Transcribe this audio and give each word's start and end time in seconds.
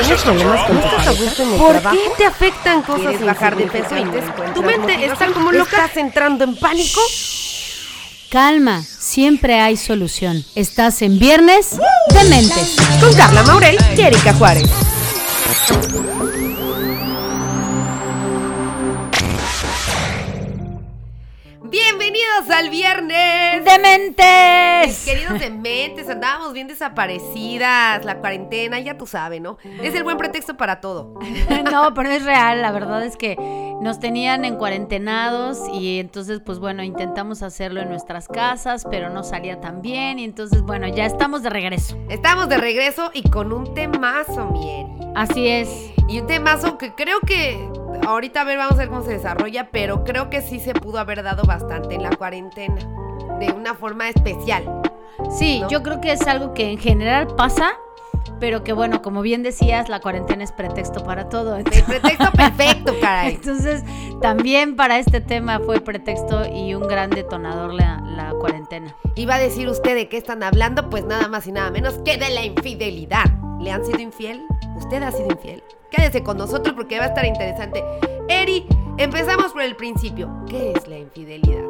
¿Tienes 0.00 0.22
problemas 0.22 0.66
con 0.66 0.80
tu 0.80 0.88
pareja? 0.88 1.12
¿Por 1.58 1.82
qué 1.92 2.10
te 2.16 2.26
afectan 2.26 2.82
cosas 2.82 3.00
¿Quieres 3.02 3.24
bajar 3.24 3.56
de 3.56 3.66
peso 3.66 3.96
y 3.96 4.04
te? 4.04 4.52
Tu 4.54 4.62
mente 4.62 5.04
está 5.04 5.26
como 5.32 5.52
loca. 5.52 5.76
¿Estás 5.76 5.96
entrando 5.96 6.44
en 6.44 6.56
pánico? 6.56 7.00
Calma, 8.30 8.82
siempre 8.82 9.60
hay 9.60 9.76
solución. 9.76 10.44
Estás 10.54 11.02
en 11.02 11.18
Viernes 11.18 11.78
de 12.10 12.24
Mentes. 12.28 12.76
Con 13.00 13.12
Carla 13.14 13.42
Maurel 13.42 13.76
y 13.96 14.00
Erika 14.00 14.32
Juárez. 14.34 14.70
Bienvenidos 21.70 22.50
al 22.52 22.68
viernes. 22.68 23.62
Mis 23.62 23.64
¡Dementes! 23.64 25.04
queridos 25.04 25.38
dementes, 25.38 26.08
andábamos 26.08 26.52
bien 26.52 26.66
desaparecidas, 26.66 28.04
la 28.04 28.18
cuarentena, 28.18 28.80
ya 28.80 28.98
tú 28.98 29.06
sabes, 29.06 29.40
¿no? 29.40 29.56
Es 29.80 29.94
el 29.94 30.02
buen 30.02 30.16
pretexto 30.16 30.56
para 30.56 30.80
todo. 30.80 31.14
No, 31.70 31.94
pero 31.94 32.10
es 32.10 32.24
real, 32.24 32.62
la 32.62 32.72
verdad 32.72 33.04
es 33.04 33.16
que 33.16 33.36
nos 33.80 34.00
tenían 34.00 34.44
en 34.44 34.56
cuarentenados 34.56 35.60
y 35.72 36.00
entonces 36.00 36.40
pues 36.44 36.58
bueno, 36.58 36.82
intentamos 36.82 37.42
hacerlo 37.42 37.80
en 37.80 37.88
nuestras 37.88 38.26
casas, 38.26 38.84
pero 38.90 39.08
no 39.08 39.22
salía 39.22 39.60
tan 39.60 39.80
bien 39.80 40.18
y 40.18 40.24
entonces 40.24 40.62
bueno, 40.62 40.88
ya 40.88 41.06
estamos 41.06 41.44
de 41.44 41.50
regreso. 41.50 41.96
Estamos 42.08 42.48
de 42.48 42.56
regreso 42.56 43.10
y 43.14 43.22
con 43.30 43.52
un 43.52 43.72
temazo, 43.74 44.46
Mieri. 44.46 44.90
Así 45.14 45.46
es. 45.46 45.68
Y 46.08 46.20
un 46.20 46.26
temazo 46.26 46.76
que 46.76 46.94
creo 46.94 47.20
que 47.20 47.56
ahorita 48.06 48.40
a 48.40 48.44
ver, 48.44 48.58
vamos 48.58 48.74
a 48.74 48.78
ver 48.78 48.88
cómo 48.88 49.02
se 49.02 49.12
desarrolla, 49.12 49.70
pero 49.70 50.04
creo 50.04 50.30
que 50.30 50.42
sí 50.42 50.58
se 50.58 50.72
pudo 50.74 50.98
haber 50.98 51.22
dado 51.22 51.44
bastante 51.44 51.59
en 51.90 52.02
la 52.02 52.10
cuarentena, 52.10 52.80
de 53.38 53.52
una 53.52 53.74
forma 53.74 54.08
especial. 54.08 54.82
Sí, 55.30 55.60
¿No? 55.60 55.68
yo 55.68 55.82
creo 55.82 56.00
que 56.00 56.12
es 56.12 56.26
algo 56.26 56.54
que 56.54 56.70
en 56.70 56.78
general 56.78 57.28
pasa, 57.36 57.72
pero 58.38 58.64
que 58.64 58.72
bueno, 58.72 59.02
como 59.02 59.22
bien 59.22 59.42
decías, 59.42 59.88
la 59.88 60.00
cuarentena 60.00 60.42
es 60.44 60.52
pretexto 60.52 61.04
para 61.04 61.28
todo. 61.28 61.56
El 61.56 61.64
pretexto 61.64 62.32
perfecto, 62.32 62.94
caray. 63.00 63.34
Entonces, 63.34 63.84
también 64.20 64.76
para 64.76 64.98
este 64.98 65.20
tema 65.20 65.60
fue 65.60 65.80
pretexto 65.80 66.46
y 66.46 66.74
un 66.74 66.86
gran 66.88 67.10
detonador 67.10 67.74
la, 67.74 68.00
la 68.00 68.32
cuarentena. 68.32 68.94
Iba 69.14 69.34
a 69.34 69.38
decir 69.38 69.68
usted 69.68 69.94
de 69.94 70.08
qué 70.08 70.16
están 70.16 70.42
hablando, 70.42 70.88
pues 70.88 71.04
nada 71.04 71.28
más 71.28 71.46
y 71.46 71.52
nada 71.52 71.70
menos 71.70 71.94
que 72.04 72.16
de 72.16 72.30
la 72.30 72.44
infidelidad. 72.44 73.26
¿Le 73.60 73.70
han 73.70 73.84
sido 73.84 74.00
infiel? 74.00 74.42
¿Usted 74.76 75.02
ha 75.02 75.12
sido 75.12 75.26
infiel? 75.30 75.62
Quédese 75.90 76.22
con 76.22 76.38
nosotros 76.38 76.74
porque 76.74 76.98
va 76.98 77.04
a 77.04 77.08
estar 77.08 77.26
interesante. 77.26 77.84
Eri, 78.28 78.66
empezamos 79.02 79.52
por 79.52 79.62
el 79.62 79.76
principio. 79.76 80.30
¿Qué 80.48 80.72
es 80.76 80.86
la 80.86 80.98
infidelidad? 80.98 81.64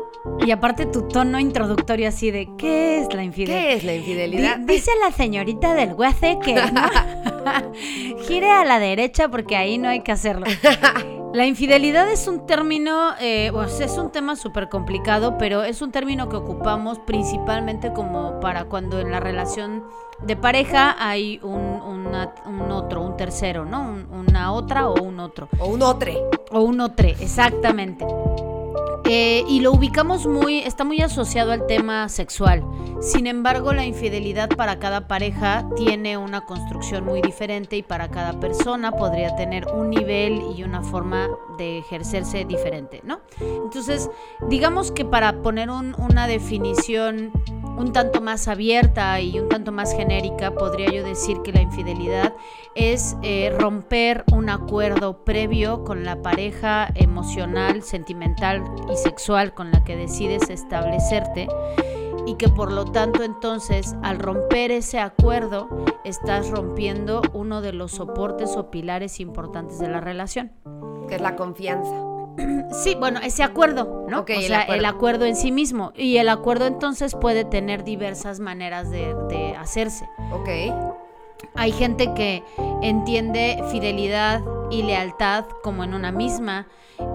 Y 0.44 0.50
aparte 0.50 0.86
tu 0.86 1.06
tono 1.08 1.38
introductorio 1.38 2.08
así 2.08 2.30
de 2.30 2.48
¿qué 2.58 3.00
es 3.00 3.14
la 3.14 3.22
infidelidad? 3.22 3.60
¿Qué 3.60 3.74
es 3.74 3.84
la 3.84 3.94
infidelidad? 3.94 4.58
Dice 4.58 4.90
la 5.02 5.12
señorita 5.12 5.74
del 5.74 5.94
guace 5.94 6.38
que 6.44 6.54
¿no? 6.54 6.62
gire 8.26 8.50
a 8.50 8.64
la 8.64 8.78
derecha 8.78 9.28
porque 9.28 9.56
ahí 9.56 9.78
no 9.78 9.88
hay 9.88 10.00
que 10.00 10.12
hacerlo. 10.12 10.46
La 11.32 11.46
infidelidad 11.46 12.10
es 12.10 12.26
un 12.26 12.44
término, 12.46 13.10
eh, 13.20 13.50
pues 13.52 13.78
es 13.80 13.96
un 13.98 14.10
tema 14.10 14.34
súper 14.34 14.68
complicado, 14.68 15.38
pero 15.38 15.62
es 15.62 15.80
un 15.80 15.92
término 15.92 16.28
que 16.28 16.36
ocupamos 16.36 16.98
principalmente 16.98 17.92
como 17.92 18.40
para 18.40 18.64
cuando 18.64 18.98
en 18.98 19.12
la 19.12 19.20
relación 19.20 19.84
de 20.26 20.34
pareja 20.36 20.96
hay 20.98 21.38
un, 21.44 21.54
una- 21.82 22.34
un 22.46 22.72
otro, 22.72 23.02
un 23.02 23.16
tercero, 23.16 23.64
¿no? 23.64 23.80
Un- 23.82 24.08
una 24.12 24.52
otra 24.52 24.88
o 24.88 25.00
un 25.00 25.20
otro. 25.20 25.48
O 25.60 25.68
un 25.68 25.82
otre. 25.82 26.18
O 26.50 26.62
un 26.62 26.80
otre, 26.80 27.14
exactamente. 27.20 28.04
Eh, 29.12 29.42
y 29.48 29.58
lo 29.58 29.72
ubicamos 29.72 30.28
muy, 30.28 30.60
está 30.60 30.84
muy 30.84 31.00
asociado 31.00 31.50
al 31.50 31.66
tema 31.66 32.08
sexual. 32.08 32.62
Sin 33.00 33.26
embargo, 33.26 33.72
la 33.72 33.84
infidelidad 33.84 34.48
para 34.50 34.78
cada 34.78 35.08
pareja 35.08 35.68
tiene 35.74 36.16
una 36.16 36.42
construcción 36.42 37.04
muy 37.04 37.20
diferente 37.20 37.76
y 37.76 37.82
para 37.82 38.08
cada 38.12 38.38
persona 38.38 38.92
podría 38.92 39.34
tener 39.34 39.66
un 39.74 39.90
nivel 39.90 40.40
y 40.56 40.62
una 40.62 40.82
forma 40.84 41.26
de 41.58 41.78
ejercerse 41.78 42.44
diferente, 42.44 43.00
¿no? 43.02 43.18
Entonces, 43.40 44.08
digamos 44.48 44.92
que 44.92 45.04
para 45.04 45.42
poner 45.42 45.70
un- 45.70 45.96
una 45.98 46.28
definición 46.28 47.32
un 47.76 47.92
tanto 47.92 48.20
más 48.20 48.46
abierta 48.46 49.20
y 49.22 49.38
un 49.40 49.48
tanto 49.48 49.72
más 49.72 49.94
genérica, 49.94 50.52
podría 50.52 50.90
yo 50.92 51.02
decir 51.02 51.38
que 51.42 51.50
la 51.50 51.62
infidelidad 51.62 52.34
es 52.74 53.16
eh, 53.22 53.54
romper 53.58 54.22
un 54.32 54.50
acuerdo 54.50 55.24
previo 55.24 55.82
con 55.82 56.04
la 56.04 56.20
pareja 56.20 56.90
emocional, 56.94 57.82
sentimental 57.82 58.62
y 58.92 58.96
sexual 59.02 59.54
con 59.54 59.70
la 59.70 59.84
que 59.84 59.96
decides 59.96 60.50
establecerte 60.50 61.48
y 62.26 62.34
que 62.34 62.48
por 62.48 62.70
lo 62.72 62.84
tanto 62.84 63.22
entonces 63.22 63.96
al 64.02 64.18
romper 64.18 64.70
ese 64.70 64.98
acuerdo 64.98 65.68
estás 66.04 66.50
rompiendo 66.50 67.22
uno 67.32 67.60
de 67.60 67.72
los 67.72 67.92
soportes 67.92 68.56
o 68.56 68.70
pilares 68.70 69.20
importantes 69.20 69.78
de 69.78 69.88
la 69.88 70.00
relación. 70.00 70.52
Que 71.08 71.16
es 71.16 71.20
la 71.20 71.36
confianza. 71.36 72.06
Sí, 72.70 72.94
bueno, 72.94 73.20
ese 73.22 73.42
acuerdo, 73.42 74.06
¿no? 74.08 74.20
O 74.20 74.24
el 74.28 74.54
acuerdo. 74.54 74.74
el 74.74 74.84
acuerdo 74.84 75.24
en 75.26 75.36
sí 75.36 75.50
mismo. 75.50 75.92
Y 75.96 76.18
el 76.18 76.28
acuerdo 76.28 76.66
entonces 76.66 77.16
puede 77.20 77.44
tener 77.44 77.82
diversas 77.84 78.38
maneras 78.38 78.90
de, 78.90 79.14
de 79.28 79.56
hacerse. 79.56 80.08
Ok. 80.32 80.48
Hay 81.54 81.72
gente 81.72 82.12
que 82.14 82.42
entiende 82.82 83.62
fidelidad 83.70 84.42
y 84.70 84.82
lealtad 84.82 85.44
como 85.62 85.84
en 85.84 85.94
una 85.94 86.12
misma, 86.12 86.68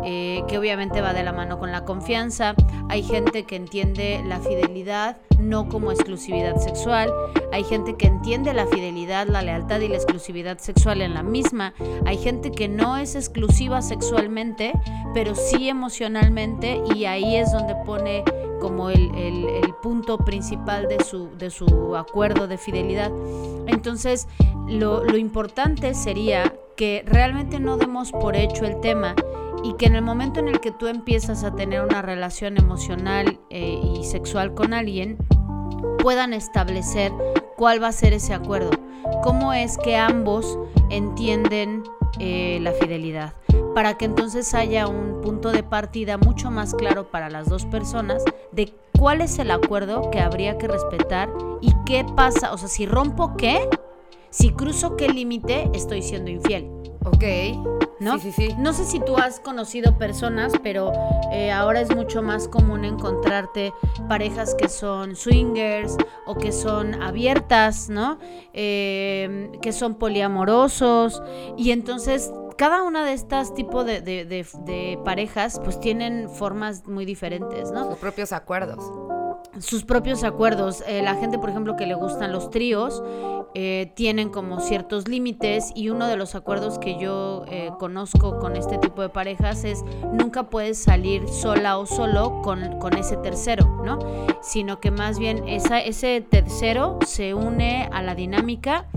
eh, 0.04 0.44
que 0.48 0.58
obviamente 0.58 1.02
va 1.02 1.14
de 1.14 1.24
la 1.24 1.32
mano 1.32 1.58
con 1.58 1.72
la 1.72 1.86
confianza. 1.86 2.56
Hay 2.90 3.04
gente 3.04 3.44
que 3.44 3.56
entiende 3.56 4.22
la 4.26 4.40
fidelidad 4.40 5.18
no 5.40 5.70
como 5.70 5.92
exclusividad 5.92 6.58
sexual. 6.58 7.12
Hay 7.52 7.64
gente 7.64 7.96
que 7.96 8.08
entiende 8.08 8.54
la 8.54 8.68
fidelidad, 8.68 9.28
la 9.28 9.42
lealtad 9.42 9.80
y 9.80 9.88
la 9.88 9.96
exclusividad 9.96 10.58
sexual 10.58 11.02
en 11.02 11.14
la 11.14 11.24
misma. 11.24 11.74
Hay 12.06 12.18
gente 12.18 12.52
que 12.52 12.68
no 12.68 12.98
es 12.98 13.16
exclusiva 13.16 13.82
sexualmente, 13.82 14.74
pero 15.14 15.36
sí 15.36 15.70
emocionalmente 15.70 16.82
y 16.94 17.06
ahí 17.06 17.36
es 17.36 17.52
donde 17.52 17.76
pone 17.86 18.24
como 18.60 18.90
el, 18.90 19.14
el- 19.16 19.46
punto 19.84 20.18
principal 20.18 20.88
de 20.88 21.04
su, 21.04 21.30
de 21.38 21.52
su 21.52 21.96
acuerdo 21.96 22.48
de 22.48 22.58
fidelidad. 22.58 23.12
Entonces, 23.68 24.28
lo, 24.68 25.04
lo 25.04 25.16
importante 25.16 25.94
sería 25.94 26.56
que 26.76 27.04
realmente 27.06 27.60
no 27.60 27.78
demos 27.78 28.12
por 28.12 28.36
hecho 28.36 28.66
el 28.66 28.80
tema 28.80 29.14
y 29.64 29.74
que 29.74 29.86
en 29.86 29.96
el 29.96 30.02
momento 30.02 30.40
en 30.40 30.48
el 30.48 30.60
que 30.60 30.72
tú 30.72 30.88
empiezas 30.88 31.44
a 31.44 31.54
tener 31.54 31.84
una 31.84 32.02
relación 32.02 32.58
emocional 32.58 33.40
eh, 33.52 33.80
y 34.00 34.04
sexual 34.06 34.56
con 34.56 34.74
alguien, 34.74 35.18
puedan 36.00 36.34
establecer 36.34 37.12
cuál 37.56 37.82
va 37.82 37.90
a 37.90 37.92
ser 37.92 38.14
ese 38.14 38.34
acuerdo, 38.34 38.72
cómo 39.24 39.54
es 39.54 39.78
que 39.78 39.96
ambos 39.96 40.58
entienden 40.90 41.84
eh, 42.20 42.60
la 42.62 42.72
fidelidad, 42.72 43.34
para 43.74 43.98
que 43.98 44.06
entonces 44.06 44.54
haya 44.54 44.88
un 44.88 45.22
punto 45.22 45.52
de 45.52 45.64
partida 45.64 46.18
mucho 46.18 46.52
más 46.52 46.74
claro 46.74 47.10
para 47.12 47.30
las 47.30 47.50
dos 47.50 47.66
personas 47.66 48.24
de 48.52 48.74
cuál 48.98 49.22
es 49.22 49.40
el 49.40 49.52
acuerdo 49.52 50.10
que 50.12 50.20
habría 50.20 50.58
que 50.58 50.68
respetar 50.68 51.30
y 51.62 51.74
qué 51.86 52.06
pasa, 52.16 52.54
o 52.54 52.58
sea, 52.58 52.68
si 52.68 52.86
rompo 52.86 53.36
qué, 53.38 53.68
si 54.38 54.52
cruzo 54.52 54.96
qué 54.98 55.08
límite, 55.08 55.70
estoy 55.74 56.02
siendo 56.02 56.30
infiel. 56.30 56.70
Ok. 57.06 57.24
¿no? 58.00 58.20
Sí, 58.20 58.32
sí, 58.32 58.50
sí. 58.50 58.56
No 58.58 58.74
sé 58.74 58.84
si 58.84 59.00
tú 59.00 59.16
has 59.18 59.40
conocido 59.40 59.98
personas, 59.98 60.52
pero 60.62 60.92
eh, 61.32 61.52
ahora 61.52 61.80
es 61.80 61.96
mucho 61.96 62.22
más 62.22 62.48
común 62.50 62.84
encontrarte 62.84 63.72
parejas 64.10 64.54
que 64.56 64.68
son 64.68 65.16
swingers 65.16 65.96
o 66.26 66.36
que 66.36 66.52
son 66.52 67.02
abiertas, 67.02 67.88
¿no? 67.90 68.18
Eh, 68.54 69.50
que 69.62 69.72
son 69.72 69.96
poliamorosos 69.96 71.22
y 71.58 71.72
entonces 71.72 72.32
cada 72.58 72.84
una 72.84 73.06
de 73.06 73.14
estas 73.14 73.54
tipos 73.54 73.86
de, 73.86 74.02
de- 74.02 74.26
de- 74.26 74.46
de 74.66 75.00
parejas 75.06 75.62
pues 75.64 75.80
tienen 75.80 76.30
formas 76.30 76.86
muy 76.88 77.06
diferentes, 77.06 77.72
¿no? 77.72 77.86
Sus 77.92 77.98
propios 78.00 78.34
acuerdos. 78.34 78.84
Sus 79.60 79.84
propios 79.84 80.24
acuerdos. 80.24 80.84
Eh, 80.88 81.02
la 81.02 81.16
gente, 81.16 81.40
por 81.40 81.50
ejemplo, 81.50 81.76
que 81.76 81.86
le 81.86 81.96
gustan 81.96 82.32
los 82.32 82.50
tríos, 82.50 83.04
eh, 83.54 83.92
tienen 83.96 84.30
como 84.30 84.60
ciertos 84.60 85.08
límites 85.08 85.72
y 85.76 85.90
uno 85.90 86.08
de 86.08 86.18
los 86.18 86.36
acuerdos 86.36 86.78
que 86.78 87.00
yo 87.00 87.46
eh, 87.50 87.72
conozco 87.80 88.38
con 88.40 88.58
este 88.58 88.78
tipo 88.78 89.02
de 89.02 89.10
parejas 89.10 89.64
es 89.64 89.82
nunca 90.12 90.50
puedes 90.50 90.78
salir 90.78 91.28
sola 91.30 91.78
o 91.78 91.86
solo 91.86 92.42
con, 92.42 92.80
con 92.80 92.98
ese 92.98 93.16
tercero, 93.16 93.82
¿no? 93.86 94.00
Sino 94.42 94.82
que 94.82 94.92
más 94.92 95.20
bien 95.20 95.48
esa, 95.48 95.80
ese 95.80 96.20
tercero 96.20 97.00
se 97.06 97.34
une 97.34 97.88
a 97.94 98.02
la 98.02 98.14
dinámica 98.14 98.88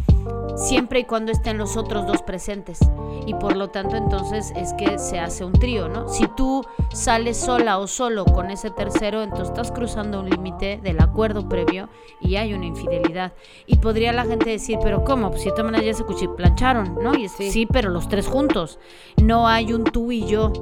siempre 0.57 1.01
y 1.01 1.05
cuando 1.05 1.33
estén 1.33 1.59
los 1.59 1.77
otros 1.77 2.07
dos 2.07 2.23
presentes. 2.23 2.81
Y 3.27 3.35
por 3.35 3.57
lo 3.57 3.69
tanto 3.69 3.97
entonces 3.97 4.53
es 4.57 4.73
que 4.75 4.99
se 4.99 5.19
hace 5.21 5.45
un 5.45 5.53
trío, 5.53 5.89
¿no? 5.89 6.09
Si 6.09 6.27
tú 6.37 6.65
sales 6.93 7.37
sola 7.37 7.79
o 7.79 7.87
solo 7.87 8.25
con 8.25 8.51
ese 8.51 8.71
tercero, 8.71 9.23
entonces 9.23 9.49
estás 9.51 9.71
cruzando 9.71 10.21
un 10.21 10.31
límite 10.31 10.81
del 10.83 11.01
acuerdo 11.01 11.49
previo 11.49 11.89
y 12.21 12.37
hay 12.37 12.55
una 12.55 12.67
infidelidad. 12.67 13.33
Y 13.67 13.77
podría 13.77 14.13
la 14.13 14.25
gente 14.25 14.51
decir, 14.51 14.79
pero 14.83 15.05
¿cómo? 15.05 15.31
Pues 15.31 15.43
si 15.43 15.51
de 15.51 15.63
maneras 15.63 15.87
ya 15.87 15.95
se 15.95 16.05
cuchiplancharon, 16.05 16.99
¿no? 17.03 17.15
Y 17.17 17.25
es, 17.27 17.33
Sí. 17.33 17.51
sí, 17.51 17.67
pero 17.67 17.91
los 17.91 18.09
tres 18.09 18.27
juntos. 18.27 18.79
No 19.23 19.47
hay 19.47 19.73
un 19.73 19.85
tú 19.85 20.11
y 20.11 20.27
yo. 20.27 20.53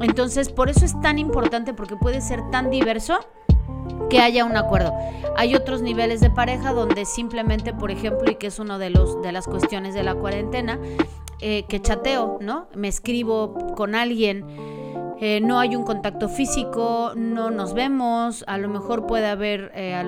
Entonces, 0.00 0.50
por 0.50 0.70
eso 0.70 0.84
es 0.84 0.98
tan 1.00 1.18
importante 1.18 1.74
porque 1.74 1.96
puede 1.96 2.20
ser 2.20 2.40
tan 2.50 2.70
diverso 2.70 3.18
que 4.08 4.20
haya 4.20 4.44
un 4.44 4.56
acuerdo. 4.56 4.92
Hay 5.36 5.54
otros 5.54 5.82
niveles 5.82 6.20
de 6.20 6.30
pareja 6.30 6.72
donde 6.72 7.04
simplemente, 7.04 7.72
por 7.72 7.90
ejemplo, 7.90 8.30
y 8.30 8.36
que 8.36 8.48
es 8.48 8.58
uno 8.58 8.78
de 8.78 8.90
los 8.90 9.20
de 9.22 9.32
las 9.32 9.46
cuestiones 9.46 9.94
de 9.94 10.02
la 10.02 10.14
cuarentena, 10.14 10.78
eh, 11.40 11.64
que 11.68 11.80
chateo, 11.80 12.38
¿no? 12.40 12.68
Me 12.74 12.88
escribo 12.88 13.74
con 13.74 13.94
alguien, 13.94 14.46
eh, 15.20 15.40
no 15.42 15.58
hay 15.58 15.76
un 15.76 15.82
contacto 15.82 16.28
físico, 16.28 17.12
no 17.16 17.50
nos 17.50 17.74
vemos, 17.74 18.44
a 18.46 18.56
lo 18.56 18.68
mejor 18.68 19.06
puede 19.06 19.26
haber 19.26 19.72
eh, 19.74 20.00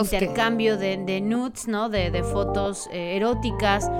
intercambio 0.00 0.78
de, 0.78 1.20
nudes, 1.20 1.68
¿no? 1.68 1.88
De, 1.88 2.10
de 2.10 2.22
fotos 2.22 2.88
eróticas 2.92 3.90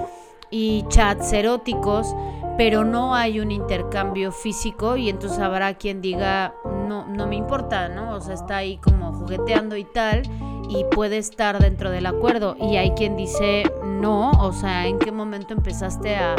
y 0.51 0.85
chats 0.89 1.33
eróticos, 1.33 2.15
pero 2.57 2.85
no 2.85 3.15
hay 3.15 3.41
un 3.41 3.51
intercambio 3.51 4.33
físico 4.33 4.97
y 4.97 5.09
entonces 5.09 5.39
habrá 5.39 5.75
quien 5.75 6.03
diga, 6.03 6.55
no, 6.89 7.07
no 7.07 7.27
me 7.27 7.37
importa, 7.37 7.89
¿no? 7.89 8.15
O 8.15 8.21
sea, 8.21 8.35
está 8.35 8.59
ahí 8.59 8.79
como 8.79 9.13
jugueteando 9.13 9.77
y 9.77 9.85
tal 9.85 10.23
y 10.69 10.85
puede 10.85 11.19
estar 11.19 11.59
dentro 11.59 11.91
del 11.91 12.07
acuerdo 12.07 12.57
y 12.59 12.77
hay 12.77 12.93
quien 12.93 13.17
dice, 13.17 13.71
no, 13.85 14.31
o 14.33 14.53
sea, 14.53 14.87
¿en 14.87 14.99
qué 14.99 15.13
momento 15.13 15.55
empezaste 15.55 16.17
a, 16.17 16.37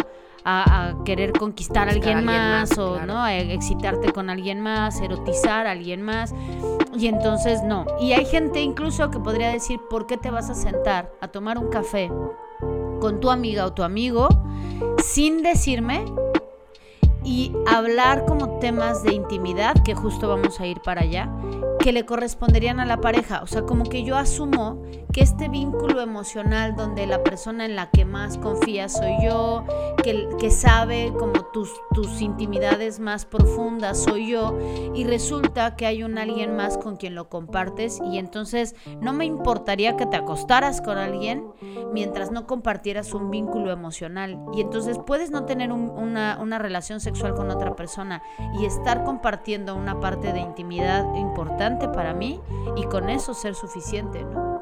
querer 1.05 1.31
conquistar 1.31 1.87
a 1.87 1.91
alguien, 1.91 2.25
más, 2.25 2.77
o 2.77 2.99
no 3.05 3.17
a 3.17 3.33
excitarte 3.37 4.11
con 4.11 4.29
alguien 4.29 4.59
más, 4.59 4.99
erotizar 4.99 5.67
a 5.67 5.71
alguien 5.71 6.01
más 6.01 6.35
y 6.97 7.07
entonces 7.07 7.63
no. 7.63 7.85
Y 7.97 8.11
hay 8.11 8.25
gente 8.25 8.59
incluso 8.59 9.09
que 9.09 9.19
podría 9.19 9.49
decir, 9.49 9.79
¿por 9.89 10.05
qué 10.05 10.17
te 10.17 10.31
vas 10.31 10.49
a 10.49 10.55
sentar 10.55 11.13
a 11.21 11.29
tomar 11.29 11.57
un 11.57 11.69
café 11.69 12.11
con 13.03 13.19
tu 13.19 13.29
amiga 13.29 13.65
o 13.65 13.73
tu 13.73 13.83
amigo 13.83 14.29
sin 15.03 15.43
decirme 15.43 16.05
y 17.23 17.53
hablar 17.67 18.25
como 18.25 18.59
temas 18.59 19.03
de 19.03 19.13
intimidad, 19.13 19.75
que 19.83 19.95
justo 19.95 20.27
vamos 20.27 20.59
a 20.59 20.65
ir 20.65 20.81
para 20.81 21.01
allá, 21.01 21.29
que 21.79 21.93
le 21.93 22.05
corresponderían 22.05 22.79
a 22.79 22.85
la 22.85 23.01
pareja. 23.01 23.41
O 23.43 23.47
sea, 23.47 23.63
como 23.63 23.85
que 23.85 24.03
yo 24.03 24.17
asumo 24.17 24.81
que 25.11 25.21
este 25.21 25.47
vínculo 25.47 26.01
emocional 26.01 26.75
donde 26.75 27.05
la 27.05 27.23
persona 27.23 27.65
en 27.65 27.75
la 27.75 27.91
que 27.91 28.03
más 28.03 28.37
confía 28.37 28.89
soy 28.89 29.13
yo, 29.23 29.63
que, 30.03 30.27
que 30.39 30.49
sabe 30.49 31.13
como 31.17 31.45
tus, 31.51 31.71
tus 31.93 32.21
intimidades 32.21 32.99
más 32.99 33.25
profundas 33.25 34.03
soy 34.03 34.31
yo, 34.31 34.57
y 34.93 35.03
resulta 35.05 35.75
que 35.75 35.85
hay 35.85 36.03
un 36.03 36.17
alguien 36.17 36.55
más 36.55 36.77
con 36.77 36.97
quien 36.97 37.15
lo 37.15 37.29
compartes, 37.29 38.01
y 38.11 38.17
entonces 38.17 38.75
no 39.01 39.13
me 39.13 39.25
importaría 39.25 39.95
que 39.95 40.05
te 40.05 40.17
acostaras 40.17 40.81
con 40.81 40.97
alguien 40.97 41.45
mientras 41.93 42.31
no 42.31 42.47
compartieras 42.47 43.13
un 43.13 43.29
vínculo 43.29 43.71
emocional. 43.71 44.39
Y 44.53 44.61
entonces 44.61 44.99
puedes 45.05 45.31
no 45.31 45.45
tener 45.45 45.71
una, 45.71 46.39
una 46.41 46.59
relación 46.59 46.99
sexual 46.99 47.12
con 47.35 47.49
otra 47.49 47.75
persona 47.75 48.21
y 48.59 48.65
estar 48.65 49.03
compartiendo 49.03 49.75
una 49.75 49.99
parte 49.99 50.33
de 50.33 50.39
intimidad 50.39 51.13
importante 51.15 51.87
para 51.87 52.13
mí 52.13 52.41
y 52.75 52.83
con 52.85 53.09
eso 53.09 53.33
ser 53.33 53.55
suficiente, 53.55 54.23
¿no? 54.23 54.52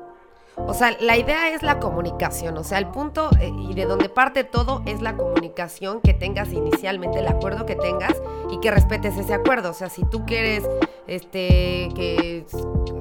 O 0.67 0.73
sea, 0.73 0.95
la 0.99 1.17
idea 1.17 1.49
es 1.53 1.63
la 1.63 1.79
comunicación, 1.79 2.57
o 2.57 2.63
sea, 2.63 2.77
el 2.77 2.87
punto 2.87 3.29
eh, 3.39 3.51
y 3.69 3.73
de 3.73 3.85
donde 3.85 4.09
parte 4.09 4.43
todo 4.43 4.81
es 4.85 5.01
la 5.01 5.17
comunicación 5.17 6.01
que 6.01 6.13
tengas 6.13 6.53
inicialmente, 6.53 7.19
el 7.19 7.27
acuerdo 7.27 7.65
que 7.65 7.75
tengas 7.75 8.21
y 8.49 8.59
que 8.59 8.71
respetes 8.71 9.17
ese 9.17 9.33
acuerdo. 9.33 9.71
O 9.71 9.73
sea, 9.73 9.89
si 9.89 10.03
tú 10.05 10.25
quieres 10.25 10.63
este 11.07 11.89
que 11.95 12.45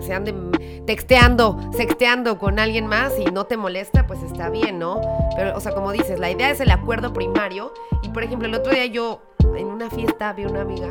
se 0.00 0.14
anden 0.14 0.50
texteando, 0.86 1.58
sexteando 1.72 2.38
con 2.38 2.58
alguien 2.58 2.86
más 2.86 3.12
y 3.18 3.26
no 3.26 3.46
te 3.46 3.56
molesta, 3.56 4.06
pues 4.06 4.22
está 4.22 4.50
bien, 4.50 4.78
¿no? 4.78 5.00
Pero, 5.36 5.56
o 5.56 5.60
sea, 5.60 5.72
como 5.72 5.92
dices, 5.92 6.18
la 6.18 6.30
idea 6.30 6.50
es 6.50 6.60
el 6.60 6.70
acuerdo 6.70 7.12
primario. 7.12 7.72
Y 8.02 8.08
por 8.08 8.24
ejemplo, 8.24 8.48
el 8.48 8.54
otro 8.54 8.72
día 8.72 8.86
yo 8.86 9.20
en 9.56 9.68
una 9.68 9.90
fiesta 9.90 10.32
vi 10.32 10.44
una 10.44 10.62
amiga 10.62 10.88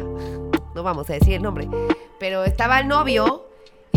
no 0.79 0.83
vamos 0.83 1.09
a 1.09 1.13
decir 1.13 1.33
el 1.33 1.41
nombre, 1.41 1.67
pero 2.19 2.43
estaba 2.43 2.79
el 2.79 2.87
novio 2.87 3.48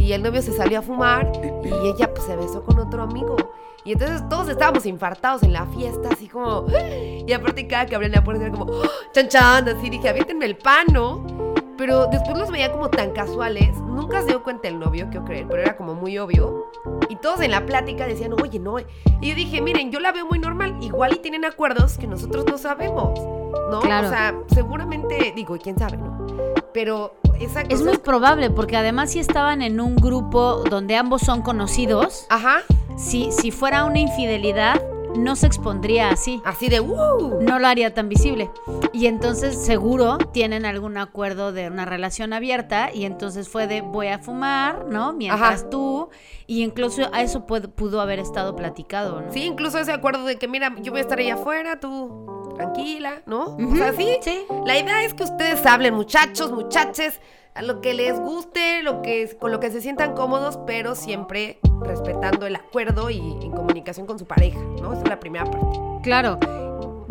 y 0.02 0.12
el 0.12 0.22
novio 0.22 0.43
se 0.43 0.52
salió 0.52 0.81
a 0.81 0.82
fumar 0.82 1.31
y 1.64 1.87
ella 1.87 2.12
pues 2.12 2.26
se 2.26 2.34
besó 2.34 2.64
con 2.64 2.78
otro 2.81 3.04
amigo. 3.04 3.37
Y 3.84 3.93
entonces 3.93 4.28
todos 4.28 4.49
estábamos 4.49 4.84
infartados 4.84 5.43
en 5.44 5.52
la 5.52 5.66
fiesta, 5.66 6.10
así 6.12 6.28
como... 6.28 6.66
Y 7.25 7.32
aparte 7.32 7.69
cada 7.69 7.87
que 7.87 7.94
abrían 7.94 8.12
la 8.12 8.25
puerta 8.25 8.44
era 8.44 8.52
como... 8.52 8.66
Chan 9.12 9.28
chan, 9.28 9.69
así 9.69 9.90
dije, 9.90 10.08
aviéntenme 10.08 10.44
el 10.46 10.56
pan, 10.56 10.87
¿no? 10.93 11.25
Pero 11.78 12.06
después 12.08 12.37
los 12.37 12.50
veía 12.50 12.72
como 12.72 12.90
tan 12.90 13.12
casuales. 13.12 13.76
Nunca 13.78 14.22
se 14.22 14.28
dio 14.28 14.43
cuenta 14.43 14.66
el 14.69 14.81
novio, 14.81 15.06
quiero 15.08 15.25
creer, 15.25 15.46
pero 15.49 15.62
era 15.62 15.76
como 15.76 15.94
muy 15.94 16.19
obvio. 16.19 16.70
Y 17.08 17.16
todos 17.16 17.40
en 17.40 17.52
la 17.52 17.64
plática 17.64 18.06
decían, 18.06 18.32
oye, 18.32 18.58
no. 18.58 18.78
Y 18.81 18.84
yo 19.28 19.34
dije, 19.34 19.60
miren, 19.60 19.93
yo 19.93 20.00
la 20.00 20.10
veo 20.10 20.26
muy 20.26 20.40
normal. 20.40 20.76
Igual 20.81 21.14
y 21.14 21.19
tienen 21.19 21.44
acuerdos 21.44 21.96
que 21.96 22.08
nosotros 22.08 22.44
no 22.46 22.58
sabemos, 22.58 23.20
¿no? 23.70 23.78
O 23.78 23.82
sea, 23.82 24.34
seguramente, 24.49 25.32
digo, 25.34 25.56
quién 25.58 25.78
sabe, 25.78 25.96
¿no? 25.96 26.62
Pero 26.73 27.15
esa 27.41 27.63
Es 27.63 27.83
muy 27.83 27.99
probable, 27.99 28.51
porque 28.51 28.77
además 28.77 29.13
si 29.13 29.19
estaban 29.19 29.63
en 29.63 29.81
un 29.81 29.97
grupo 29.97 30.63
donde 30.69 30.97
ambos 30.97 31.23
son 31.23 31.43
conocidos, 31.43 32.27
Ajá. 32.31 32.63
Si, 32.97 33.33
si 33.33 33.51
fuera 33.51 33.85
una 33.85 33.99
infidelidad, 33.99 34.81
no 35.17 35.37
se 35.37 35.47
expondría 35.47 36.11
así. 36.11 36.41
Así 36.45 36.69
de 36.69 36.81
uh. 36.81 37.41
No 37.41 37.59
lo 37.59 37.67
haría 37.67 37.95
tan 37.95 38.09
visible. 38.09 38.51
Y 38.93 39.07
entonces 39.07 39.57
seguro 39.57 40.19
tienen 40.19 40.65
algún 40.65 40.97
acuerdo 40.97 41.53
de 41.53 41.69
una 41.69 41.85
relación 41.85 42.33
abierta 42.33 42.91
y 42.93 43.05
entonces 43.05 43.49
fue 43.49 43.67
de 43.67 43.81
voy 43.81 44.09
a 44.09 44.19
fumar, 44.19 44.87
¿no? 44.87 45.13
Mientras 45.13 45.69
tú. 45.71 46.09
Y 46.47 46.63
incluso 46.63 47.09
a 47.13 47.23
eso 47.23 47.47
pudo 47.47 48.01
haber 48.01 48.19
estado 48.19 48.57
platicado, 48.57 49.21
¿no? 49.21 49.33
Sí, 49.33 49.45
incluso 49.45 49.79
ese 49.79 49.93
acuerdo 49.93 50.25
de 50.25 50.39
que 50.39 50.49
mira, 50.49 50.75
yo 50.81 50.93
voy 50.93 51.01
a 51.01 51.03
estar 51.03 51.19
allá 51.19 51.35
afuera, 51.35 51.81
tú 51.81 52.31
tranquila, 52.54 53.22
¿no? 53.26 53.56
O 53.56 53.76
sea, 53.76 53.93
sí, 53.93 54.16
sí. 54.22 54.44
La 54.64 54.78
idea 54.78 55.04
es 55.04 55.14
que 55.14 55.25
ustedes 55.25 55.64
hablen, 55.66 55.94
muchachos, 55.94 56.52
muchaches, 56.52 57.20
a 57.54 57.62
lo 57.62 57.81
que 57.81 57.94
les 57.94 58.19
guste, 58.19 58.82
lo 58.82 59.02
que, 59.02 59.37
con 59.38 59.52
lo 59.52 59.60
que 59.60 59.70
se 59.70 59.81
sientan 59.81 60.14
cómodos, 60.14 60.58
pero 60.66 60.94
siempre 60.94 61.58
respetando 61.82 62.46
el 62.46 62.56
acuerdo 62.56 63.10
y 63.10 63.19
en 63.19 63.50
comunicación 63.52 64.06
con 64.06 64.19
su 64.19 64.26
pareja, 64.26 64.58
¿no? 64.81 64.93
Esa 64.93 65.02
es 65.02 65.08
la 65.08 65.20
primera 65.20 65.44
parte. 65.44 65.78
Claro. 66.02 66.38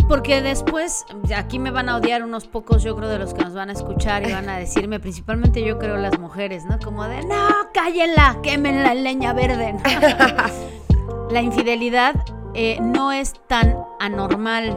Porque 0.08 0.42
después, 0.42 1.06
aquí 1.34 1.58
me 1.58 1.72
van 1.72 1.88
a 1.88 1.96
odiar 1.96 2.24
unos 2.24 2.46
pocos, 2.46 2.84
yo 2.84 2.96
creo, 2.98 3.08
de 3.08 3.18
los 3.18 3.34
que 3.34 3.44
nos 3.44 3.54
van 3.54 3.70
a 3.70 3.74
escuchar 3.74 4.28
y 4.28 4.34
van 4.34 4.50
a 4.50 4.58
decirme, 4.58 5.00
principalmente 5.00 5.64
yo 5.64 5.78
creo 5.78 5.96
las 5.96 6.20
mujeres, 6.20 6.66
¿no? 6.66 6.80
Como 6.80 7.06
de, 7.06 7.24
no, 7.24 7.48
cállenla, 7.74 8.40
quémenla 8.44 8.92
en 8.92 9.04
leña 9.04 9.32
verde. 9.32 9.76
la 11.32 11.42
infidelidad 11.42 12.16
eh, 12.54 12.80
no 12.82 13.14
es 13.14 13.36
tan 13.48 13.78
anormal 14.02 14.76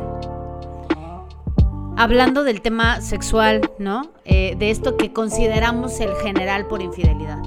hablando 1.97 2.45
del 2.45 2.61
tema 2.61 3.01
sexual, 3.01 3.71
¿no? 3.79 4.11
Eh, 4.25 4.57
de 4.59 4.71
esto 4.71 4.97
que 4.97 5.13
consideramos 5.13 6.01
el 6.01 6.15
general 6.17 6.67
por 6.67 6.83
infidelidad. 6.83 7.43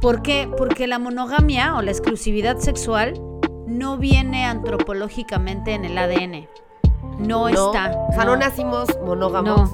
¿Por 0.00 0.22
qué? 0.22 0.48
Porque 0.56 0.86
la 0.86 0.98
monogamia 0.98 1.76
o 1.76 1.82
la 1.82 1.90
exclusividad 1.90 2.58
sexual 2.58 3.20
no 3.66 3.96
viene 3.96 4.44
antropológicamente 4.44 5.72
en 5.72 5.84
el 5.84 5.98
ADN. 5.98 6.48
No, 7.18 7.48
está. 7.48 7.96
O 8.08 8.12
sea, 8.12 8.24
no, 8.24 8.36
nacimos 8.36 8.88
monógamos. 9.04 9.70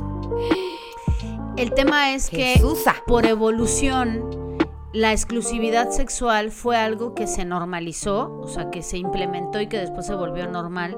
El 1.56 1.72
tema 1.74 2.14
es 2.14 2.30
que 2.30 2.60
por 3.06 3.26
evolución 3.26 4.58
la 4.92 5.12
exclusividad 5.12 5.90
sexual 5.90 6.50
fue 6.50 6.76
algo 6.76 7.14
que 7.14 7.26
se 7.26 7.44
normalizó, 7.44 8.40
o 8.40 8.48
sea, 8.48 8.70
que 8.70 8.82
se 8.82 8.98
implementó 8.98 9.60
y 9.60 9.66
que 9.66 9.78
después 9.78 10.06
se 10.06 10.14
volvió 10.14 10.46
normal 10.48 10.96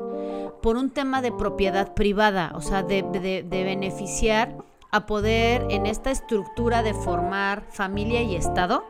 por 0.64 0.78
un 0.78 0.88
tema 0.88 1.20
de 1.20 1.30
propiedad 1.30 1.92
privada, 1.92 2.50
o 2.54 2.62
sea, 2.62 2.82
de, 2.82 3.02
beneficiar 3.50 4.56
a 4.90 5.04
poder 5.04 5.66
en 5.68 5.84
esta 5.84 6.10
estructura 6.10 6.82
de 6.82 6.94
formar 6.94 7.66
familia 7.68 8.22
y 8.22 8.34
Estado. 8.34 8.82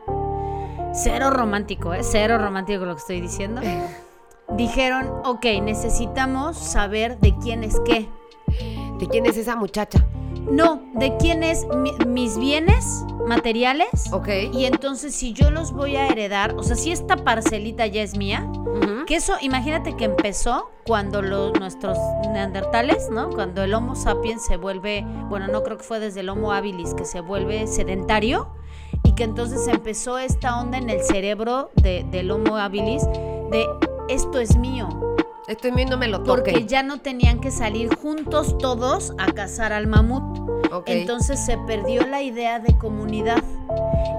Cero 0.93 1.31
romántico, 1.31 1.93
¿eh? 1.93 1.99
Cero 2.01 2.37
romántico 2.37 2.85
lo 2.85 2.95
que 2.95 3.01
estoy 3.01 3.19
diciendo. 3.19 3.59
Dijeron, 4.55 5.11
ok, 5.25 5.47
necesitamos 5.61 6.57
saber 6.57 7.19
de 7.19 7.35
quién 7.43 7.65
es 7.65 7.77
qué. 7.81 8.07
¿De 8.97 9.07
quién 9.09 9.25
es 9.25 9.35
esa 9.35 9.57
muchacha? 9.57 10.07
No, 10.49 10.81
de 10.93 11.15
quién 11.17 11.43
es 11.43 11.65
mis 12.07 12.37
bienes 12.37 13.03
materiales. 13.25 13.89
Ok. 14.11 14.29
Y 14.53 14.65
entonces 14.65 15.15
si 15.15 15.33
yo 15.33 15.49
los 15.51 15.71
voy 15.71 15.95
a 15.95 16.07
heredar, 16.07 16.55
o 16.55 16.63
sea, 16.63 16.75
si 16.75 16.91
esta 16.91 17.17
parcelita 17.17 17.87
ya 17.87 18.01
es 18.01 18.15
mía, 18.17 18.47
que 19.07 19.15
eso, 19.15 19.33
imagínate 19.41 19.95
que 19.95 20.05
empezó 20.05 20.69
cuando 20.85 21.21
los, 21.21 21.53
nuestros 21.59 21.97
neandertales, 22.31 23.09
¿no? 23.09 23.29
Cuando 23.29 23.63
el 23.63 23.73
Homo 23.73 23.95
sapiens 23.95 24.43
se 24.45 24.57
vuelve, 24.57 25.05
bueno, 25.29 25.47
no 25.47 25.63
creo 25.63 25.77
que 25.77 25.83
fue 25.83 25.99
desde 25.99 26.21
el 26.21 26.29
Homo 26.29 26.51
habilis 26.51 26.93
que 26.93 27.05
se 27.05 27.21
vuelve 27.21 27.67
sedentario 27.67 28.49
y 29.03 29.13
que 29.13 29.23
entonces 29.23 29.67
empezó 29.67 30.17
esta 30.17 30.59
onda 30.59 30.77
en 30.77 30.89
el 30.89 31.01
cerebro 31.03 31.71
del 31.75 32.31
Homo 32.31 32.57
habilis 32.57 33.03
de 33.51 33.65
esto 34.09 34.39
es 34.39 34.57
mío, 34.57 34.89
Estoy 35.47 35.71
viendo 35.71 35.95
me 35.95 36.07
lo 36.07 36.23
toque. 36.23 36.51
Porque 36.51 36.65
ya 36.65 36.81
no 36.81 37.01
tenían 37.01 37.39
que 37.39 37.51
salir 37.51 37.93
juntos 37.95 38.57
todos 38.57 39.13
a 39.19 39.31
cazar 39.31 39.73
al 39.73 39.85
mamut. 39.85 40.34
Entonces 40.85 41.39
se 41.39 41.57
perdió 41.59 42.05
la 42.05 42.21
idea 42.21 42.59
de 42.59 42.77
comunidad. 42.77 43.43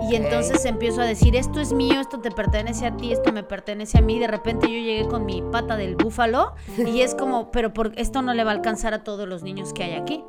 Y 0.08 0.14
entonces 0.14 0.64
empiezo 0.64 1.00
a 1.00 1.04
decir, 1.04 1.34
esto 1.34 1.60
es 1.60 1.72
mío, 1.72 2.00
esto 2.00 2.20
te 2.20 2.30
pertenece 2.30 2.86
a 2.86 2.96
ti, 2.96 3.12
esto 3.12 3.32
me 3.32 3.42
pertenece 3.42 3.98
a 3.98 4.00
mí. 4.00 4.18
De 4.18 4.28
repente 4.28 4.66
yo 4.66 4.78
llegué 4.78 5.06
con 5.08 5.26
mi 5.26 5.42
pata 5.42 5.76
del 5.76 5.96
búfalo 5.96 6.54
y 6.78 7.00
es 7.00 7.14
como, 7.14 7.50
pero 7.52 7.72
por, 7.72 7.92
esto 7.96 8.22
no 8.22 8.34
le 8.34 8.44
va 8.44 8.52
a 8.52 8.54
alcanzar 8.54 8.94
a 8.94 9.02
todos 9.02 9.28
los 9.28 9.42
niños 9.42 9.72
que 9.72 9.84
hay 9.84 9.94
aquí. 9.94 10.24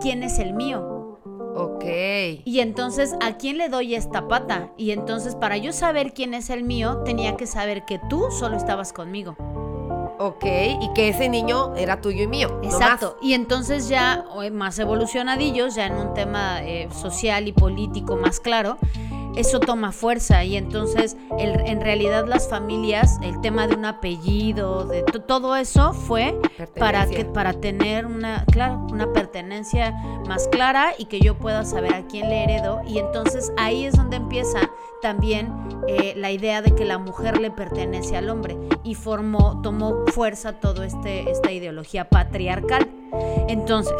¿Quién 0.00 0.22
es 0.22 0.38
el 0.38 0.54
mío? 0.54 1.18
Ok. 1.54 1.84
Y 2.44 2.60
entonces, 2.60 3.14
¿a 3.20 3.36
quién 3.36 3.58
le 3.58 3.68
doy 3.68 3.94
esta 3.94 4.26
pata? 4.26 4.72
Y 4.76 4.90
entonces, 4.90 5.36
para 5.36 5.56
yo 5.56 5.72
saber 5.72 6.12
quién 6.12 6.34
es 6.34 6.50
el 6.50 6.64
mío, 6.64 7.02
tenía 7.04 7.36
que 7.36 7.46
saber 7.46 7.84
que 7.84 8.00
tú 8.10 8.24
solo 8.30 8.56
estabas 8.56 8.92
conmigo. 8.92 9.36
Ok, 10.18 10.44
y 10.44 10.92
que 10.94 11.08
ese 11.08 11.28
niño 11.28 11.74
era 11.76 12.00
tuyo 12.00 12.22
y 12.22 12.26
mío. 12.28 12.60
Exacto. 12.62 13.16
Y 13.20 13.32
entonces 13.34 13.88
ya 13.88 14.24
o- 14.34 14.48
más 14.52 14.78
evolucionadillos, 14.78 15.74
ya 15.74 15.86
en 15.86 15.94
un 15.94 16.14
tema 16.14 16.62
eh, 16.62 16.88
social 16.92 17.48
y 17.48 17.52
político 17.52 18.16
más 18.16 18.38
claro, 18.38 18.78
eso 19.36 19.60
toma 19.60 19.92
fuerza 19.92 20.44
y 20.44 20.56
entonces 20.56 21.16
el- 21.38 21.60
en 21.66 21.80
realidad 21.80 22.26
las 22.26 22.48
familias, 22.48 23.18
el 23.22 23.40
tema 23.40 23.66
de 23.66 23.74
un 23.74 23.84
apellido, 23.84 24.84
de 24.84 25.02
to- 25.02 25.22
todo 25.22 25.56
eso 25.56 25.92
fue 25.92 26.38
para 26.78 27.06
que 27.06 27.24
para 27.24 27.52
tener 27.54 28.06
una 28.06 28.44
claro 28.46 28.86
una 28.90 29.12
pertenencia 29.12 29.92
más 30.28 30.48
clara 30.48 30.92
y 30.98 31.06
que 31.06 31.20
yo 31.20 31.36
pueda 31.36 31.64
saber 31.64 31.94
a 31.94 32.06
quién 32.06 32.28
le 32.28 32.44
heredo 32.44 32.80
y 32.86 32.98
entonces 32.98 33.52
ahí 33.56 33.84
es 33.86 33.94
donde 33.96 34.16
empieza 34.16 34.70
también 35.02 35.52
eh, 35.88 36.14
la 36.16 36.30
idea 36.30 36.62
de 36.62 36.74
que 36.74 36.84
la 36.84 36.98
mujer 36.98 37.38
le 37.40 37.50
pertenece 37.50 38.16
al 38.16 38.28
hombre 38.30 38.56
y 38.84 38.94
formó 38.94 39.60
tomó 39.62 40.04
fuerza 40.06 40.54
todo 40.60 40.82
este 40.82 41.30
esta 41.30 41.50
ideología 41.52 42.08
patriarcal. 42.08 42.88
Entonces 43.48 43.94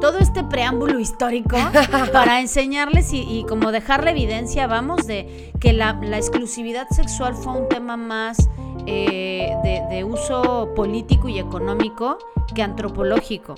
todo 0.00 0.18
este 0.18 0.42
preámbulo 0.44 0.98
histórico 0.98 1.56
para 2.12 2.40
enseñarles 2.40 3.12
y, 3.12 3.20
y 3.20 3.44
como 3.44 3.72
dejar 3.72 4.04
la 4.04 4.10
evidencia, 4.10 4.66
vamos, 4.66 5.06
de 5.06 5.52
que 5.60 5.72
la, 5.72 5.98
la 6.02 6.16
exclusividad 6.16 6.88
sexual 6.88 7.34
fue 7.34 7.52
un 7.52 7.68
tema 7.68 7.96
más 7.96 8.48
eh, 8.86 9.54
de, 9.62 9.82
de 9.94 10.04
uso 10.04 10.72
político 10.74 11.28
y 11.28 11.38
económico 11.38 12.18
que 12.54 12.62
antropológico. 12.62 13.54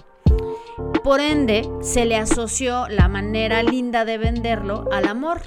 Por 1.04 1.20
ende, 1.20 1.68
se 1.80 2.04
le 2.04 2.16
asoció 2.16 2.88
la 2.88 3.08
manera 3.08 3.62
linda 3.62 4.04
de 4.04 4.18
venderlo 4.18 4.88
al 4.92 5.08
amor. 5.08 5.42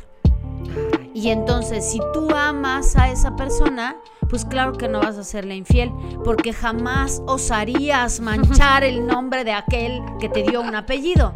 Y 1.14 1.30
entonces, 1.30 1.90
si 1.90 2.00
tú 2.14 2.30
amas 2.36 2.96
a 2.98 3.10
esa 3.10 3.36
persona, 3.36 3.96
pues 4.30 4.46
claro 4.46 4.74
que 4.74 4.88
no 4.88 5.00
vas 5.02 5.18
a 5.18 5.24
serle 5.24 5.56
infiel, 5.56 5.92
porque 6.24 6.54
jamás 6.54 7.22
osarías 7.28 8.20
manchar 8.20 8.84
el 8.84 9.06
nombre 9.06 9.44
de 9.44 9.54
aquel 9.54 10.02
que 10.20 10.30
te 10.30 10.44
dio 10.44 10.62
un 10.62 10.76
apellido. 10.76 11.34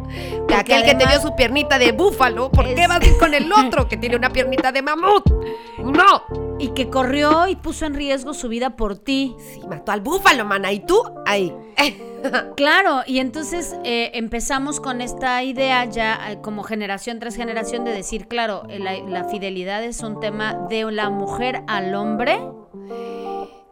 De 0.48 0.54
aquel 0.54 0.82
que 0.84 0.94
te 0.94 1.06
dio 1.06 1.20
su 1.20 1.34
piernita 1.36 1.78
de 1.78 1.92
búfalo, 1.92 2.50
¿por 2.50 2.64
qué 2.66 2.82
Es- 2.82 2.88
vas 2.88 3.00
a 3.00 3.06
ir 3.06 3.18
con 3.18 3.34
el 3.34 3.50
otro 3.52 3.88
que 3.88 3.96
tiene 3.96 4.16
una 4.16 4.30
piernita 4.30 4.72
de 4.72 4.82
mamut? 4.82 5.30
No. 5.78 6.22
Y 6.58 6.68
que 6.68 6.90
corrió 6.90 7.48
y 7.48 7.56
puso 7.56 7.86
en 7.86 7.94
riesgo 7.94 8.34
su 8.34 8.48
vida 8.48 8.70
por 8.76 8.96
ti. 8.98 9.34
Sí, 9.54 9.60
mató 9.68 9.92
al 9.92 10.00
búfalo, 10.02 10.44
mana. 10.44 10.72
¿Y 10.72 10.80
tú? 10.80 11.02
Ahí. 11.26 11.54
Claro, 12.54 13.00
y 13.06 13.18
entonces 13.18 13.74
eh, 13.82 14.10
empezamos 14.12 14.78
con 14.78 15.00
esta 15.00 15.42
idea 15.42 15.86
ya 15.86 16.20
eh, 16.30 16.38
como 16.42 16.64
generación 16.64 17.18
tras 17.18 17.34
generación 17.34 17.82
de 17.84 17.92
decir, 17.92 18.28
claro, 18.28 18.64
la, 18.68 18.98
la 19.08 19.24
fidelidad 19.24 19.82
es 19.82 20.02
un 20.02 20.20
tema 20.20 20.52
de 20.68 20.84
la 20.92 21.08
mujer 21.08 21.62
al 21.66 21.94
hombre 21.94 22.38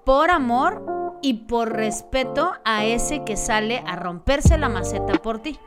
por 0.05 0.31
amor 0.31 1.19
y 1.23 1.35
por 1.35 1.73
respeto 1.73 2.53
a 2.65 2.85
ese 2.85 3.25
que 3.25 3.37
sale 3.37 3.83
a 3.87 3.97
romperse 3.97 4.57
la 4.59 4.69
maceta 4.69 5.15
por 5.15 5.41
ti. 5.41 5.59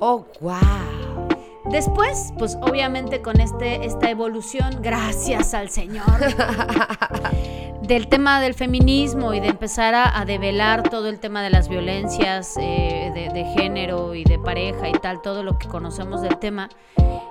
Oh, 0.00 0.26
wow. 0.40 1.28
Después, 1.70 2.32
pues 2.38 2.56
obviamente 2.60 3.22
con 3.22 3.40
este, 3.40 3.86
esta 3.86 4.10
evolución, 4.10 4.78
gracias 4.82 5.54
al 5.54 5.70
Señor, 5.70 6.04
del 7.82 8.08
tema 8.08 8.40
del 8.40 8.54
feminismo 8.54 9.32
y 9.32 9.40
de 9.40 9.48
empezar 9.48 9.94
a, 9.94 10.18
a 10.18 10.24
develar 10.24 10.82
todo 10.88 11.08
el 11.08 11.20
tema 11.20 11.42
de 11.42 11.50
las 11.50 11.68
violencias 11.68 12.56
eh, 12.60 13.12
de, 13.14 13.28
de 13.28 13.44
género 13.56 14.14
y 14.14 14.24
de 14.24 14.38
pareja 14.38 14.88
y 14.88 14.92
tal, 14.92 15.22
todo 15.22 15.44
lo 15.44 15.56
que 15.56 15.68
conocemos 15.68 16.20
del 16.20 16.36
tema, 16.38 16.68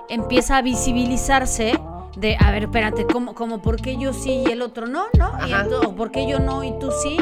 empieza 0.08 0.56
a 0.56 0.62
visibilizarse 0.62 1.78
de, 2.16 2.36
a 2.38 2.50
ver, 2.50 2.64
espérate, 2.64 3.06
¿cómo, 3.06 3.34
cómo 3.34 3.62
por 3.62 3.76
qué 3.80 3.96
yo 3.96 4.12
sí 4.12 4.42
y 4.46 4.50
el 4.50 4.62
otro 4.62 4.86
no? 4.86 5.04
¿No? 5.18 5.30
Y 5.46 5.52
Ajá. 5.52 5.64
ento- 5.66 5.86
o 5.88 5.94
por 5.96 6.10
qué 6.10 6.26
yo 6.28 6.38
no 6.38 6.62
y 6.64 6.78
tú 6.78 6.90
sí? 7.02 7.16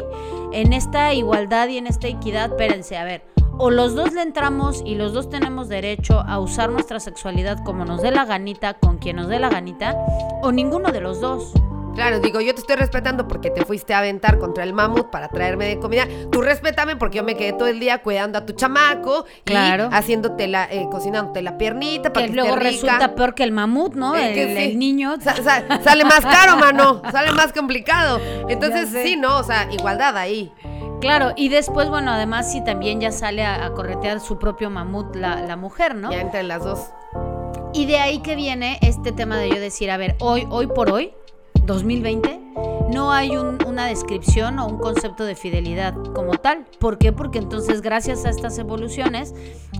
En 0.53 0.73
esta 0.73 1.15
igualdad 1.15 1.69
y 1.69 1.79
en 1.79 1.87
esta 1.87 2.09
equidad, 2.09 2.51
espérense, 2.51 2.97
a 2.97 3.05
ver, 3.05 3.23
o 3.59 3.71
los 3.71 3.95
dos 3.95 4.13
le 4.13 4.23
entramos 4.23 4.83
y 4.85 4.95
los 4.95 5.13
dos 5.13 5.29
tenemos 5.29 5.69
derecho 5.69 6.21
a 6.21 6.39
usar 6.41 6.71
nuestra 6.71 6.99
sexualidad 6.99 7.63
como 7.65 7.85
nos 7.85 8.03
dé 8.03 8.11
la 8.11 8.25
ganita, 8.25 8.75
con 8.75 8.99
quien 8.99 9.17
nos 9.17 9.29
dé 9.29 9.39
la 9.39 9.49
ganita, 9.49 9.97
o 10.43 10.51
ninguno 10.51 10.91
de 10.93 11.01
los 11.01 11.21
dos. 11.21 11.53
Claro, 12.01 12.19
digo, 12.21 12.41
yo 12.41 12.55
te 12.55 12.61
estoy 12.61 12.77
respetando 12.77 13.29
porque 13.29 13.51
te 13.51 13.65
fuiste 13.65 13.93
a 13.93 13.99
aventar 13.99 14.39
contra 14.39 14.65
el 14.65 14.73
mamut 14.73 15.11
para 15.11 15.29
traerme 15.29 15.67
de 15.67 15.79
comida. 15.79 16.07
Tú 16.33 16.41
respétame 16.41 16.97
porque 16.97 17.19
yo 17.19 17.25
me 17.25 17.37
quedé 17.37 17.53
todo 17.53 17.69
el 17.69 17.79
día 17.79 18.03
cuidando 18.03 18.39
a 18.39 18.47
tu 18.47 18.55
chamaco 18.55 19.27
Claro. 19.45 19.89
y 19.93 19.95
haciéndote 19.95 20.49
la, 20.49 20.65
eh, 20.65 20.87
cocinándote 20.91 21.43
la 21.43 21.59
piernita 21.59 22.13
para 22.13 22.25
Que 22.27 22.31
que, 22.33 22.37
luego 22.37 22.55
esté 22.57 22.61
rica. 22.71 22.87
resulta 22.93 23.15
peor 23.15 23.35
que 23.35 23.43
el 23.45 23.53
mamut, 23.53 23.95
¿no? 23.95 24.15
Es 24.15 24.29
El, 24.29 24.35
que 24.35 24.57
sí. 24.57 24.63
el 24.71 24.79
niño. 24.79 25.17
Sa- 25.21 25.37
sa- 25.37 25.83
sale 25.83 26.05
más 26.05 26.21
caro, 26.21 26.57
mano. 26.57 27.03
Sale 27.13 27.33
más 27.33 27.53
complicado. 27.53 28.19
Entonces, 28.49 28.89
sí, 29.05 29.17
no, 29.17 29.39
o 29.39 29.43
sea, 29.45 29.69
igualdad 29.71 30.17
ahí. 30.17 30.51
Claro, 31.03 31.33
y 31.37 31.49
después, 31.51 31.89
bueno, 31.91 32.13
además 32.13 32.51
sí 32.51 32.63
también 32.65 33.01
ya 33.01 33.11
sale 33.13 33.45
a, 33.45 33.65
a 33.67 33.73
corretear 33.73 34.21
su 34.21 34.39
propio 34.39 34.71
mamut 34.71 35.17
la, 35.17 35.41
la 35.43 35.57
mujer, 35.57 35.95
¿no? 35.95 36.11
Ya 36.11 36.21
entre 36.21 36.43
las 36.45 36.65
dos. 36.65 36.81
Y 37.73 37.87
de 37.87 37.99
ahí 37.99 38.19
que 38.21 38.35
viene 38.37 38.79
este 38.83 39.13
tema 39.13 39.39
de 39.39 39.49
yo 39.49 39.61
decir, 39.61 39.91
a 39.91 39.97
ver, 39.97 40.17
hoy, 40.19 40.47
hoy 40.51 40.67
por 40.67 40.91
hoy, 40.91 41.13
2020, 41.71 42.41
no 42.93 43.13
hay 43.13 43.37
un- 43.37 43.59
una 43.67 43.87
descripción 43.87 44.59
o 44.59 44.67
un 44.67 44.79
concepto 44.79 45.25
de 45.25 45.35
fidelidad 45.37 45.95
como 46.15 46.33
tal. 46.33 46.67
¿Por 46.81 46.99
qué? 46.99 47.13
Porque 47.13 47.39
entonces 47.39 47.81
gracias 47.83 48.25
a 48.25 48.31
estas 48.31 48.59
evoluciones 48.59 49.35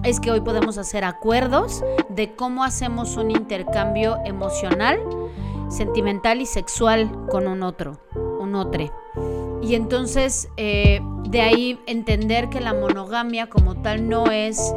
es 0.05 0.21
que 0.21 0.31
hoy 0.31 0.41
podemos 0.41 0.79
hacer 0.79 1.05
acuerdos 1.05 1.83
de 2.09 2.35
cómo 2.35 2.63
hacemos 2.65 3.17
un 3.17 3.31
intercambio 3.33 4.19
emocional, 4.25 4.99
sentimental 5.69 6.41
y 6.41 6.47
sexual 6.47 7.11
con 7.31 7.47
un 7.49 7.63
otro, 7.63 7.99
un 8.41 8.55
otro. 8.55 8.85
Y 9.63 9.75
entonces 9.75 10.49
eh, 10.57 11.01
de 11.29 11.41
ahí 11.43 11.79
entender 11.87 12.49
que 12.49 12.61
la 12.61 12.73
monogamia 12.75 13.49
como 13.49 13.75
tal 13.83 14.09
no 14.09 14.27
es 14.31 14.73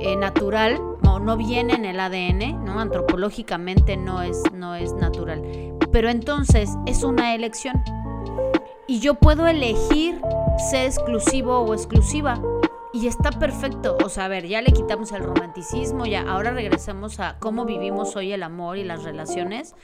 eh, 0.00 0.16
natural, 0.16 0.80
no, 1.02 1.18
no 1.20 1.36
viene 1.36 1.74
en 1.74 1.84
el 1.84 2.00
ADN, 2.00 2.64
¿no? 2.64 2.80
Antropológicamente 2.80 3.96
no 3.96 4.22
es, 4.22 4.42
no 4.52 4.74
es 4.74 4.92
natural. 4.94 5.13
Pero 5.92 6.08
entonces 6.08 6.70
es 6.86 7.02
una 7.02 7.34
elección. 7.34 7.82
Y 8.86 9.00
yo 9.00 9.14
puedo 9.14 9.46
elegir 9.46 10.20
ser 10.70 10.86
exclusivo 10.86 11.60
o 11.60 11.74
exclusiva. 11.74 12.40
Y 12.94 13.08
está 13.08 13.32
perfecto. 13.32 13.96
O 14.04 14.08
sea, 14.08 14.26
a 14.26 14.28
ver, 14.28 14.46
ya 14.46 14.62
le 14.62 14.70
quitamos 14.70 15.10
el 15.10 15.24
romanticismo, 15.24 16.06
ya 16.06 16.22
ahora 16.22 16.52
regresamos 16.52 17.18
a 17.18 17.36
cómo 17.40 17.64
vivimos 17.64 18.14
hoy 18.14 18.32
el 18.32 18.44
amor 18.44 18.78
y 18.78 18.84
las 18.84 19.02
relaciones. 19.02 19.74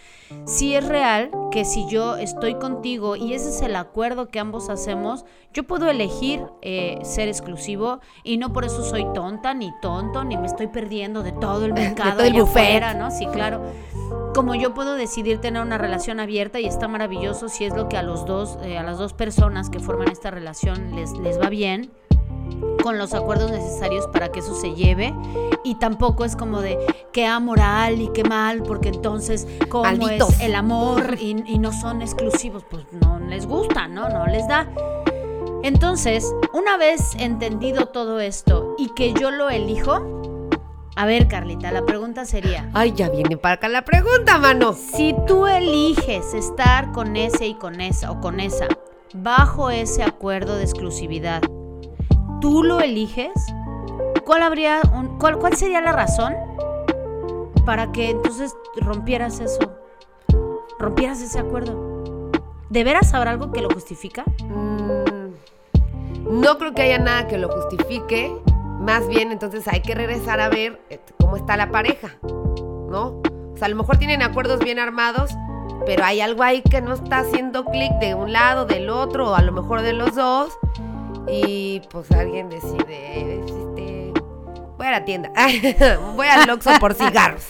Sí 0.47 0.77
es 0.77 0.87
real 0.87 1.33
que 1.51 1.65
si 1.65 1.89
yo 1.89 2.17
estoy 2.17 2.55
contigo 2.55 3.17
y 3.17 3.35
ese 3.35 3.49
es 3.49 3.63
el 3.63 3.75
acuerdo 3.75 4.29
que 4.29 4.39
ambos 4.39 4.71
hacemos, 4.71 5.25
yo 5.53 5.65
puedo 5.65 5.91
elegir 5.91 6.45
eh, 6.63 7.01
ser 7.03 7.27
exclusivo 7.27 7.99
y 8.23 8.37
no 8.37 8.53
por 8.53 8.65
eso 8.65 8.85
soy 8.85 9.05
tonta 9.13 9.55
ni 9.55 9.73
tonto 9.83 10.23
ni 10.23 10.37
me 10.37 10.47
estoy 10.47 10.69
perdiendo 10.69 11.25
de 11.25 11.33
todo 11.33 11.65
el 11.65 11.73
mercado 11.75 12.19
todo 12.19 12.23
el 12.23 12.35
allá 12.35 12.43
afuera, 12.45 12.95
¿no? 12.95 13.11
Sí, 13.11 13.27
claro. 13.27 13.61
Como 14.35 14.55
yo 14.55 14.75
puedo 14.75 14.95
decidir 14.95 15.41
tener 15.41 15.61
una 15.61 15.77
relación 15.77 16.21
abierta 16.21 16.61
y 16.61 16.67
está 16.67 16.89
maravilloso 16.89 17.49
si 17.49 17.65
es 17.65 17.75
lo 17.75 17.89
que 17.89 17.97
a 17.97 18.03
los 18.03 18.27
dos, 18.27 18.59
eh, 18.63 18.79
a 18.79 18.83
las 18.83 18.99
dos 18.99 19.13
personas 19.13 19.71
que 19.71 19.81
forman 19.81 20.09
esta 20.09 20.31
relación 20.31 20.95
les, 20.95 21.13
les 21.13 21.41
va 21.41 21.49
bien 21.49 21.91
con 22.83 22.99
los 22.99 23.13
acuerdos 23.13 23.51
necesarios 23.51 24.07
para 24.09 24.31
que 24.31 24.41
eso 24.41 24.55
se 24.55 24.75
lleve. 24.75 25.15
Y 25.65 25.75
tampoco 25.75 26.25
es 26.25 26.37
como 26.37 26.61
de 26.61 26.79
que 27.13 27.27
amoral 27.27 28.01
y 28.01 28.09
qué 28.13 28.25
mal 28.25 28.63
porque 28.63 28.89
entonces 28.89 29.47
cómo 29.69 29.85
Malditos. 29.85 30.31
es 30.35 30.41
el 30.41 30.55
amor 30.55 31.17
y, 31.21 31.43
y 31.47 31.59
no 31.59 31.73
son 31.73 32.01
exclusivos. 32.01 32.65
Pues 32.71 32.85
no 32.93 33.19
les 33.19 33.47
gusta 33.47 33.89
no 33.89 34.09
no 34.09 34.27
les 34.27 34.47
da. 34.49 34.69
Entonces 35.63 36.33
una 36.53 36.77
vez 36.77 37.15
entendido 37.19 37.87
todo 37.87 38.21
esto 38.21 38.75
y 38.79 38.89
que 38.95 39.13
yo 39.13 39.31
lo 39.31 39.51
elijo 39.51 40.20
a 40.97 41.07
ver 41.07 41.29
Carlita 41.29 41.71
la 41.71 41.85
pregunta 41.85 42.25
sería 42.25 42.69
Ay, 42.75 42.93
ya 42.93 43.09
viene 43.09 43.37
para 43.37 43.55
acá 43.55 43.69
la 43.69 43.85
pregunta, 43.85 44.39
mano. 44.39 44.73
si 44.73 45.15
tú 45.27 45.47
eliges 45.47 46.35
estar 46.35 46.93
con 46.93 47.17
ese 47.17 47.47
y 47.47 47.55
con 47.55 47.81
esa 47.81 48.11
o 48.11 48.21
con 48.21 48.41
esa 48.41 48.67
bajo 49.15 49.71
ese 49.71 50.03
acuerdo 50.03 50.57
de 50.57 50.63
exclusividad, 50.65 51.43
¿tú 52.41 52.63
lo 52.63 52.81
eliges? 52.81 53.33
¿Cuál 54.25 54.43
habría 54.43 54.81
un- 54.95 55.19
cuál, 55.19 55.39
cuál 55.39 55.57
sería 55.57 55.81
la 55.81 55.93
razón 55.93 56.35
para 57.67 57.91
que 57.93 58.11
entonces 58.11 58.55
rompieras 58.77 59.41
eso? 59.41 59.59
Rompieras 60.79 61.21
ese 61.21 61.39
acuerdo. 61.39 62.31
¿De 62.69 62.85
veras 62.85 63.13
habrá 63.15 63.33
algo 63.33 63.51
que 63.53 63.61
lo 63.61 63.69
justifica? 63.71 64.25
Mm, 64.45 66.41
no 66.41 66.59
creo 66.59 66.73
que 66.75 66.83
haya 66.83 66.99
nada 66.99 67.27
que 67.27 67.37
lo 67.39 67.49
justifique. 67.49 68.33
Más 68.91 69.07
bien, 69.07 69.31
entonces 69.31 69.69
hay 69.69 69.83
que 69.83 69.95
regresar 69.95 70.41
a 70.41 70.49
ver 70.49 70.81
eh, 70.91 70.99
cómo 71.21 71.37
está 71.37 71.57
la 71.57 71.71
pareja, 71.71 72.17
¿no? 72.25 73.23
O 73.53 73.55
sea, 73.57 73.67
a 73.67 73.69
lo 73.69 73.77
mejor 73.77 73.99
tienen 73.99 74.21
acuerdos 74.21 74.59
bien 74.59 74.81
armados, 74.81 75.31
pero 75.87 76.05
hay 76.05 76.21
algo 76.21 76.43
ahí 76.43 76.61
que 76.61 76.81
no 76.81 76.95
está 76.95 77.21
haciendo 77.21 77.67
clic 77.67 77.93
de 78.01 78.17
un 78.17 78.33
lado, 78.33 78.67
del 78.67 78.91
otro, 78.91 79.31
o 79.31 79.35
a 79.37 79.43
lo 79.43 79.53
mejor 79.53 79.83
de 79.83 79.93
los 79.93 80.17
dos. 80.17 80.59
Y 81.29 81.83
pues 81.93 82.11
alguien 82.11 82.49
decide, 82.49 83.39
este, 83.39 84.13
Voy 84.77 84.87
a 84.89 84.91
la 84.91 85.05
tienda. 85.05 85.31
Voy 86.17 86.27
al 86.27 86.51
Oxxo 86.51 86.71
por 86.81 86.95
cigarros. 86.95 87.45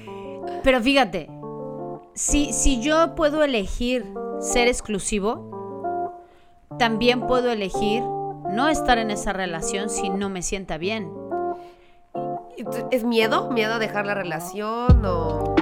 Pero 0.62 0.80
fíjate, 0.80 1.28
si, 2.14 2.52
si 2.52 2.80
yo 2.80 3.16
puedo 3.16 3.42
elegir 3.42 4.06
ser 4.38 4.68
exclusivo, 4.68 6.22
también 6.78 7.26
puedo 7.26 7.50
elegir 7.50 8.04
no 8.50 8.68
estar 8.68 8.98
en 8.98 9.10
esa 9.10 9.32
relación 9.32 9.90
si 9.90 10.10
no 10.10 10.28
me 10.28 10.42
sienta 10.42 10.78
bien. 10.78 11.10
¿Es 12.90 13.04
miedo? 13.04 13.50
¿Miedo 13.50 13.74
a 13.74 13.78
dejar 13.78 14.06
la 14.06 14.14
relación 14.14 15.02
o...? 15.04 15.54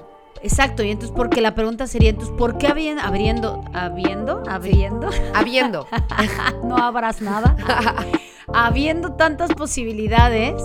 Exacto, 0.43 0.83
y 0.83 0.90
entonces 0.90 1.14
porque 1.16 1.40
la 1.40 1.55
pregunta 1.55 1.87
sería, 1.87 2.11
entonces, 2.11 2.35
¿por 2.37 2.57
qué 2.59 2.69
habien- 2.69 3.00
abriendo, 3.00 3.64
habiendo, 3.75 4.43
abriendo? 4.49 5.09
Habiendo. 5.35 5.87
no 6.64 6.76
abras 6.76 7.21
nada. 7.21 7.57
Habiendo 8.55 9.14
tantas 9.14 9.52
posibilidades, 9.55 10.62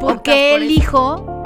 ¿por 0.00 0.22
qué 0.22 0.52
por 0.54 0.62
eso. 0.62 0.64
elijo 0.64 1.42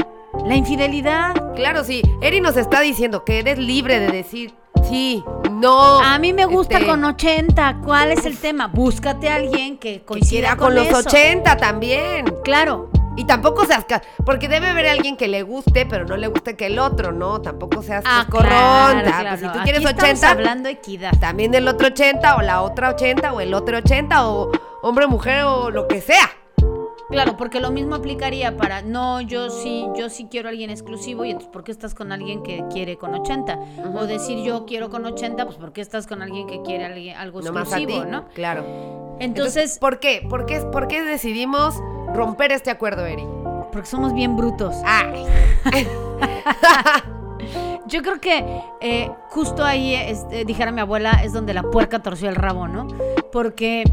la 0.46 0.54
infidelidad? 0.54 1.54
Claro, 1.56 1.82
sí. 1.82 2.02
Eri 2.22 2.40
nos 2.40 2.56
está 2.56 2.80
diciendo 2.82 3.24
que 3.24 3.40
eres 3.40 3.58
libre 3.58 3.98
de 3.98 4.08
decir 4.12 4.54
sí, 4.88 5.24
no. 5.52 6.00
A 6.00 6.18
mí 6.18 6.32
me 6.32 6.44
gusta 6.46 6.76
este, 6.78 6.88
con 6.88 7.04
80. 7.04 7.78
¿Cuál 7.84 8.12
es 8.12 8.24
el 8.26 8.36
tema? 8.38 8.68
Búscate 8.68 9.28
a 9.28 9.36
alguien 9.36 9.78
que 9.78 10.02
coincida 10.02 10.40
quiera 10.40 10.56
con, 10.56 10.74
los 10.74 10.86
eso. 10.86 10.98
80 10.98 11.56
también. 11.56 12.26
Claro. 12.44 12.90
Y 13.18 13.24
tampoco 13.24 13.64
seas... 13.64 13.86
Porque 14.26 14.46
debe 14.46 14.68
haber 14.68 14.86
alguien 14.88 15.16
que 15.16 15.26
le 15.26 15.42
guste, 15.42 15.86
pero 15.86 16.04
no 16.04 16.18
le 16.18 16.26
guste 16.26 16.54
que 16.54 16.66
el 16.66 16.78
otro, 16.78 17.12
¿no? 17.12 17.40
Tampoco 17.40 17.82
seas 17.82 18.04
Ah, 18.06 18.26
corronta. 18.30 18.50
claro, 18.50 19.02
claro. 19.04 19.28
Pues 19.30 19.40
si 19.40 19.46
tú 19.46 19.52
Aquí 19.52 19.58
quieres 19.70 19.80
estamos 19.82 20.02
80, 20.04 20.30
hablando 20.30 20.68
equidad. 20.68 21.12
también 21.18 21.54
el 21.54 21.66
otro 21.66 21.86
80 21.86 22.36
o 22.36 22.42
la 22.42 22.60
otra 22.60 22.90
80 22.90 23.32
o 23.32 23.40
el 23.40 23.54
otro 23.54 23.78
80 23.78 24.28
o 24.28 24.52
hombre, 24.82 25.06
mujer 25.06 25.44
o 25.44 25.70
lo 25.70 25.88
que 25.88 26.02
sea. 26.02 26.28
Claro, 27.08 27.36
porque 27.36 27.60
lo 27.60 27.70
mismo 27.70 27.94
aplicaría 27.94 28.56
para 28.56 28.82
no, 28.82 29.20
yo 29.20 29.48
sí, 29.50 29.86
yo 29.96 30.10
sí 30.10 30.26
quiero 30.30 30.48
a 30.48 30.50
alguien 30.50 30.70
exclusivo 30.70 31.24
y 31.24 31.30
entonces 31.30 31.52
¿por 31.52 31.62
qué 31.62 31.70
estás 31.72 31.94
con 31.94 32.10
alguien 32.12 32.42
que 32.42 32.64
quiere 32.72 32.96
con 32.98 33.14
80? 33.14 33.58
O 33.94 34.06
decir 34.06 34.42
yo 34.44 34.66
quiero 34.66 34.90
con 34.90 35.04
80, 35.04 35.44
pues 35.46 35.56
¿por 35.56 35.72
qué 35.72 35.80
estás 35.82 36.06
con 36.06 36.20
alguien 36.22 36.46
que 36.48 36.62
quiere 36.62 36.84
alguien- 36.84 37.16
algo 37.16 37.40
Nomás 37.42 37.72
a 37.72 37.76
ti, 37.76 37.84
exclusivo, 37.84 38.10
no? 38.10 38.24
Claro. 38.34 39.16
Entonces, 39.20 39.78
¿por 39.78 40.00
qué? 40.00 40.26
¿Por 40.28 40.46
qué, 40.46 40.60
por 40.60 40.88
qué 40.88 41.02
decidimos 41.04 41.76
romper 42.12 42.50
este 42.52 42.70
acuerdo, 42.70 43.06
Eri? 43.06 43.24
porque 43.72 43.88
somos 43.88 44.12
bien 44.14 44.36
brutos. 44.36 44.74
Ay, 44.84 45.24
Yo 47.86 48.02
creo 48.02 48.20
que 48.20 48.44
eh, 48.80 49.10
justo 49.30 49.64
ahí, 49.64 49.94
es- 49.94 50.26
eh, 50.32 50.44
dijera 50.44 50.72
mi 50.72 50.80
abuela, 50.80 51.20
es 51.22 51.32
donde 51.32 51.54
la 51.54 51.62
puerca 51.62 52.00
torció 52.02 52.28
el 52.28 52.34
rabo, 52.34 52.66
¿no? 52.66 52.88
Porque, 53.30 53.84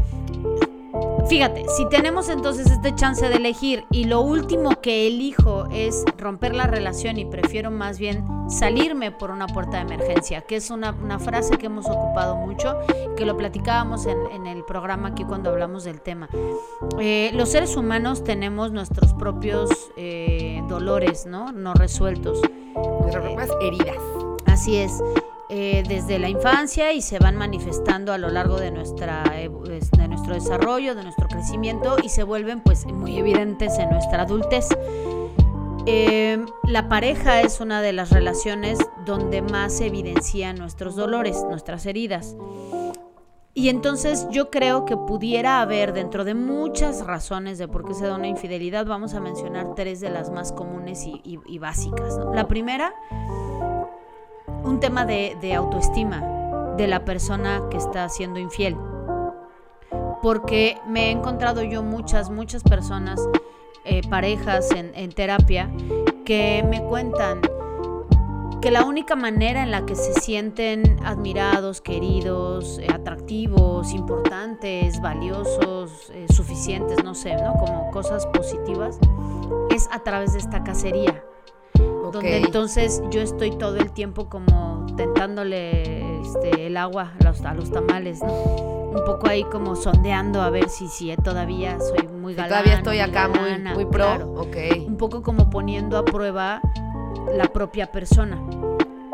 fíjate, 1.28 1.64
si 1.76 1.88
tenemos 1.88 2.28
entonces 2.28 2.70
este 2.70 2.94
chance 2.94 3.28
de 3.28 3.36
elegir 3.36 3.84
y 3.90 4.04
lo 4.04 4.20
último 4.20 4.80
que 4.80 5.06
elijo 5.06 5.66
es 5.70 6.04
romper 6.18 6.54
la 6.54 6.66
relación 6.66 7.18
y 7.18 7.24
prefiero 7.24 7.70
más 7.70 7.98
bien 7.98 8.24
salirme 8.48 9.10
por 9.10 9.30
una 9.30 9.46
puerta 9.46 9.78
de 9.78 9.94
emergencia, 9.94 10.42
que 10.42 10.56
es 10.56 10.70
una, 10.70 10.90
una 10.92 11.18
frase 11.18 11.56
que 11.56 11.66
hemos 11.66 11.86
ocupado 11.86 12.36
mucho, 12.36 12.76
que 13.16 13.24
lo 13.24 13.36
platicábamos 13.36 14.06
en, 14.06 14.18
en 14.32 14.46
el 14.46 14.64
programa 14.64 15.08
aquí 15.08 15.24
cuando 15.24 15.50
hablamos 15.50 15.84
del 15.84 16.00
tema. 16.00 16.28
Eh, 16.98 17.30
los 17.34 17.50
seres 17.50 17.76
humanos 17.76 18.24
tenemos 18.24 18.72
nuestros 18.72 19.12
propios 19.14 19.70
eh, 19.96 20.62
dolores, 20.68 21.26
¿no? 21.26 21.52
No 21.52 21.74
resueltos. 21.74 22.40
nuestras 23.00 23.24
propias 23.24 23.50
heridas. 23.60 23.96
Así 24.46 24.76
es. 24.76 25.02
Eh, 25.56 25.84
desde 25.86 26.18
la 26.18 26.28
infancia 26.28 26.92
y 26.92 27.00
se 27.00 27.20
van 27.20 27.36
manifestando 27.36 28.12
a 28.12 28.18
lo 28.18 28.28
largo 28.28 28.56
de, 28.58 28.72
nuestra, 28.72 29.22
evo- 29.40 29.64
es- 29.70 29.88
de 29.92 30.08
nuestro 30.08 30.34
desarrollo, 30.34 30.96
de 30.96 31.04
nuestro 31.04 31.28
crecimiento 31.28 31.96
y 32.02 32.08
se 32.08 32.24
vuelven 32.24 32.60
pues 32.60 32.84
muy 32.86 33.16
evidentes 33.18 33.78
en 33.78 33.88
nuestra 33.90 34.22
adultez. 34.22 34.66
Eh, 35.86 36.44
la 36.64 36.88
pareja 36.88 37.42
es 37.42 37.60
una 37.60 37.82
de 37.82 37.92
las 37.92 38.10
relaciones 38.10 38.78
donde 39.06 39.42
más 39.42 39.74
se 39.76 39.86
evidencian 39.86 40.56
nuestros 40.56 40.96
dolores, 40.96 41.44
nuestras 41.48 41.86
heridas. 41.86 42.36
Y 43.56 43.68
entonces 43.68 44.26
yo 44.32 44.50
creo 44.50 44.84
que 44.84 44.96
pudiera 44.96 45.60
haber, 45.60 45.92
dentro 45.92 46.24
de 46.24 46.34
muchas 46.34 47.06
razones 47.06 47.56
de 47.58 47.68
por 47.68 47.84
qué 47.86 47.94
se 47.94 48.04
da 48.06 48.16
una 48.16 48.26
infidelidad, 48.26 48.84
vamos 48.86 49.14
a 49.14 49.20
mencionar 49.20 49.74
tres 49.76 50.00
de 50.00 50.10
las 50.10 50.30
más 50.30 50.50
comunes 50.52 51.04
y, 51.06 51.20
y- 51.22 51.38
y 51.46 51.58
básicas. 51.60 52.18
¿no? 52.18 52.34
La 52.34 52.48
primera, 52.48 52.92
un 54.64 54.80
tema 54.80 55.04
de, 55.04 55.54
autoestima 55.54 56.20
de 56.76 56.86
la 56.88 57.04
persona 57.04 57.62
que 57.70 57.76
está 57.76 58.08
siendo 58.08 58.40
infiel. 58.40 58.76
Porque 60.22 60.78
me 60.88 61.08
he 61.08 61.10
encontrado 61.10 61.62
yo 61.62 61.82
muchas, 61.82 62.30
muchas 62.30 62.62
personas, 62.62 63.20
eh, 63.84 64.00
parejas 64.08 64.70
en, 64.72 64.92
en 64.94 65.12
terapia, 65.12 65.70
que 66.24 66.64
me 66.68 66.82
cuentan 66.82 67.42
que 68.64 68.70
la 68.70 68.84
única 68.84 69.14
manera 69.14 69.62
en 69.62 69.70
la 69.70 69.84
que 69.84 69.94
se 69.94 70.14
sienten 70.14 70.98
admirados, 71.04 71.82
queridos, 71.82 72.78
eh, 72.78 72.86
atractivos, 72.90 73.92
importantes, 73.92 75.02
valiosos, 75.02 76.10
eh, 76.14 76.24
suficientes, 76.32 77.04
no 77.04 77.14
sé, 77.14 77.36
¿no? 77.36 77.52
Como 77.52 77.90
cosas 77.90 78.26
positivas, 78.28 78.98
es 79.68 79.86
a 79.92 79.98
través 79.98 80.32
de 80.32 80.38
esta 80.38 80.64
cacería 80.64 81.22
Ok. 82.04 82.14
donde 82.14 82.36
entonces 82.38 83.02
yo 83.10 83.20
estoy 83.20 83.50
todo 83.52 83.76
el 83.76 83.90
tiempo 83.92 84.28
como 84.28 84.86
tentándole 84.96 86.20
este, 86.20 86.66
el 86.66 86.76
agua 86.76 87.12
a 87.20 87.24
los, 87.24 87.40
a 87.42 87.54
los 87.54 87.70
tamales, 87.70 88.20
¿no? 88.22 88.32
Un 88.32 89.04
poco 89.04 89.28
ahí 89.28 89.42
como 89.44 89.74
sondeando 89.74 90.40
a 90.40 90.50
ver 90.50 90.68
si, 90.68 90.86
si 90.88 91.14
todavía 91.16 91.78
soy 91.80 92.06
muy 92.08 92.34
Si 92.34 92.36
galán. 92.36 92.50
todavía 92.50 92.74
estoy 92.74 92.96
muy 92.98 93.00
acá 93.00 93.28
muy, 93.28 93.38
galana, 93.38 93.74
muy 93.74 93.84
pro. 93.86 94.04
claro. 94.04 94.32
Ok. 94.36 94.56
Un 94.86 94.96
poco 94.96 95.22
como 95.22 95.50
poniendo 95.50 95.98
a 95.98 96.04
prueba 96.04 96.60
la 97.34 97.44
propia 97.52 97.90
persona. 97.90 98.40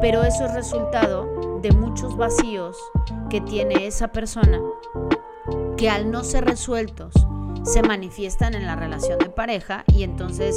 Pero 0.01 0.23
eso 0.23 0.45
es 0.47 0.55
resultado 0.55 1.59
de 1.63 1.73
muchos 1.73 2.17
vacíos 2.17 2.77
que 3.31 3.41
tiene 3.41 3.87
esa 3.87 4.09
persona 4.09 4.61
que 5.77 5.89
al 5.91 6.11
no 6.11 6.25
ser 6.25 6.45
resueltos 6.45 7.13
se 7.63 7.83
manifiestan 7.83 8.55
en 8.55 8.67
la 8.67 8.77
relación 8.77 9.19
de 9.19 9.29
pareja 9.31 9.85
y 9.95 10.03
entonces 10.03 10.55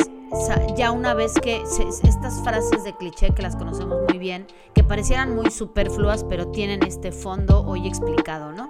ya 0.76 0.92
una 0.92 1.14
vez 1.14 1.34
que 1.42 1.64
se- 1.66 1.88
estas 2.08 2.42
frases 2.42 2.84
de 2.84 2.96
cliché 2.96 3.34
que 3.34 3.42
las 3.42 3.56
conocemos 3.56 4.00
muy 4.10 4.18
bien, 4.18 4.48
que 4.74 4.84
parecieran 4.84 5.36
muy 5.36 5.52
superfluas 5.52 6.24
pero 6.24 6.48
tienen 6.48 6.84
este 6.84 7.12
fondo 7.12 7.64
hoy 7.66 7.88
explicado, 7.88 8.52
¿no? 8.52 8.70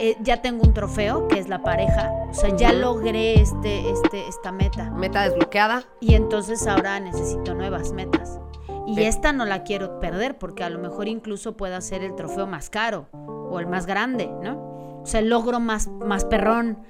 Eh, 0.00 0.16
ya 0.20 0.42
tengo 0.42 0.62
un 0.64 0.74
trofeo 0.74 1.28
que 1.28 1.38
es 1.38 1.48
la 1.48 1.62
pareja, 1.62 2.12
o 2.30 2.34
sea, 2.34 2.54
ya 2.56 2.72
logré 2.72 3.40
este, 3.40 3.90
este, 3.90 4.28
esta 4.28 4.52
meta 4.52 4.90
Meta 4.90 5.22
desbloqueada. 5.22 5.84
y 6.00 6.14
entonces 6.14 6.66
ahora 6.66 6.98
necesito 7.00 7.54
nuevas 7.54 7.92
metas. 7.92 8.38
Y 8.86 9.02
esta 9.04 9.32
no 9.32 9.46
la 9.46 9.62
quiero 9.62 9.98
perder 10.00 10.36
porque 10.38 10.62
a 10.62 10.68
lo 10.68 10.78
mejor 10.78 11.08
incluso 11.08 11.56
pueda 11.56 11.80
ser 11.80 12.02
el 12.02 12.14
trofeo 12.16 12.46
más 12.46 12.68
caro 12.68 13.06
o 13.12 13.58
el 13.58 13.66
más 13.66 13.86
grande, 13.86 14.28
¿no? 14.42 15.00
O 15.02 15.06
sea, 15.06 15.20
el 15.20 15.30
logro 15.30 15.58
más, 15.58 15.86
más 15.88 16.24
perrón. 16.26 16.82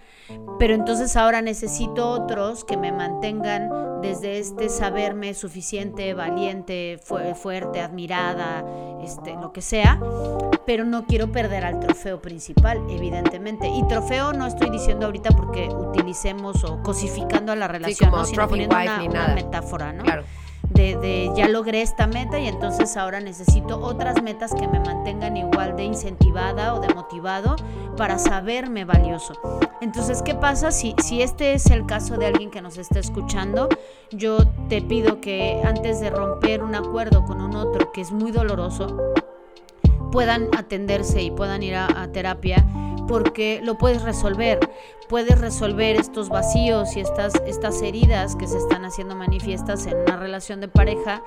Pero 0.59 0.75
entonces 0.75 1.17
ahora 1.17 1.43
necesito 1.43 2.09
otros 2.09 2.65
que 2.65 2.77
me 2.77 2.93
mantengan 2.93 3.71
desde 4.01 4.39
este 4.39 4.69
saberme 4.69 5.35
suficiente, 5.35 6.15
valiente, 6.15 6.99
fu- 7.03 7.19
fuerte, 7.35 7.81
admirada, 7.81 8.65
este, 9.03 9.35
lo 9.35 9.53
que 9.53 9.63
sea. 9.63 10.01
Pero 10.67 10.85
no 10.85 11.07
quiero 11.07 11.31
perder 11.33 11.65
al 11.65 11.81
trofeo 11.81 12.21
principal, 12.23 12.81
evidentemente. 12.89 13.69
Y 13.69 13.87
trofeo 13.87 14.33
no 14.33 14.47
estoy 14.47 14.71
diciendo 14.71 15.07
ahorita 15.07 15.31
porque 15.31 15.69
utilicemos 15.69 16.65
o 16.65 16.83
cosificando 16.83 17.53
a 17.53 17.57
la 17.57 17.69
relación, 17.69 18.11
como 18.11 18.23
¿no? 18.23 18.29
sino 18.29 18.49
poniendo 18.49 18.77
wife 18.77 18.89
una, 18.89 18.99
ni 18.99 19.09
una 19.09 19.21
nada. 19.23 19.35
metáfora, 19.35 19.93
¿no? 19.93 20.05
Claro. 20.05 20.25
De, 20.71 21.31
ya 21.37 21.49
logré 21.49 21.83
esta 21.83 22.07
meta 22.07 22.39
y 22.39 22.49
entonces 22.49 22.97
ahora 22.97 23.21
necesito 23.21 23.79
otras 23.81 24.23
metas 24.23 24.55
que 24.55 24.67
me 24.67 24.81
mantengan 24.81 25.37
igual 25.37 25.77
de 25.77 25.85
incentivada 25.85 26.75
o 26.75 26.81
de 26.81 26.93
motivado 26.95 27.57
para 27.97 28.19
saberme 28.19 28.85
valioso. 28.85 29.35
Entonces, 29.81 30.23
¿qué 30.23 30.35
pasa 30.35 30.71
si, 30.71 30.95
si 31.03 31.23
este 31.23 31.55
es 31.55 31.67
el 31.67 31.87
caso 31.87 32.17
de 32.17 32.27
alguien 32.27 32.51
que 32.51 32.63
nos 32.63 32.79
está 32.79 32.99
escuchando? 32.99 33.69
Yo 34.11 34.39
te 34.69 34.83
pido 34.83 35.21
que 35.21 35.63
antes 35.65 36.01
de 36.01 36.11
romper 36.11 36.63
un 36.63 36.75
acuerdo 36.75 37.25
con 37.25 37.41
un 37.41 37.55
otro 37.57 37.93
que 37.93 38.01
es 38.01 38.13
muy 38.13 38.33
doloroso, 38.33 39.15
puedan 40.11 40.49
atenderse 40.57 41.23
y 41.23 41.31
puedan 41.31 41.63
ir 41.63 41.75
a 41.75 42.09
terapia 42.13 42.65
porque 43.07 43.61
lo 43.63 43.77
puedes 43.79 44.03
resolver. 44.03 44.59
Puedes 45.09 45.39
resolver 45.39 45.97
estos 45.97 46.29
vacíos 46.31 46.97
y 46.97 47.01
estas, 47.01 47.35
estas 47.47 47.83
heridas 47.83 48.37
que 48.37 48.47
se 48.47 48.57
están 48.57 48.85
haciendo 48.85 49.15
manifiestas 49.15 49.87
en 49.87 49.99
una 49.99 50.17
relación 50.17 50.61
de 50.61 50.69
pareja, 50.69 51.23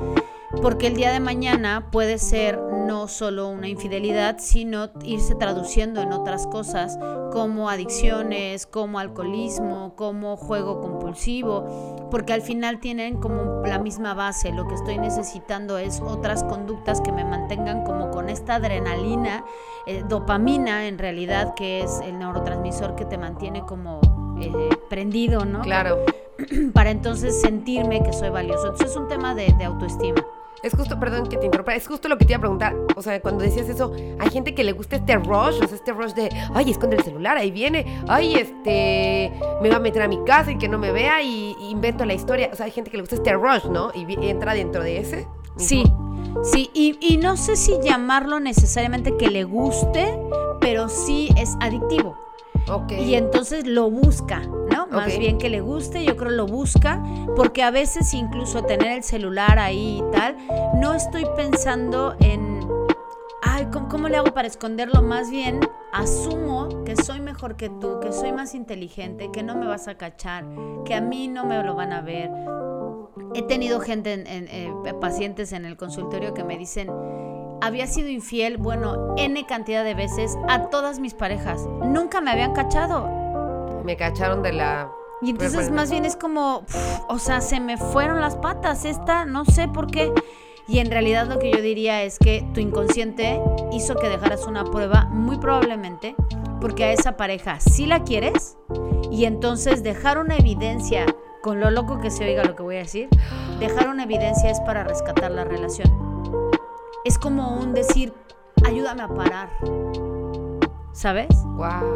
porque 0.61 0.87
el 0.87 0.95
día 0.95 1.11
de 1.11 1.19
mañana 1.19 1.89
puede 1.91 2.17
ser 2.17 2.59
no 2.59 3.07
solo 3.07 3.47
una 3.49 3.67
infidelidad, 3.67 4.37
sino 4.39 4.89
irse 5.03 5.35
traduciendo 5.35 6.01
en 6.01 6.11
otras 6.11 6.47
cosas 6.47 6.97
como 7.31 7.69
adicciones, 7.69 8.65
como 8.65 8.97
alcoholismo, 8.97 9.93
como 9.95 10.37
juego 10.37 10.81
compulsivo, 10.81 12.07
porque 12.09 12.33
al 12.33 12.41
final 12.41 12.79
tienen 12.79 13.17
como 13.17 13.61
la 13.65 13.77
misma 13.77 14.13
base. 14.13 14.51
Lo 14.51 14.67
que 14.67 14.75
estoy 14.75 14.97
necesitando 14.97 15.77
es 15.77 16.01
otras 16.01 16.43
conductas 16.43 17.01
que 17.01 17.11
me 17.11 17.25
mantengan 17.25 17.83
como 17.83 18.09
con 18.09 18.29
esta 18.29 18.55
adrenalina, 18.55 19.45
eh, 19.85 20.03
dopamina 20.07 20.87
en 20.87 20.97
realidad, 20.97 21.53
que 21.53 21.66
es 21.67 21.99
el 22.01 22.17
neurotransmisor 22.19 22.95
que 22.95 23.05
te 23.05 23.17
mantiene 23.17 23.61
como 23.61 24.01
eh, 24.41 24.69
prendido, 24.89 25.45
¿no? 25.45 25.61
Claro. 25.61 26.05
Para 26.73 26.91
entonces 26.91 27.39
sentirme 27.41 28.03
que 28.03 28.13
soy 28.13 28.29
valioso. 28.29 28.67
Entonces 28.67 28.91
es 28.91 28.97
un 28.97 29.07
tema 29.07 29.35
de, 29.35 29.53
de 29.57 29.65
autoestima. 29.65 30.23
Es 30.63 30.73
justo, 30.73 30.99
perdón 30.99 31.27
que 31.27 31.37
te 31.37 31.45
interrumpa, 31.45 31.75
es 31.75 31.87
justo 31.87 32.07
lo 32.07 32.17
que 32.17 32.25
te 32.25 32.33
iba 32.33 32.37
a 32.37 32.41
preguntar. 32.41 32.75
O 32.95 33.01
sea, 33.01 33.21
cuando 33.21 33.43
decías 33.43 33.69
eso, 33.69 33.93
hay 34.19 34.29
gente 34.31 34.55
que 34.55 34.63
le 34.63 34.71
gusta 34.71 34.95
este 34.95 35.15
rush, 35.15 35.61
o 35.61 35.67
sea, 35.67 35.75
este 35.75 35.93
rush 35.93 36.13
de, 36.13 36.29
ay, 36.53 36.71
esconde 36.71 36.95
el 36.95 37.03
celular, 37.03 37.37
ahí 37.37 37.51
viene, 37.51 38.01
ay, 38.07 38.35
este, 38.35 39.31
me 39.61 39.69
va 39.69 39.75
a 39.75 39.79
meter 39.79 40.01
a 40.01 40.07
mi 40.07 40.23
casa 40.23 40.51
y 40.51 40.57
que 40.57 40.67
no 40.67 40.79
me 40.79 40.91
vea 40.91 41.21
y, 41.21 41.55
y 41.61 41.69
invento 41.69 42.05
la 42.05 42.15
historia. 42.15 42.49
O 42.51 42.55
sea, 42.55 42.65
hay 42.65 42.71
gente 42.71 42.89
que 42.89 42.97
le 42.97 43.03
gusta 43.03 43.15
este 43.15 43.33
rush, 43.33 43.65
¿no? 43.65 43.91
Y 43.93 44.07
entra 44.27 44.55
dentro 44.55 44.81
de 44.83 44.97
ese. 44.97 45.27
Sí, 45.57 45.83
sí, 46.43 46.69
y, 46.73 46.97
y 47.01 47.17
no 47.17 47.35
sé 47.37 47.55
si 47.55 47.73
llamarlo 47.81 48.39
necesariamente 48.39 49.17
que 49.17 49.29
le 49.29 49.43
guste, 49.43 50.17
pero 50.59 50.89
sí 50.89 51.29
es 51.37 51.55
adictivo. 51.59 52.17
Ok. 52.69 52.91
Y 52.93 53.15
entonces 53.15 53.65
lo 53.65 53.89
busca, 53.89 54.41
¿no? 54.41 54.87
Más 54.87 55.17
bien 55.17 55.37
que 55.37 55.49
le 55.49 55.61
guste, 55.61 56.03
yo 56.03 56.17
creo 56.17 56.31
lo 56.31 56.45
busca, 56.45 57.01
porque 57.35 57.63
a 57.63 57.71
veces 57.71 58.13
incluso 58.13 58.63
tener 58.63 58.91
el 58.91 59.03
celular 59.03 59.57
ahí 59.57 60.03
y 60.05 60.11
tal, 60.11 60.35
no 60.75 60.93
estoy 60.93 61.25
pensando 61.35 62.15
en, 62.19 62.67
ay, 63.41 63.67
¿cómo, 63.71 63.87
cómo 63.87 64.09
le 64.09 64.17
hago 64.17 64.33
para 64.33 64.47
esconderlo? 64.47 65.01
Más 65.01 65.29
bien 65.29 65.61
asumo 65.93 66.83
que 66.83 66.95
soy 66.97 67.21
mejor 67.21 67.55
que 67.55 67.69
tú, 67.69 67.99
que 68.01 68.11
soy 68.11 68.33
más 68.33 68.53
inteligente, 68.53 69.31
que 69.31 69.43
no 69.43 69.55
me 69.55 69.65
vas 69.65 69.87
a 69.87 69.95
cachar, 69.95 70.45
que 70.83 70.93
a 70.93 71.01
mí 71.01 71.29
no 71.29 71.45
me 71.45 71.63
lo 71.63 71.73
van 71.75 71.93
a 71.93 72.01
ver. 72.01 72.29
He 73.33 73.41
tenido 73.43 73.79
gente, 73.79 74.13
en, 74.13 74.27
en, 74.27 74.47
eh, 74.49 74.93
pacientes 74.99 75.51
en 75.53 75.65
el 75.65 75.77
consultorio 75.77 76.33
que 76.33 76.43
me 76.43 76.57
dicen, 76.57 76.89
había 77.61 77.87
sido 77.87 78.09
infiel, 78.09 78.57
bueno, 78.57 79.15
N 79.17 79.45
cantidad 79.45 79.83
de 79.83 79.93
veces 79.93 80.37
a 80.47 80.69
todas 80.69 80.99
mis 80.99 81.13
parejas. 81.13 81.65
Nunca 81.83 82.21
me 82.21 82.31
habían 82.31 82.53
cachado. 82.53 83.09
Me 83.83 83.95
cacharon 83.97 84.43
de 84.43 84.53
la. 84.53 84.91
Y 85.21 85.31
entonces 85.31 85.71
más 85.71 85.89
bien 85.89 86.05
es 86.05 86.15
como, 86.15 86.63
o 87.09 87.17
sea, 87.17 87.41
se 87.41 87.59
me 87.59 87.77
fueron 87.77 88.21
las 88.21 88.35
patas, 88.35 88.85
esta, 88.85 89.25
no 89.25 89.45
sé 89.45 89.67
por 89.67 89.87
qué. 89.87 90.11
Y 90.67 90.79
en 90.79 90.91
realidad 90.91 91.27
lo 91.27 91.39
que 91.39 91.51
yo 91.51 91.61
diría 91.61 92.03
es 92.03 92.19
que 92.19 92.45
tu 92.53 92.59
inconsciente 92.59 93.39
hizo 93.71 93.95
que 93.95 94.09
dejaras 94.09 94.45
una 94.45 94.65
prueba, 94.65 95.05
muy 95.05 95.37
probablemente, 95.37 96.15
porque 96.59 96.83
a 96.83 96.91
esa 96.91 97.15
pareja 97.15 97.59
sí 97.59 97.85
la 97.85 98.03
quieres, 98.03 98.57
y 99.09 99.25
entonces 99.25 99.81
dejar 99.81 100.17
una 100.17 100.35
evidencia, 100.35 101.05
con 101.41 101.59
lo 101.59 101.71
loco 101.71 101.99
que 101.99 102.11
se 102.11 102.25
oiga 102.25 102.43
lo 102.43 102.55
que 102.55 102.63
voy 102.63 102.75
a 102.75 102.79
decir, 102.79 103.09
dejar 103.59 103.89
una 103.89 104.03
evidencia 104.03 104.49
es 104.49 104.59
para 104.61 104.83
rescatar 104.83 105.31
la 105.31 105.43
relación. 105.43 105.89
Es 107.05 107.17
como 107.17 107.57
un 107.57 107.73
decir, 107.73 108.13
ayúdame 108.65 109.03
a 109.03 109.07
parar, 109.07 109.49
¿sabes? 110.93 111.27
Wow. 111.55 111.95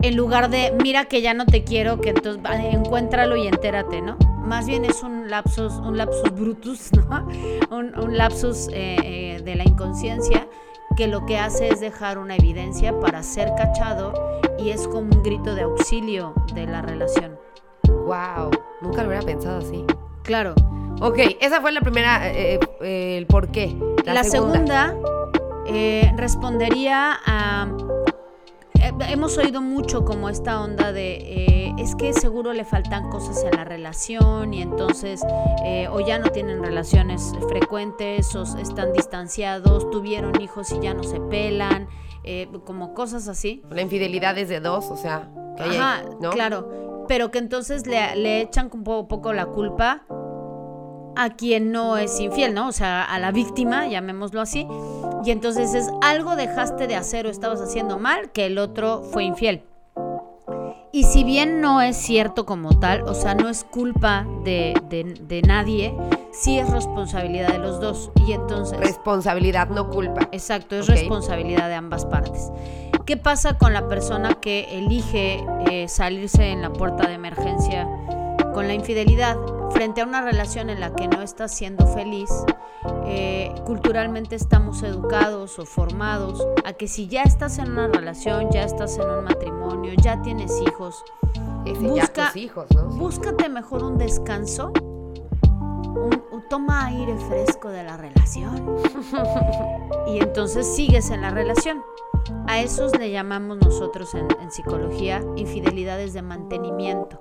en 0.00 0.16
lugar 0.16 0.50
de 0.50 0.74
mira 0.82 1.04
que 1.06 1.22
ya 1.22 1.32
no 1.34 1.46
te 1.46 1.64
quiero, 1.64 2.00
que 2.00 2.10
entonces 2.10 2.42
encuéntralo 2.72 3.36
y 3.36 3.46
entérate, 3.46 4.02
¿no? 4.02 4.16
Más 4.44 4.66
bien 4.66 4.84
es 4.84 5.02
un 5.02 5.30
lapsus, 5.30 5.72
un 5.74 5.96
lapsus 5.96 6.30
brutus, 6.34 6.90
¿no? 6.92 7.28
Un, 7.70 7.98
un 7.98 8.18
lapsus 8.18 8.68
eh, 8.68 8.96
eh, 9.02 9.42
de 9.42 9.54
la 9.54 9.64
inconsciencia 9.64 10.46
que 10.96 11.06
lo 11.06 11.24
que 11.24 11.38
hace 11.38 11.68
es 11.68 11.80
dejar 11.80 12.18
una 12.18 12.36
evidencia 12.36 12.98
para 13.00 13.22
ser 13.22 13.54
cachado 13.56 14.12
y 14.58 14.70
es 14.70 14.86
como 14.86 15.10
un 15.10 15.22
grito 15.22 15.54
de 15.54 15.62
auxilio 15.62 16.34
de 16.54 16.66
la 16.66 16.82
relación. 16.82 17.41
Wow. 18.04 18.50
Nunca 18.80 19.02
lo 19.02 19.08
hubiera 19.08 19.24
pensado 19.24 19.58
así. 19.58 19.84
Claro. 20.22 20.54
Ok, 21.00 21.18
esa 21.40 21.60
fue 21.60 21.72
la 21.72 21.80
primera, 21.80 22.30
eh, 22.30 22.60
eh, 22.80 23.16
el 23.18 23.26
por 23.26 23.48
qué. 23.48 23.74
La, 24.04 24.22
segunda, 24.22 24.94
eh, 25.66 26.12
respondería 26.16 27.18
a... 27.24 27.68
eh, 28.80 28.92
hemos 29.08 29.36
oído 29.38 29.60
mucho 29.60 30.04
como 30.04 30.28
esta 30.28 30.60
onda 30.62 30.92
de 30.92 31.14
eh, 31.14 31.74
es 31.78 31.96
que 31.96 32.12
seguro 32.12 32.52
le 32.52 32.64
faltan 32.64 33.08
cosas 33.10 33.42
en 33.42 33.50
la 33.56 33.64
relación 33.64 34.54
y 34.54 34.62
entonces 34.62 35.22
eh, 35.64 35.88
o 35.90 35.98
ya 36.00 36.18
no 36.20 36.28
tienen 36.30 36.62
relaciones 36.62 37.32
frecuentes 37.48 38.34
o 38.36 38.42
están 38.58 38.92
distanciados, 38.92 39.90
tuvieron 39.90 40.40
hijos 40.40 40.70
y 40.70 40.78
ya 40.80 40.94
no 40.94 41.02
se 41.02 41.18
pelan, 41.20 41.88
eh, 42.22 42.48
como 42.64 42.94
cosas 42.94 43.26
así. 43.26 43.62
La 43.70 43.82
infidelidad 43.82 44.38
es 44.38 44.48
de 44.48 44.60
dos, 44.60 44.88
o 44.90 44.96
sea, 44.96 45.30
que 45.56 45.64
hay, 45.64 45.76
Ajá, 45.76 46.02
¿no? 46.20 46.30
claro. 46.30 46.91
Pero 47.12 47.30
que 47.30 47.36
entonces 47.36 47.86
le, 47.86 48.40
echan 48.40 48.70
un 48.72 48.84
poco, 48.84 49.06
poco 49.06 49.32
la 49.34 49.44
culpa 49.44 50.06
a 51.14 51.36
quien 51.36 51.70
no 51.70 51.98
es 51.98 52.18
infiel, 52.18 52.54
¿no? 52.54 52.68
O 52.68 52.72
sea, 52.72 53.04
a 53.04 53.18
la 53.18 53.32
víctima, 53.32 53.86
llamémoslo 53.86 54.40
así. 54.40 54.66
Y 55.22 55.30
entonces 55.30 55.74
es 55.74 55.90
algo 56.00 56.36
dejaste 56.36 56.86
de 56.86 56.96
hacer 56.96 57.26
o 57.26 57.28
estabas 57.28 57.60
haciendo 57.60 57.98
mal 57.98 58.32
que 58.32 58.46
el 58.46 58.56
otro 58.56 59.02
fue 59.02 59.24
infiel. 59.24 59.62
Y 60.92 61.04
si 61.04 61.24
bien 61.24 61.60
no 61.60 61.80
es 61.80 61.96
cierto 61.96 62.44
como 62.44 62.78
tal, 62.78 63.02
o 63.02 63.14
sea, 63.14 63.34
no 63.34 63.48
es 63.48 63.64
culpa 63.64 64.26
de, 64.44 64.74
de- 64.90 65.14
de 65.20 65.42
nadie, 65.42 65.94
sí 66.32 66.58
es 66.58 66.68
responsabilidad 66.70 67.48
de 67.48 67.58
los 67.58 67.80
dos. 67.80 68.10
Y 68.26 68.32
entonces... 68.32 68.78
Responsabilidad, 68.78 69.68
no 69.68 69.88
culpa. 69.88 70.28
Exacto, 70.32 70.76
es 70.76 70.86
responsabilidad 70.88 71.68
de 71.68 71.74
ambas 71.74 72.04
partes. 72.04 72.50
¿Qué 73.06 73.16
pasa 73.16 73.56
con 73.58 73.72
la 73.72 73.88
persona 73.88 74.34
que 74.34 74.76
elige 74.78 75.44
eh, 75.70 75.88
salirse 75.88 76.50
en 76.50 76.62
la 76.62 76.72
puerta 76.72 77.08
de 77.08 77.14
emergencia 77.14 77.88
con 78.52 78.66
la 78.68 78.74
infidelidad 78.74 79.36
frente 79.70 80.00
a 80.00 80.04
una 80.04 80.20
relación 80.22 80.70
en 80.70 80.80
la 80.80 80.94
que 80.94 81.08
no 81.08 81.22
está 81.22 81.48
siendo 81.48 81.86
feliz? 81.86 82.30
eh, 83.06 83.54
culturalmente 83.64 84.34
estamos 84.34 84.82
educados 84.82 85.56
o 85.60 85.64
formados 85.66 86.44
a 86.64 86.72
que 86.72 86.88
si 86.88 87.06
ya 87.06 87.22
estás 87.22 87.58
en 87.58 87.70
una 87.70 87.86
relación, 87.86 88.50
ya 88.50 88.64
estás 88.64 88.96
en 88.98 89.08
un 89.08 89.22
matrimonio, 89.24 89.92
ya 90.02 90.20
tienes 90.22 90.60
hijos, 90.60 91.04
Ese 91.64 91.80
ya 91.82 91.88
busca- 91.88 92.26
tus 92.32 92.36
hijos, 92.42 92.66
¿no? 92.74 92.88
búscate 92.88 93.48
mejor 93.48 93.84
un 93.84 93.98
descanso, 93.98 94.72
un, 95.44 96.22
un 96.32 96.48
toma 96.48 96.86
aire 96.86 97.16
fresco 97.28 97.68
de 97.68 97.84
la 97.84 97.96
relación. 97.96 98.76
y 100.08 100.18
entonces 100.18 100.66
sigues 100.74 101.10
en 101.10 101.20
la 101.22 101.30
relación. 101.30 101.82
A 102.48 102.60
esos 102.60 102.96
le 102.98 103.10
llamamos 103.12 103.58
nosotros 103.58 104.12
en, 104.14 104.26
en 104.40 104.50
psicología 104.50 105.22
infidelidades 105.36 106.14
de 106.14 106.22
mantenimiento. 106.22 107.20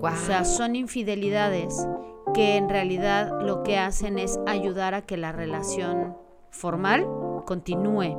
O 0.00 0.10
sea, 0.16 0.44
son 0.44 0.76
infidelidades 0.76 1.86
que 2.34 2.56
en 2.56 2.68
realidad 2.68 3.40
lo 3.42 3.62
que 3.62 3.78
hacen 3.78 4.18
es 4.18 4.38
ayudar 4.46 4.94
a 4.94 5.02
que 5.02 5.16
la 5.16 5.32
relación 5.32 6.16
formal 6.50 7.06
continúe. 7.46 8.16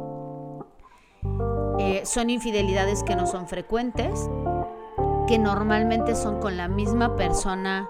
Eh, 1.80 2.02
son 2.06 2.30
infidelidades 2.30 3.04
que 3.04 3.16
no 3.16 3.26
son 3.26 3.48
frecuentes, 3.48 4.30
que 5.28 5.38
normalmente 5.40 6.16
son 6.16 6.40
con 6.40 6.58
la 6.58 6.68
misma 6.68 7.16
persona 7.16 7.88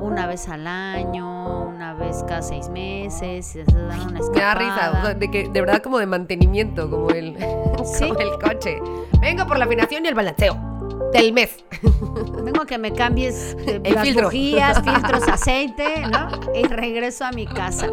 una 0.00 0.26
vez 0.26 0.48
al 0.48 0.66
año, 0.66 1.64
una 1.68 1.94
vez 1.94 2.22
cada 2.28 2.42
seis 2.42 2.68
meses, 2.68 3.46
se 3.46 3.64
dan 3.64 4.00
una 4.02 4.06
me 4.06 4.18
da 4.20 4.24
escapada. 4.26 4.54
risa, 4.54 4.90
o 4.90 5.04
sea, 5.06 5.14
de 5.14 5.30
que 5.30 5.48
de 5.48 5.60
verdad 5.60 5.82
como 5.82 5.98
de 5.98 6.06
mantenimiento, 6.06 6.90
como 6.90 7.10
el, 7.10 7.36
Sí. 7.84 8.06
como 8.08 8.20
el 8.20 8.38
coche. 8.38 8.78
Vengo 9.20 9.46
por 9.46 9.58
la 9.58 9.64
afinación 9.64 10.04
y 10.04 10.08
el 10.08 10.14
balanceo 10.14 10.73
del 11.12 11.32
mes. 11.32 11.64
Vengo 12.42 12.62
a 12.62 12.66
que 12.66 12.78
me 12.78 12.92
cambies 12.92 13.56
eh, 13.66 13.80
El 13.84 13.94
las 13.94 14.04
filtro. 14.04 14.24
bujías, 14.24 14.82
filtros, 14.84 15.28
aceite, 15.28 16.06
¿no? 16.06 16.28
Y 16.54 16.64
regreso 16.64 17.24
a 17.24 17.32
mi 17.32 17.46
casa. 17.46 17.88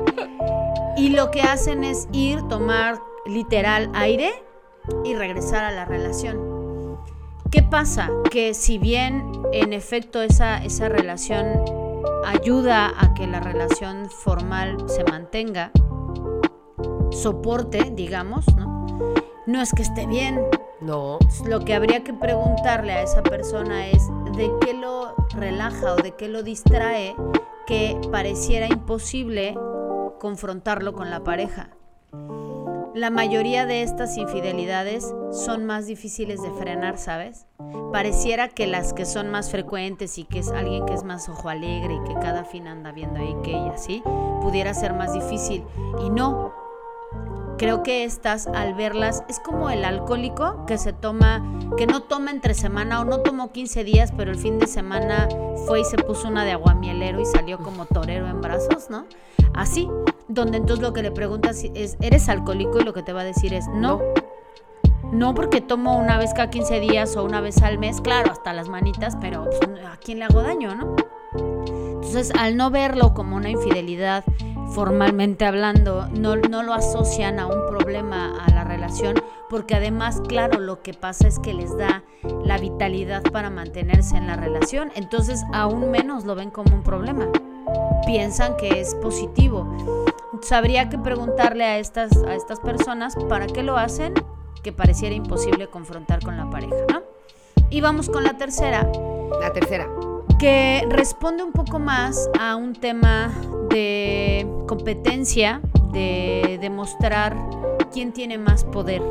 Y 0.98 1.10
lo 1.10 1.32
que 1.32 1.42
hacen 1.42 1.84
es 1.84 2.08
ir, 2.12 2.42
tomar 2.44 3.00
literal 3.26 3.90
aire 3.94 4.32
y 5.04 5.16
regresar 5.16 5.64
a 5.64 5.72
la 5.72 5.86
relación. 5.86 6.98
¿Qué 7.52 7.64
pasa? 7.64 8.10
Que 8.30 8.54
si 8.54 8.78
bien 8.78 9.32
en 9.52 9.74
efecto 9.74 10.22
esa, 10.22 10.64
esa 10.64 10.90
relación 10.90 11.46
ayuda 12.26 12.94
a 12.98 13.14
que 13.14 13.28
la 13.28 13.40
relación 13.40 14.10
formal 14.10 14.78
se 14.88 15.04
mantenga, 15.04 15.72
soporte, 17.12 17.92
digamos, 17.94 18.46
¿no? 18.56 18.88
No 19.48 19.62
es 19.62 19.74
que 19.74 19.82
esté 19.82 20.06
bien, 20.06 20.40
No. 20.82 21.20
lo 21.46 21.60
que 21.60 21.76
habría 21.76 22.04
que 22.04 22.14
preguntarle 22.14 22.94
a 22.94 23.04
esa 23.04 23.22
persona 23.22 23.88
es 23.88 24.08
de 24.36 24.52
qué 24.62 24.74
lo 24.74 25.16
relaja 25.36 25.94
o 25.94 25.96
de 25.96 26.16
qué 26.16 26.28
lo 26.28 26.42
distrae 26.42 27.16
que 27.68 28.00
pareciera 28.12 28.68
imposible 28.68 29.56
confrontarlo 30.20 30.94
con 30.94 31.10
la 31.10 31.24
pareja. 31.24 31.70
La 32.94 33.10
mayoría 33.10 33.66
de 33.66 33.84
estas 33.84 34.18
infidelidades 34.18 35.14
son 35.32 35.66
más 35.66 35.88
difíciles 35.88 36.42
de 36.42 36.52
frenar, 36.52 36.98
¿sabes? 36.98 37.46
Pareciera 37.94 38.50
que 38.50 38.68
las 38.68 38.92
que 38.92 39.06
son 39.06 39.30
más 39.30 39.50
frecuentes 39.50 40.18
y 40.18 40.26
que 40.26 40.40
es 40.40 40.50
alguien 40.50 40.86
que 40.86 40.94
es 40.94 41.06
más 41.06 41.30
ojo 41.30 41.48
alegre 41.48 41.96
y 41.96 42.04
que 42.08 42.14
cada 42.16 42.44
fin 42.44 42.68
anda 42.68 42.92
viendo 42.92 43.20
ahí 43.22 43.34
que 43.44 43.52
y 43.52 43.70
así, 43.70 44.04
pudiera 44.42 44.74
ser 44.74 44.94
más 44.94 45.14
difícil. 45.14 45.64
Y 46.06 46.10
no, 46.10 46.54
creo 47.62 47.84
que 47.84 48.06
estas 48.06 48.48
al 48.48 48.74
verlas 48.74 49.24
es 49.30 49.40
como 49.40 49.70
el 49.70 49.86
alcohólico 49.86 50.66
que 50.66 50.80
se 50.80 50.94
toma, 50.94 51.44
que 51.78 51.86
no 51.86 52.02
toma 52.02 52.32
entre 52.32 52.56
semana 52.56 53.00
o 53.00 53.06
no 53.06 53.20
tomó 53.20 53.52
15 53.52 53.84
días, 53.84 54.12
pero 54.18 54.32
el 54.32 54.38
fin 54.40 54.58
de 54.58 54.66
semana 54.66 55.30
fue 55.68 55.82
y 55.82 55.86
se 55.86 55.98
puso 55.98 56.28
una 56.28 56.44
de 56.44 56.54
aguamielero 56.54 57.20
y 57.20 57.26
salió 57.26 57.60
como 57.60 57.86
torero 57.86 58.28
en 58.28 58.42
brazos, 58.42 58.90
¿no? 58.90 59.06
Así, 59.54 59.88
donde 60.28 60.58
entonces 60.58 60.82
lo 60.82 60.92
que 60.92 61.04
le 61.04 61.12
preguntas 61.12 61.64
es, 61.76 61.98
¿eres 62.02 62.30
alcohólico? 62.30 62.80
Y 62.80 62.84
lo 62.84 62.94
que 62.94 63.04
te 63.04 63.14
va 63.14 63.22
a 63.22 63.26
decir 63.26 63.54
es, 63.54 63.68
no. 63.68 64.02
No 65.14 65.36
porque 65.36 65.62
tomo 65.62 66.00
una 66.00 66.18
vez 66.18 66.34
cada 66.34 66.50
15 66.50 66.80
días 66.80 67.16
o 67.16 67.24
una 67.24 67.42
vez 67.42 67.62
al 67.62 67.78
mes, 67.78 68.02
claro, 68.02 68.32
hasta 68.32 68.54
las 68.54 68.70
manitas, 68.70 69.16
pero 69.22 69.46
pues, 69.46 69.86
¿a 69.86 69.98
quién 69.98 70.18
le 70.18 70.26
hago 70.26 70.42
daño, 70.42 70.74
no? 70.74 70.96
Entonces, 71.36 72.34
al 72.40 72.58
no 72.58 72.72
verlo 72.72 73.14
como 73.14 73.36
una 73.36 73.52
infidelidad, 73.52 74.24
formalmente 74.72 75.46
hablando, 75.46 76.08
no, 76.10 76.36
no 76.36 76.64
lo 76.64 76.74
asocian 76.74 77.40
a 77.40 77.48
un 77.48 77.68
problema 77.68 78.44
a 78.44 78.52
la 78.52 78.64
relación, 78.64 79.16
porque 79.50 79.76
además, 79.76 80.22
claro, 80.28 80.60
lo 80.60 80.82
que 80.82 80.94
pasa 80.94 81.28
es 81.28 81.40
que 81.40 81.54
les 81.54 81.76
da 81.78 82.04
la 82.44 82.58
vitalidad 82.58 83.22
para 83.24 83.50
mantenerse 83.50 84.16
en 84.18 84.28
la 84.28 84.36
relación, 84.36 84.92
entonces 84.96 85.44
aún 85.54 85.92
menos 85.92 86.26
lo 86.26 86.36
ven 86.36 86.52
como 86.52 86.74
un 86.76 86.84
problema. 86.84 87.28
Piensan 88.06 88.56
que 88.58 88.80
es 88.80 88.96
positivo. 88.96 89.68
Sabría 90.42 90.90
que 90.90 90.98
preguntarle 90.98 91.66
a 91.66 91.78
estas, 91.78 92.16
a 92.24 92.34
estas 92.34 92.60
personas 92.60 93.16
para 93.30 93.48
qué 93.48 93.64
lo 93.64 93.78
hacen, 93.78 94.14
que 94.64 94.72
pareciera 94.72 95.16
imposible 95.16 95.68
confrontar 95.68 96.24
con 96.24 96.38
la 96.38 96.50
pareja, 96.50 96.86
¿no? 96.92 97.02
Y 97.70 97.82
vamos 97.82 98.10
con 98.10 98.24
la 98.24 98.38
tercera. 98.38 98.90
La 99.40 99.54
tercera. 99.54 99.88
Que 100.40 100.86
responde 100.90 101.44
un 101.44 101.52
poco 101.52 101.80
más 101.80 102.30
a 102.40 102.56
un 102.56 102.74
tema 102.74 103.32
de 103.70 104.48
competencia, 104.68 105.62
de 105.92 106.58
demostrar 106.62 107.38
quién 107.92 108.12
tiene 108.12 108.38
más 108.38 108.64
poder. 108.64 109.02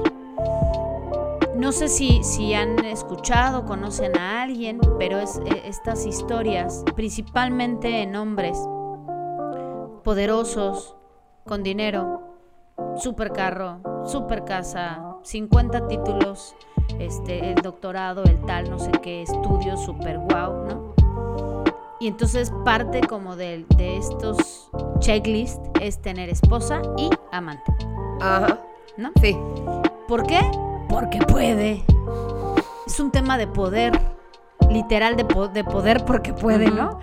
No 1.56 1.72
sé 1.72 1.88
si, 1.88 2.24
si 2.24 2.54
han 2.54 2.84
escuchado, 2.84 3.66
conocen 3.66 4.16
a 4.16 4.42
alguien, 4.42 4.80
pero 4.98 5.18
es, 5.18 5.38
e, 5.44 5.68
estas 5.68 6.06
historias, 6.06 6.82
principalmente 6.96 8.02
en 8.02 8.16
hombres 8.16 8.58
poderosos, 10.02 10.96
con 11.46 11.62
dinero, 11.62 12.22
super 12.96 13.32
carro, 13.32 13.80
super 14.06 14.44
casa, 14.44 15.18
50 15.22 15.86
títulos, 15.88 16.54
este, 16.98 17.52
el 17.52 17.56
doctorado, 17.56 18.24
el 18.24 18.40
tal, 18.46 18.70
no 18.70 18.78
sé 18.78 18.90
qué, 19.02 19.22
estudios 19.22 19.84
super 19.84 20.18
guau, 20.18 20.64
¿no? 20.64 20.89
Y 22.00 22.08
entonces 22.08 22.50
parte 22.64 23.00
como 23.02 23.36
de, 23.36 23.66
de 23.76 23.98
estos 23.98 24.70
checklists 25.00 25.60
es 25.80 26.00
tener 26.00 26.28
esposa 26.30 26.80
y 26.96 27.10
amante. 27.30 27.72
Ajá. 28.20 28.58
¿No? 28.96 29.10
Sí. 29.20 29.36
¿Por 30.08 30.26
qué? 30.26 30.40
Porque 30.88 31.18
puede. 31.18 31.84
Es 32.86 32.98
un 33.00 33.10
tema 33.10 33.36
de 33.38 33.46
poder, 33.46 33.92
literal 34.70 35.16
de, 35.16 35.24
po- 35.24 35.48
de 35.48 35.62
poder 35.62 36.04
porque 36.04 36.32
puede, 36.32 36.70
¿no? 36.70 36.98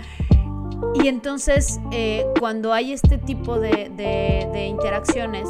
Y 0.96 1.08
entonces 1.08 1.80
eh, 1.92 2.26
cuando 2.40 2.74
hay 2.74 2.92
este 2.92 3.18
tipo 3.20 3.60
de, 3.60 3.90
de- 3.96 4.50
de 4.52 4.66
interacciones, 4.66 5.48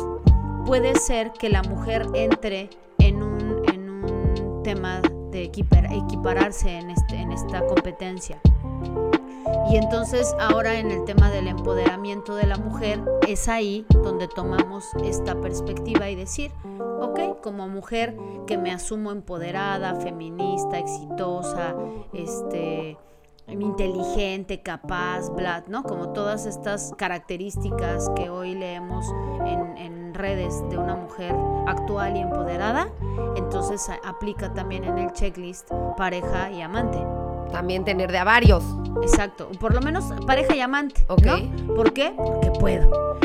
puede 0.65 0.93
ser 0.95 1.31
que 1.31 1.49
la 1.49 1.63
mujer 1.63 2.05
entre 2.13 2.69
en 2.99 3.23
un, 3.23 3.63
en 3.73 3.89
un 3.89 4.61
tema 4.63 4.99
de 5.31 5.49
equipar- 5.51 5.89
equipararse 5.91 6.77
en, 6.77 6.89
este, 6.91 7.15
en 7.15 7.31
esta 7.31 7.65
competencia. 7.65 8.39
Y 9.69 9.75
entonces 9.75 10.33
ahora 10.39 10.79
en 10.79 10.91
el 10.91 11.03
tema 11.03 11.29
del 11.29 11.47
empoderamiento 11.47 12.35
de 12.35 12.45
la 12.45 12.57
mujer 12.57 13.01
es 13.27 13.49
ahí 13.49 13.85
donde 13.89 14.27
tomamos 14.29 14.85
esta 15.03 15.39
perspectiva 15.41 16.09
y 16.09 16.15
decir, 16.15 16.51
ok, 17.01 17.41
como 17.41 17.67
mujer 17.67 18.17
que 18.45 18.57
me 18.57 18.71
asumo 18.71 19.11
empoderada, 19.11 19.95
feminista, 19.95 20.79
exitosa, 20.79 21.75
este 22.13 22.97
inteligente, 23.47 24.61
capaz, 24.61 25.29
bla, 25.29 25.63
¿no? 25.67 25.83
Como 25.83 26.09
todas 26.09 26.45
estas 26.45 26.93
características 26.97 28.09
que 28.15 28.29
hoy 28.29 28.55
leemos 28.55 29.05
en, 29.45 29.77
en 29.77 30.13
redes 30.13 30.63
de 30.69 30.77
una 30.77 30.95
mujer 30.95 31.33
actual 31.65 32.17
y 32.17 32.19
empoderada, 32.19 32.89
entonces 33.35 33.89
aplica 34.03 34.53
también 34.53 34.83
en 34.83 34.97
el 34.97 35.11
checklist 35.13 35.69
pareja 35.95 36.51
y 36.51 36.61
amante. 36.61 37.26
También 37.51 37.85
tener 37.85 38.11
de 38.11 38.17
a 38.17 38.23
varios. 38.23 38.63
Exacto, 39.01 39.49
por 39.59 39.73
lo 39.73 39.81
menos 39.81 40.05
pareja 40.25 40.55
y 40.55 40.61
amante. 40.61 41.05
Ok. 41.07 41.25
¿no? 41.25 41.75
¿Por 41.75 41.93
qué? 41.93 42.13
Porque 42.15 42.51
puedo. 42.59 43.17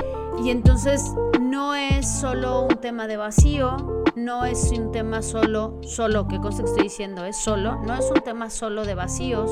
Y 0.43 0.51
entonces 0.51 1.13
no 1.41 1.75
es 1.75 2.11
solo 2.21 2.63
un 2.63 2.77
tema 2.77 3.07
de 3.07 3.17
vacío, 3.17 4.03
no 4.17 4.45
es 4.45 4.73
un 4.73 4.91
tema 4.91 5.23
solo, 5.23 5.79
solo, 5.83 6.27
qué 6.27 6.41
cosa 6.41 6.63
que 6.63 6.71
estoy 6.71 6.83
diciendo, 6.85 7.25
es 7.25 7.37
solo, 7.37 7.81
no 7.83 7.95
es 7.95 8.11
un 8.11 8.21
tema 8.23 8.51
solo 8.51 8.85
de 8.85 8.95
vacíos, 8.95 9.51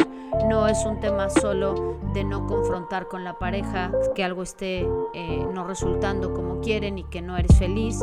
no 0.48 0.66
es 0.66 0.84
un 0.84 0.98
tema 0.98 1.30
solo 1.30 1.98
de 2.12 2.24
no 2.24 2.46
confrontar 2.46 3.06
con 3.06 3.22
la 3.22 3.38
pareja, 3.38 3.92
que 4.14 4.24
algo 4.24 4.42
esté 4.42 4.86
eh, 5.14 5.46
no 5.52 5.64
resultando 5.64 6.32
como 6.32 6.60
quieren 6.60 6.98
y 6.98 7.04
que 7.04 7.22
no 7.22 7.36
eres 7.36 7.56
feliz, 7.58 8.00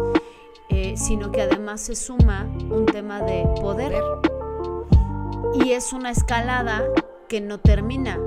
eh, 0.70 0.96
sino 0.96 1.32
que 1.32 1.42
además 1.42 1.82
se 1.82 1.96
suma 1.96 2.48
un 2.70 2.86
tema 2.86 3.22
de 3.22 3.44
poder 3.60 3.94
y 5.54 5.72
es 5.72 5.94
una 5.94 6.12
escalada 6.12 6.84
que 7.28 7.42
no 7.42 7.60
termina, 7.60 8.20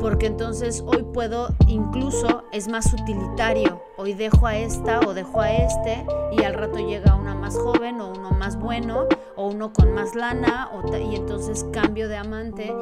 porque 0.00 0.26
entonces 0.26 0.82
hoy 0.86 1.02
puedo 1.02 1.54
incluso 1.66 2.44
es 2.52 2.68
más 2.68 2.92
utilitario, 2.92 3.82
hoy 3.96 4.14
dejo 4.14 4.46
a 4.46 4.56
esta 4.56 5.00
o 5.00 5.14
dejo 5.14 5.40
a 5.40 5.52
este 5.52 6.04
y 6.32 6.42
al 6.42 6.54
rato 6.54 6.78
llega 6.78 7.14
una 7.14 7.34
más 7.34 7.56
joven 7.56 8.00
o 8.00 8.10
uno 8.10 8.30
más 8.30 8.58
bueno 8.58 9.06
o 9.36 9.48
uno 9.48 9.72
con 9.72 9.92
más 9.92 10.14
lana 10.14 10.70
y 11.10 11.16
entonces 11.16 11.64
cambio 11.72 12.08
de 12.08 12.16
amante 12.16 12.74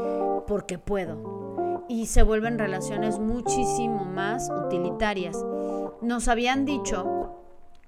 porque 0.46 0.78
puedo 0.78 1.84
y 1.88 2.06
se 2.06 2.22
vuelven 2.22 2.58
relaciones 2.58 3.18
muchísimo 3.18 4.04
más 4.04 4.50
utilitarias. 4.66 5.44
Nos 6.02 6.28
habían 6.28 6.64
dicho 6.64 7.34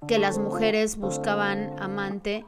que 0.07 0.19
las 0.19 0.39
mujeres 0.39 0.97
buscaban 0.97 1.75
amante 1.79 2.45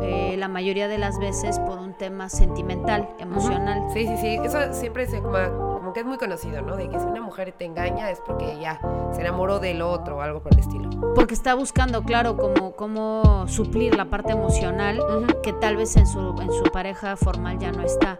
eh, 0.00 0.36
la 0.38 0.48
mayoría 0.48 0.88
de 0.88 0.98
las 0.98 1.18
veces 1.18 1.58
por 1.60 1.78
un 1.78 1.94
tema 1.94 2.28
sentimental, 2.28 3.08
emocional. 3.18 3.82
Sí, 3.92 4.06
sí, 4.06 4.16
sí. 4.18 4.38
Eso 4.44 4.72
siempre 4.72 5.06
se 5.06 5.20
como, 5.20 5.38
como 5.78 5.92
que 5.92 6.00
es 6.00 6.06
muy 6.06 6.18
conocido, 6.18 6.62
¿no? 6.62 6.76
De 6.76 6.88
que 6.88 6.98
si 6.98 7.04
una 7.04 7.20
mujer 7.20 7.52
te 7.52 7.64
engaña 7.64 8.10
es 8.10 8.20
porque 8.20 8.58
ya 8.60 8.80
se 9.12 9.20
enamoró 9.20 9.58
del 9.58 9.82
otro 9.82 10.18
o 10.18 10.20
algo 10.20 10.40
por 10.40 10.52
el 10.52 10.60
estilo. 10.60 10.90
Porque 11.14 11.34
está 11.34 11.54
buscando, 11.54 12.02
claro, 12.02 12.36
como, 12.36 12.72
cómo 12.72 13.46
suplir 13.48 13.96
la 13.96 14.06
parte 14.06 14.32
emocional 14.32 15.00
Ujú. 15.00 15.40
que 15.42 15.52
tal 15.52 15.76
vez 15.76 15.96
en 15.96 16.06
su, 16.06 16.34
en 16.40 16.52
su 16.52 16.64
pareja 16.72 17.16
formal 17.16 17.58
ya 17.58 17.72
no 17.72 17.82
está. 17.82 18.18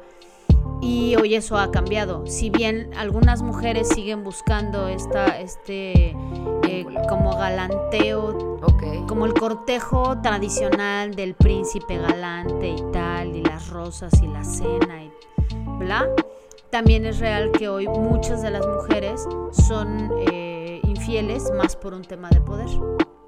Y 0.81 1.17
hoy 1.17 1.35
eso 1.35 1.57
ha 1.59 1.71
cambiado. 1.71 2.27
Si 2.27 2.51
bien 2.51 2.91
algunas 2.97 3.43
mujeres 3.43 3.89
siguen 3.89 4.23
buscando 4.25 4.89
esta, 4.89 5.39
este 5.41 6.17
eh, 6.69 6.87
como 7.09 7.37
galanteo 7.37 8.59
Ok. 8.63 9.07
como 9.07 9.27
el 9.27 9.35
cortejo 9.35 10.21
tradicional 10.23 11.15
del 11.15 11.35
príncipe 11.35 11.97
galante 11.99 12.69
y 12.71 12.83
tal, 12.93 13.35
y 13.35 13.43
las 13.43 13.69
rosas 13.71 14.13
y 14.23 14.27
la 14.27 14.45
cena 14.45 15.03
y 15.05 15.11
bla, 15.79 16.09
también 16.71 17.07
es 17.07 17.19
real 17.19 17.51
que 17.53 17.69
hoy 17.69 17.89
muchas 17.89 18.43
de 18.43 18.51
las 18.51 18.67
mujeres 18.67 19.27
son 19.53 20.13
eh, 20.31 20.81
infieles 20.85 21.51
más 21.57 21.77
por 21.77 21.95
un 21.95 22.03
tema 22.03 22.29
de 22.31 22.41
poder. 22.41 22.69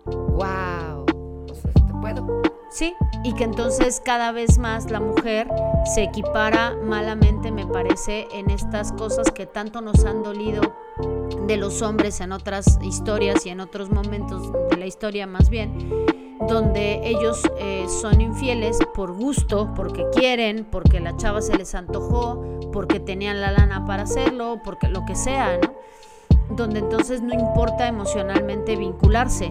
Wow. 0.07 1.07
Sea, 1.55 1.73
te 1.73 1.93
puedo. 2.01 2.43
Sí, 2.71 2.95
y 3.25 3.35
que 3.35 3.43
entonces 3.43 4.01
cada 4.05 4.31
vez 4.31 4.59
más 4.59 4.93
la 4.93 5.01
mujer 5.01 5.49
se 5.93 6.05
equipara 6.05 6.77
malamente, 6.85 7.51
me 7.51 7.67
parece, 7.67 8.29
en 8.33 8.49
estas 8.49 8.93
cosas 8.93 9.33
que 9.33 9.45
tanto 9.45 9.81
nos 9.81 10.05
han 10.05 10.23
dolido 10.23 10.63
de 11.49 11.57
los 11.57 11.83
hombres 11.83 12.21
en 12.21 12.31
otras 12.31 12.79
historias 12.81 13.45
y 13.45 13.49
en 13.51 13.59
otros 13.59 13.91
momentos 13.91 14.53
de 14.71 14.77
la 14.77 14.87
historia 14.87 15.27
más 15.27 15.51
bien, 15.51 16.07
donde 16.49 17.01
ellos 17.09 17.43
eh, 17.59 17.87
son 17.89 18.21
infieles 18.21 18.79
por 18.95 19.13
gusto, 19.13 19.73
porque 19.75 20.07
quieren, 20.15 20.65
porque 20.65 21.01
la 21.01 21.17
chava 21.17 21.43
se 21.43 21.57
les 21.57 21.75
antojó, 21.75 22.41
porque 22.73 23.01
tenían 23.01 23.41
la 23.41 23.51
lana 23.51 23.85
para 23.85 24.05
hacerlo, 24.05 24.61
porque 24.65 24.87
lo 24.89 25.05
que 25.05 25.17
sea, 25.17 25.59
¿no? 25.59 25.75
Donde 26.55 26.79
entonces 26.79 27.21
no 27.21 27.35
importa 27.35 27.89
emocionalmente 27.89 28.77
vincularse. 28.77 29.51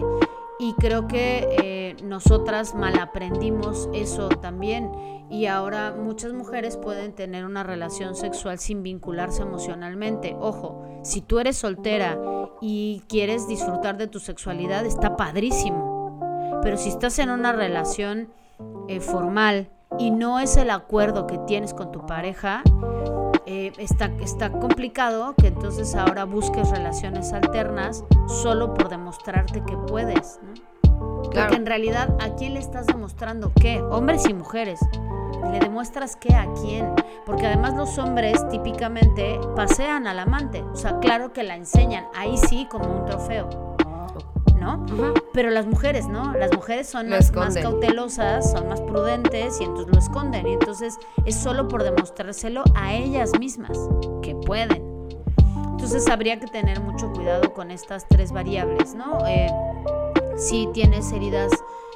Y 0.58 0.74
creo 0.74 1.06
que 1.06 1.48
eh, 1.58 1.79
nosotras 2.02 2.74
malaprendimos 2.74 3.88
eso 3.92 4.28
también. 4.28 4.90
Y 5.30 5.46
ahora 5.46 5.92
muchas 5.96 6.32
mujeres 6.32 6.76
pueden 6.76 7.14
tener 7.14 7.44
una 7.44 7.62
relación 7.62 8.16
sexual 8.16 8.58
sin 8.58 8.82
vincularse 8.82 9.42
emocionalmente. 9.42 10.36
Ojo, 10.40 10.84
si 11.02 11.20
tú 11.20 11.38
eres 11.38 11.56
soltera 11.56 12.18
y 12.60 13.02
quieres 13.08 13.46
disfrutar 13.46 13.96
de 13.96 14.06
tu 14.06 14.18
sexualidad, 14.18 14.84
está 14.86 15.16
padrísimo. 15.16 16.60
Pero 16.62 16.76
si 16.76 16.88
estás 16.88 17.18
en 17.18 17.30
una 17.30 17.52
relación 17.52 18.28
eh, 18.88 19.00
formal 19.00 19.70
y 19.98 20.10
no 20.10 20.40
es 20.40 20.56
el 20.56 20.70
acuerdo 20.70 21.26
que 21.26 21.38
tienes 21.38 21.74
con 21.74 21.92
tu 21.92 22.06
pareja, 22.06 22.62
eh, 23.46 23.72
está, 23.78 24.06
está 24.20 24.50
complicado 24.52 25.34
que 25.34 25.48
entonces 25.48 25.94
ahora 25.94 26.24
busques 26.24 26.70
relaciones 26.70 27.32
alternas 27.32 28.04
solo 28.28 28.74
por 28.74 28.88
demostrarte 28.88 29.64
que 29.64 29.76
puedes, 29.76 30.38
¿no? 30.42 30.69
Claro. 31.30 31.48
Porque 31.48 31.56
en 31.56 31.66
realidad, 31.66 32.16
¿a 32.20 32.34
quién 32.34 32.54
le 32.54 32.60
estás 32.60 32.86
demostrando 32.86 33.52
qué? 33.60 33.80
Hombres 33.80 34.28
y 34.28 34.34
mujeres. 34.34 34.80
¿Le 35.50 35.58
demuestras 35.58 36.16
qué 36.16 36.34
a 36.34 36.46
quién? 36.60 36.94
Porque 37.26 37.46
además 37.46 37.74
los 37.74 37.98
hombres 37.98 38.46
típicamente 38.48 39.38
pasean 39.56 40.06
al 40.06 40.18
amante. 40.18 40.62
O 40.62 40.76
sea, 40.76 40.98
claro 41.00 41.32
que 41.32 41.42
la 41.42 41.56
enseñan. 41.56 42.04
Ahí 42.14 42.36
sí, 42.36 42.66
como 42.70 43.00
un 43.00 43.04
trofeo. 43.06 43.48
¿No? 44.60 44.84
Pero 45.32 45.48
las 45.48 45.66
mujeres, 45.66 46.06
¿no? 46.06 46.34
Las 46.34 46.52
mujeres 46.52 46.86
son 46.86 47.08
más, 47.08 47.32
más 47.34 47.56
cautelosas, 47.56 48.52
son 48.52 48.68
más 48.68 48.82
prudentes 48.82 49.58
y 49.58 49.64
entonces 49.64 49.94
lo 49.94 49.98
esconden. 49.98 50.46
Y 50.46 50.52
entonces 50.52 50.98
es 51.24 51.34
solo 51.34 51.66
por 51.66 51.82
demostrárselo 51.82 52.62
a 52.74 52.92
ellas 52.92 53.32
mismas 53.38 53.78
que 54.20 54.34
pueden. 54.34 54.90
Entonces 55.70 56.06
habría 56.10 56.38
que 56.38 56.46
tener 56.46 56.78
mucho 56.80 57.10
cuidado 57.10 57.54
con 57.54 57.70
estas 57.70 58.06
tres 58.06 58.32
variables, 58.32 58.94
¿no? 58.94 59.26
Eh, 59.26 59.48
si 60.40 60.66
tienes 60.72 61.12
heridas 61.12 61.52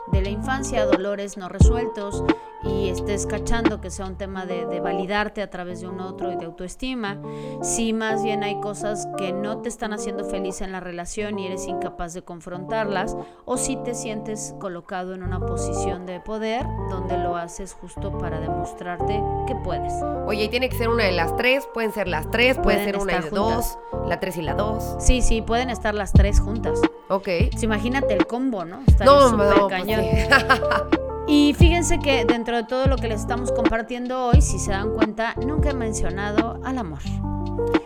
de 0.08 0.20
la 0.20 0.28
infancia, 0.28 0.84
dolores 0.84 1.38
no 1.38 1.48
resueltos 1.48 2.22
y 2.64 2.88
estés 2.88 3.26
cachando 3.26 3.80
que 3.80 3.90
sea 3.90 4.06
un 4.06 4.16
tema 4.16 4.46
de, 4.46 4.66
de 4.66 4.80
validarte 4.80 5.42
a 5.42 5.50
través 5.50 5.80
de 5.80 5.88
un 5.88 6.00
otro 6.00 6.32
y 6.32 6.36
de 6.36 6.44
autoestima, 6.46 7.18
si 7.62 7.92
más 7.92 8.22
bien 8.22 8.42
hay 8.42 8.60
cosas 8.60 9.08
que 9.16 9.32
no 9.32 9.58
te 9.58 9.68
están 9.68 9.92
haciendo 9.92 10.24
feliz 10.24 10.60
en 10.60 10.72
la 10.72 10.80
relación 10.80 11.38
y 11.38 11.46
eres 11.46 11.66
incapaz 11.66 12.14
de 12.14 12.22
confrontarlas, 12.22 13.16
o 13.44 13.56
si 13.56 13.76
te 13.76 13.94
sientes 13.94 14.54
colocado 14.60 15.14
en 15.14 15.22
una 15.22 15.40
posición 15.40 16.06
de 16.06 16.20
poder 16.20 16.64
donde 16.90 17.18
lo 17.18 17.36
haces 17.36 17.72
justo 17.74 18.16
para 18.18 18.40
demostrarte 18.40 19.22
que 19.46 19.54
puedes. 19.56 19.92
Oye, 20.26 20.44
y 20.44 20.48
tiene 20.48 20.68
que 20.68 20.76
ser 20.76 20.88
una 20.88 21.04
de 21.04 21.12
las 21.12 21.36
tres, 21.36 21.66
pueden 21.74 21.92
ser 21.92 22.08
las 22.08 22.30
tres, 22.30 22.56
puede 22.58 22.74
Pueden 22.74 22.84
ser 22.84 22.96
una 22.98 23.12
estar 23.12 23.30
de 23.30 23.36
dos, 23.36 23.78
la 24.06 24.18
tres 24.20 24.36
y 24.36 24.42
la 24.42 24.54
dos. 24.54 24.96
Sí, 24.98 25.22
sí, 25.22 25.42
pueden 25.42 25.70
estar 25.70 25.94
las 25.94 26.12
tres 26.12 26.40
juntas. 26.40 26.80
Ok. 27.08 27.28
Pues 27.52 27.62
imagínate 27.62 28.14
el 28.14 28.26
combo, 28.26 28.64
¿no? 28.64 28.80
Estaría 28.86 29.12
No, 29.12 29.30
no, 29.30 29.68
pues 29.68 29.80
cañón. 29.80 30.00
sí. 30.00 30.96
Y 31.26 31.54
fíjense 31.54 31.98
que 31.98 32.24
dentro 32.24 32.56
de 32.56 32.64
todo 32.64 32.86
lo 32.86 32.96
que 32.96 33.08
les 33.08 33.20
estamos 33.20 33.50
compartiendo 33.52 34.26
hoy, 34.26 34.42
si 34.42 34.58
se 34.58 34.72
dan 34.72 34.94
cuenta, 34.94 35.34
nunca 35.36 35.70
he 35.70 35.74
mencionado 35.74 36.60
al 36.64 36.78
amor. 36.78 37.00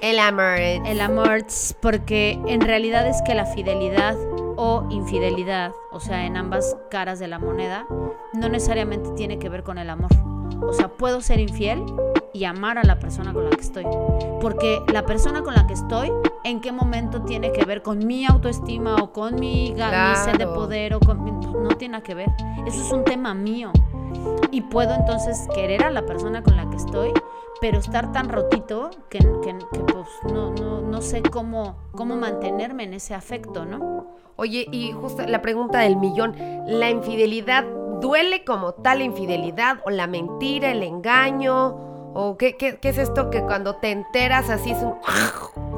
El 0.00 0.18
amor. 0.18 0.58
El 0.58 1.00
amor, 1.00 1.44
porque 1.80 2.40
en 2.46 2.60
realidad 2.60 3.06
es 3.08 3.22
que 3.22 3.34
la 3.34 3.46
fidelidad 3.46 4.16
o 4.56 4.86
infidelidad, 4.90 5.72
o 5.92 6.00
sea, 6.00 6.26
en 6.26 6.36
ambas 6.36 6.76
caras 6.90 7.20
de 7.20 7.28
la 7.28 7.38
moneda, 7.38 7.86
no 8.34 8.48
necesariamente 8.48 9.10
tiene 9.16 9.38
que 9.38 9.48
ver 9.48 9.62
con 9.62 9.78
el 9.78 9.88
amor. 9.90 10.10
O 10.62 10.72
sea, 10.72 10.88
puedo 10.88 11.20
ser 11.20 11.38
infiel 11.38 11.84
y 12.32 12.44
amar 12.44 12.78
a 12.78 12.84
la 12.84 12.98
persona 12.98 13.32
con 13.32 13.44
la 13.44 13.50
que 13.50 13.60
estoy. 13.62 13.86
Porque 14.40 14.82
la 14.92 15.04
persona 15.06 15.42
con 15.42 15.54
la 15.54 15.66
que 15.66 15.74
estoy, 15.74 16.10
¿en 16.44 16.60
qué 16.60 16.72
momento 16.72 17.22
tiene 17.22 17.52
que 17.52 17.64
ver 17.64 17.82
con 17.82 18.06
mi 18.06 18.24
autoestima 18.26 18.96
o 18.96 19.12
con 19.12 19.36
mi, 19.36 19.74
ga- 19.74 20.10
mi 20.10 20.16
sed 20.16 20.32
de 20.32 20.38
Claro. 20.38 20.54
poder 20.54 20.94
o 20.94 21.00
con 21.00 21.24
mi- 21.24 21.30
no 21.32 21.68
tiene 21.76 21.92
nada 21.92 22.04
que 22.04 22.14
ver. 22.14 22.28
Eso 22.66 22.80
es 22.82 22.92
un 22.92 23.04
tema 23.04 23.34
mío. 23.34 23.70
Y 24.50 24.62
puedo 24.62 24.94
entonces 24.94 25.46
querer 25.54 25.84
a 25.84 25.90
la 25.90 26.04
persona 26.06 26.42
con 26.42 26.56
la 26.56 26.68
que 26.70 26.76
estoy, 26.76 27.12
pero 27.60 27.78
estar 27.78 28.12
tan 28.12 28.28
rotito 28.28 28.90
que, 29.10 29.18
que- 29.18 29.58
que, 29.72 29.80
pues 29.80 30.06
no, 30.32 30.50
no, 30.52 30.80
no 30.80 31.00
sé 31.02 31.22
cómo, 31.22 31.76
cómo 31.92 32.16
mantenerme 32.16 32.84
en 32.84 32.94
ese 32.94 33.14
afecto, 33.14 33.64
¿no? 33.64 34.06
Oye, 34.36 34.66
y 34.70 34.92
justo 34.92 35.22
la 35.26 35.42
pregunta 35.42 35.80
del 35.80 35.96
millón, 35.96 36.36
¿la 36.66 36.88
infidelidad 36.90 37.64
duele 38.00 38.44
como 38.44 38.72
tal 38.72 39.02
infidelidad 39.02 39.78
o 39.84 39.90
la 39.90 40.06
mentira, 40.06 40.70
el 40.70 40.84
engaño? 40.84 41.87
¿O 42.14 42.36
qué, 42.36 42.56
qué, 42.56 42.78
qué 42.78 42.88
es 42.88 42.98
esto 42.98 43.30
que 43.30 43.42
cuando 43.42 43.76
te 43.76 43.90
enteras 43.90 44.50
así 44.50 44.70
es 44.72 44.78
un... 44.82 44.94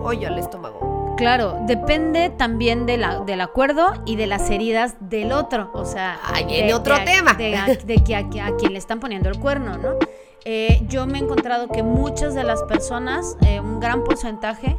Oye, 0.02 0.26
al 0.26 0.38
estómago. 0.38 1.14
Claro, 1.16 1.58
depende 1.66 2.30
también 2.30 2.86
de 2.86 2.96
la, 2.96 3.20
del 3.20 3.42
acuerdo 3.42 3.92
y 4.06 4.16
de 4.16 4.26
las 4.26 4.48
heridas 4.48 4.94
del 5.00 5.32
otro. 5.32 5.70
O 5.74 5.84
sea, 5.84 6.18
Ahí 6.24 6.44
viene 6.46 6.68
de- 6.68 6.74
otro 6.74 6.96
de 6.98 7.04
tema. 7.04 7.34
De, 7.34 7.56
a, 7.56 7.66
de 7.66 7.96
que 8.04 8.14
a, 8.16 8.20
a 8.20 8.56
quien 8.56 8.72
le 8.72 8.78
están 8.78 9.00
poniendo 9.00 9.28
el 9.28 9.38
cuerno, 9.38 9.76
¿no? 9.76 9.96
Eh, 10.46 10.80
yo 10.88 11.06
me 11.06 11.18
he 11.18 11.22
encontrado 11.22 11.68
que 11.68 11.82
muchas 11.82 12.34
de 12.34 12.42
las 12.44 12.62
personas, 12.62 13.36
eh, 13.46 13.60
un 13.60 13.78
gran 13.80 14.02
porcentaje, 14.04 14.74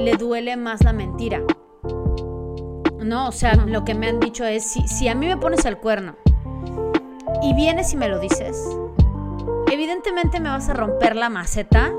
le 0.00 0.16
duele 0.16 0.56
más 0.56 0.82
la 0.82 0.92
mentira. 0.92 1.40
No, 2.98 3.28
o 3.28 3.32
sea, 3.32 3.54
lo 3.54 3.84
que 3.84 3.94
me 3.94 4.08
han 4.08 4.18
dicho 4.18 4.44
es, 4.44 4.64
si, 4.64 4.88
si 4.88 5.06
a 5.06 5.14
mí 5.14 5.26
me 5.28 5.36
pones 5.36 5.64
el 5.64 5.76
cuerno 5.76 6.16
y 7.40 7.54
vienes 7.54 7.92
y 7.92 7.96
me 7.96 8.08
lo 8.08 8.18
dices, 8.18 8.58
evidentemente 9.70 10.40
me 10.40 10.48
vas 10.48 10.68
a 10.68 10.74
romper 10.74 11.16
la 11.16 11.28
maceta, 11.28 11.92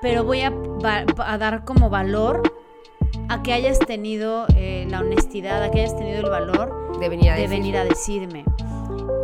pero 0.00 0.24
voy 0.24 0.42
a, 0.42 0.52
dar 1.38 1.64
como 1.64 1.90
valor 1.90 2.42
a 3.28 3.42
que 3.42 3.52
hayas 3.52 3.78
tenido 3.78 4.46
eh, 4.56 4.86
la 4.88 5.00
honestidad, 5.00 5.62
a 5.62 5.70
que 5.70 5.80
hayas 5.80 5.96
tenido 5.96 6.20
el 6.20 6.30
valor 6.30 6.98
De 6.98 7.08
venir 7.08 7.30
a 7.30 7.34
de 7.34 7.42
decir. 7.42 7.56
venir 7.56 7.76
a 7.76 7.84
decirme. 7.84 8.44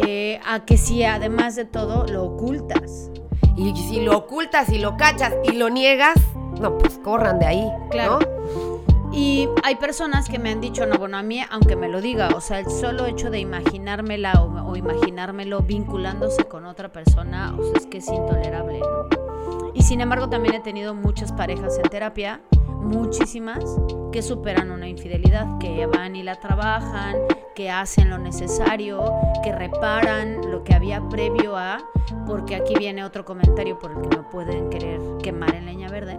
Eh, 0.06 0.40
a 0.46 0.64
que 0.64 0.76
si 0.76 1.04
además 1.04 1.56
de 1.56 1.64
todo 1.64 2.06
lo 2.06 2.24
ocultas. 2.24 3.10
Y 3.56 3.74
si 3.76 4.00
lo 4.00 4.18
ocultas 4.18 4.68
y 4.70 4.78
lo 4.78 4.96
cachas 4.96 5.32
y 5.44 5.52
lo 5.52 5.70
niegas, 5.70 6.16
no, 6.60 6.76
pues 6.78 6.98
corran 6.98 7.38
de 7.38 7.46
ahí. 7.46 7.68
Claro. 7.90 8.18
¿no? 8.18 8.73
Y 9.14 9.48
hay 9.62 9.76
personas 9.76 10.28
que 10.28 10.40
me 10.40 10.50
han 10.50 10.60
dicho, 10.60 10.86
no, 10.86 10.98
bueno, 10.98 11.16
a 11.16 11.22
mí, 11.22 11.40
aunque 11.50 11.76
me 11.76 11.88
lo 11.88 12.00
diga, 12.00 12.30
o 12.34 12.40
sea, 12.40 12.58
el 12.58 12.68
solo 12.68 13.06
hecho 13.06 13.30
de 13.30 13.38
imaginármela 13.38 14.32
o, 14.42 14.70
o 14.70 14.76
imaginármelo 14.76 15.60
vinculándose 15.60 16.44
con 16.46 16.66
otra 16.66 16.90
persona, 16.90 17.54
o 17.56 17.62
sea, 17.62 17.72
es 17.76 17.86
que 17.86 17.98
es 17.98 18.08
intolerable, 18.08 18.80
¿no? 18.80 19.72
Y 19.72 19.82
sin 19.82 20.00
embargo, 20.00 20.28
también 20.28 20.56
he 20.56 20.60
tenido 20.60 20.94
muchas 20.94 21.32
parejas 21.32 21.78
en 21.78 21.88
terapia, 21.88 22.40
muchísimas, 22.80 23.64
que 24.12 24.20
superan 24.20 24.70
una 24.70 24.88
infidelidad, 24.88 25.58
que 25.58 25.86
van 25.86 26.16
y 26.16 26.22
la 26.22 26.40
trabajan, 26.40 27.16
que 27.54 27.70
hacen 27.70 28.10
lo 28.10 28.18
necesario, 28.18 29.12
que 29.42 29.52
reparan 29.52 30.50
lo 30.50 30.64
que 30.64 30.74
había 30.74 31.00
previo 31.08 31.56
a, 31.56 31.78
porque 32.26 32.56
aquí 32.56 32.74
viene 32.76 33.04
otro 33.04 33.24
comentario 33.24 33.78
por 33.78 33.92
el 33.92 34.02
que 34.02 34.16
me 34.16 34.22
pueden 34.24 34.70
querer 34.70 35.00
quemar 35.22 35.53
verde. 35.94 36.18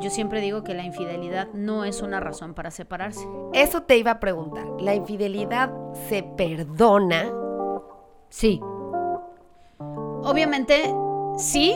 Yo 0.00 0.08
siempre 0.10 0.40
digo 0.40 0.62
que 0.64 0.72
la 0.72 0.84
infidelidad 0.84 1.48
no 1.52 1.84
es 1.84 2.00
una 2.00 2.20
razón 2.20 2.54
para 2.54 2.70
separarse. 2.70 3.26
Eso 3.52 3.82
te 3.82 3.98
iba 3.98 4.12
a 4.12 4.20
preguntar. 4.20 4.64
¿La 4.80 4.94
infidelidad 4.94 5.70
se 6.08 6.22
perdona? 6.22 7.30
Sí. 8.30 8.60
Obviamente, 9.78 10.94
sí. 11.36 11.74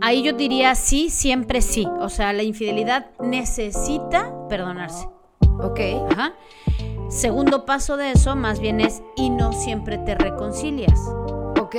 Ahí 0.00 0.22
yo 0.22 0.32
diría 0.32 0.74
sí, 0.74 1.10
siempre 1.10 1.60
sí. 1.60 1.86
O 2.00 2.08
sea, 2.08 2.32
la 2.32 2.42
infidelidad 2.42 3.10
necesita 3.20 4.32
perdonarse. 4.48 5.08
Ok. 5.62 5.80
Ajá. 6.10 6.32
Segundo 7.10 7.66
paso 7.66 7.96
de 7.96 8.12
eso, 8.12 8.36
más 8.36 8.60
bien 8.60 8.80
es 8.80 9.02
y 9.16 9.30
no 9.30 9.52
siempre 9.52 9.98
te 9.98 10.14
reconcilias, 10.14 10.98
Ok, 11.60 11.74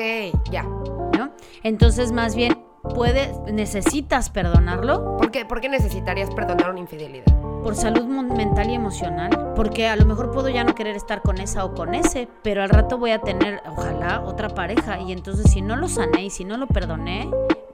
ya. 0.52 0.64
¿no? 0.64 1.32
Entonces, 1.64 2.12
más 2.12 2.36
bien, 2.36 2.62
puedes, 2.96 3.38
necesitas 3.52 4.30
perdonarlo 4.30 5.18
¿Por 5.18 5.32
qué, 5.32 5.46
por 5.46 5.62
qué 5.62 5.70
necesitarías 5.70 6.30
perdonar 6.32 6.70
una 6.72 6.80
infidelidad? 6.80 7.26
por 7.62 7.76
salud 7.76 8.04
mental 8.06 8.72
y 8.72 8.74
emocional, 8.74 9.54
porque 9.56 9.88
a 9.88 9.96
lo 9.96 10.06
mejor 10.06 10.32
puedo 10.32 10.50
ya 10.50 10.64
no 10.64 10.74
querer 10.74 10.96
estar 10.96 11.22
con 11.22 11.40
esa 11.40 11.64
o 11.64 11.76
con 11.76 11.94
ese, 11.94 12.28
pero 12.42 12.64
al 12.64 12.70
rato 12.70 12.98
voy 12.98 13.12
a 13.12 13.20
tener, 13.20 13.62
ojalá, 13.70 14.22
otra 14.22 14.50
pareja 14.50 15.00
y 15.00 15.12
entonces 15.12 15.52
si 15.52 15.62
no 15.62 15.76
lo 15.76 15.88
sané 15.88 16.26
y 16.26 16.30
si 16.32 16.44
no 16.44 16.58
lo 16.58 16.66
perdoné, 16.66 17.30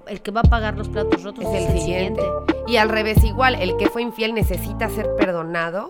el 0.08 0.22
que 0.22 0.32
va 0.32 0.42
a 0.42 0.44
pagar 0.50 0.76
los 0.78 0.90
platos 0.90 1.24
rotos 1.24 1.46
Es 1.46 1.54
es, 1.64 1.70
el 1.70 1.80
siguiente. 1.80 2.22
Y 2.68 2.76
al 2.76 2.90
revés, 2.90 3.24
igual, 3.24 3.56
el 3.56 3.78
que 3.78 3.88
fue 3.88 4.02
infiel 4.02 4.34
necesita 4.34 4.90
ser 4.90 5.08
perdonado 5.18 5.86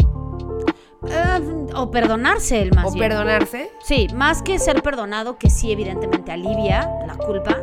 Eh, 1.09 1.65
o 1.75 1.89
perdonarse 1.89 2.61
el 2.61 2.73
más 2.73 2.85
o 2.85 2.91
bien. 2.91 3.09
perdonarse. 3.09 3.71
Sí, 3.83 4.07
más 4.13 4.41
que 4.43 4.59
ser 4.59 4.83
perdonado, 4.83 5.37
que 5.37 5.49
sí 5.49 5.71
evidentemente 5.71 6.31
alivia 6.31 6.87
la 7.07 7.15
culpa, 7.15 7.55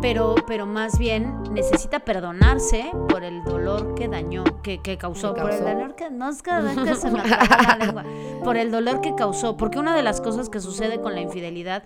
pero, 0.00 0.34
pero 0.46 0.66
más 0.66 0.98
bien 0.98 1.42
necesita 1.52 1.98
perdonarse 2.00 2.90
por 3.08 3.24
el 3.24 3.42
dolor 3.44 3.94
que 3.94 4.08
dañó, 4.08 4.44
que, 4.62 4.80
que 4.80 4.96
causó, 4.98 5.34
por 5.34 5.50
el 5.50 5.64
dolor 5.64 5.94
que 5.96 6.10
no 6.10 6.28
es 6.30 6.42
que, 6.42 6.50
que 6.84 6.94
se 6.94 7.10
me 7.10 7.18
la 7.26 7.76
lengua, 7.80 8.04
por 8.44 8.56
el 8.56 8.70
dolor 8.70 9.00
que 9.00 9.14
causó, 9.14 9.56
porque 9.56 9.78
una 9.78 9.94
de 9.96 10.02
las 10.02 10.20
cosas 10.20 10.48
que 10.48 10.60
sucede 10.60 11.00
con 11.00 11.14
la 11.14 11.20
infidelidad, 11.20 11.82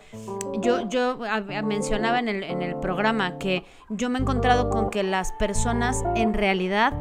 yo, 0.61 0.88
yo 0.88 1.18
a- 1.25 1.37
a- 1.37 1.62
mencionaba 1.62 2.18
en 2.18 2.29
el, 2.29 2.42
en 2.42 2.62
el 2.62 2.77
programa 2.77 3.38
que 3.38 3.64
yo 3.88 4.11
me 4.11 4.18
he 4.18 4.22
encontrado 4.22 4.68
con 4.70 4.90
que 4.90 5.03
las 5.03 5.33
personas 5.33 6.05
en 6.14 6.35
realidad 6.35 6.92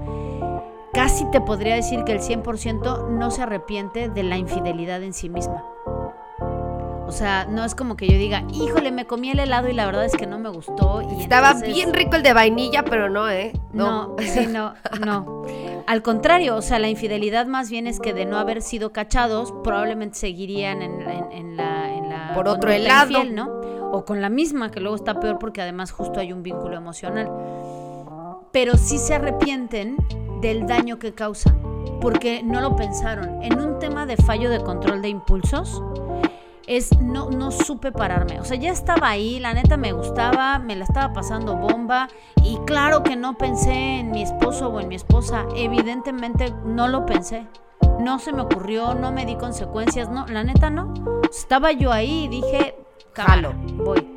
casi 0.93 1.25
te 1.31 1.39
podría 1.41 1.75
decir 1.75 2.03
que 2.03 2.11
el 2.13 2.19
100% 2.19 3.09
no 3.09 3.31
se 3.31 3.41
arrepiente 3.43 4.09
de 4.09 4.23
la 4.23 4.37
infidelidad 4.37 5.01
en 5.03 5.13
sí 5.13 5.29
misma. 5.29 5.63
O 7.11 7.13
sea, 7.13 7.45
no 7.45 7.65
es 7.65 7.75
como 7.75 7.97
que 7.97 8.07
yo 8.07 8.17
diga, 8.17 8.45
híjole, 8.53 8.89
me 8.89 9.05
comí 9.05 9.31
el 9.31 9.39
helado 9.39 9.67
y 9.67 9.73
la 9.73 9.85
verdad 9.85 10.05
es 10.05 10.15
que 10.15 10.25
no 10.27 10.39
me 10.39 10.47
gustó. 10.47 11.01
Y 11.01 11.23
Estaba 11.23 11.47
entonces- 11.51 11.73
bien 11.75 11.93
rico 11.93 12.15
el 12.15 12.23
de 12.23 12.31
vainilla, 12.31 12.85
pero 12.85 13.09
no, 13.09 13.29
¿eh? 13.29 13.51
No, 13.73 14.15
sí, 14.19 14.47
no, 14.47 14.75
no. 15.05 15.43
Al 15.87 16.01
contrario, 16.03 16.55
o 16.55 16.61
sea, 16.61 16.79
la 16.79 16.87
infidelidad 16.87 17.47
más 17.47 17.69
bien 17.69 17.85
es 17.85 17.99
que 17.99 18.13
de 18.13 18.25
no 18.25 18.37
haber 18.37 18.61
sido 18.61 18.93
cachados, 18.93 19.53
probablemente 19.61 20.17
seguirían 20.19 20.81
en, 20.81 21.01
en- 21.01 21.31
en 21.33 21.57
la, 21.57 21.93
en 21.93 22.09
la 22.09 22.31
Por 22.33 22.47
otro 22.47 22.71
helado. 22.71 23.11
infiel, 23.11 23.35
¿no? 23.35 23.49
O 23.91 24.05
con 24.05 24.21
la 24.21 24.29
misma, 24.29 24.71
que 24.71 24.79
luego 24.79 24.95
está 24.95 25.19
peor 25.19 25.37
porque 25.37 25.61
además 25.61 25.91
justo 25.91 26.21
hay 26.21 26.31
un 26.31 26.43
vínculo 26.43 26.77
emocional. 26.77 27.29
Pero 28.53 28.77
sí 28.77 28.97
se 28.97 29.15
arrepienten 29.15 29.97
del 30.39 30.65
daño 30.65 30.97
que 30.97 31.13
causan, 31.13 31.59
porque 31.99 32.41
no 32.41 32.61
lo 32.61 32.77
pensaron. 32.77 33.43
En 33.43 33.59
un 33.59 33.79
tema 33.79 34.05
de 34.05 34.15
fallo 34.15 34.49
de 34.49 34.61
control 34.61 35.01
de 35.01 35.09
impulsos, 35.09 35.83
es 36.67 36.97
no, 36.99 37.29
no 37.29 37.51
supe 37.51 37.91
pararme. 37.91 38.39
O 38.39 38.45
sea, 38.45 38.57
ya 38.57 38.71
estaba 38.71 39.09
ahí, 39.09 39.39
la 39.39 39.53
neta 39.53 39.77
me 39.77 39.91
gustaba, 39.93 40.59
me 40.59 40.75
la 40.75 40.83
estaba 40.85 41.13
pasando 41.13 41.55
bomba 41.55 42.07
y 42.43 42.57
claro 42.65 43.03
que 43.03 43.15
no 43.15 43.37
pensé 43.37 43.99
en 43.99 44.11
mi 44.11 44.21
esposo 44.23 44.69
o 44.69 44.79
en 44.79 44.87
mi 44.87 44.95
esposa. 44.95 45.45
Evidentemente 45.55 46.53
no 46.65 46.87
lo 46.87 47.05
pensé. 47.05 47.45
no 47.99 48.17
se 48.19 48.31
me 48.33 48.41
ocurrió, 48.41 48.93
no 48.95 49.11
me 49.11 49.25
di 49.25 49.35
consecuencias, 49.35 50.09
no, 50.09 50.25
la 50.27 50.43
neta 50.43 50.69
no. 50.69 50.93
Estaba 51.29 51.71
yo 51.71 51.91
ahí 51.91 52.23
y 52.25 52.27
dije, 52.29 52.75
Jalo. 53.13 53.53
voy. 53.75 54.07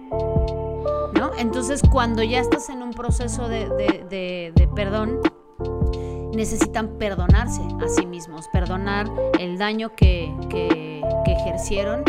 ¿No? 1.18 1.30
Entonces, 1.38 1.80
cuando 1.92 2.22
ya 2.22 2.40
estás 2.40 2.68
en 2.70 2.82
un 2.82 2.92
proceso 2.92 3.48
de, 3.48 3.68
de- 3.68 4.04
de- 4.08 4.52
de 4.54 4.68
perdón, 4.68 5.20
necesitan 6.34 6.88
perdonarse 6.98 7.60
a 7.84 7.88
sí 7.88 8.06
mismos, 8.06 8.48
perdonar 8.52 9.06
el 9.38 9.58
daño 9.58 9.94
que, 9.94 10.34
que- 10.48 11.02
que 11.24 11.32
ejercieron 11.32 12.04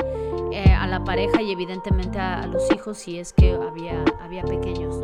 eh, 0.56 0.72
a 0.72 0.88
la 0.88 1.04
pareja 1.04 1.42
y 1.42 1.52
evidentemente 1.52 2.18
a, 2.18 2.48
los 2.48 2.72
hijos 2.72 2.98
si 2.98 3.20
es 3.20 3.34
que 3.34 3.52
había, 3.52 4.06
había 4.22 4.42
pequeños. 4.44 4.96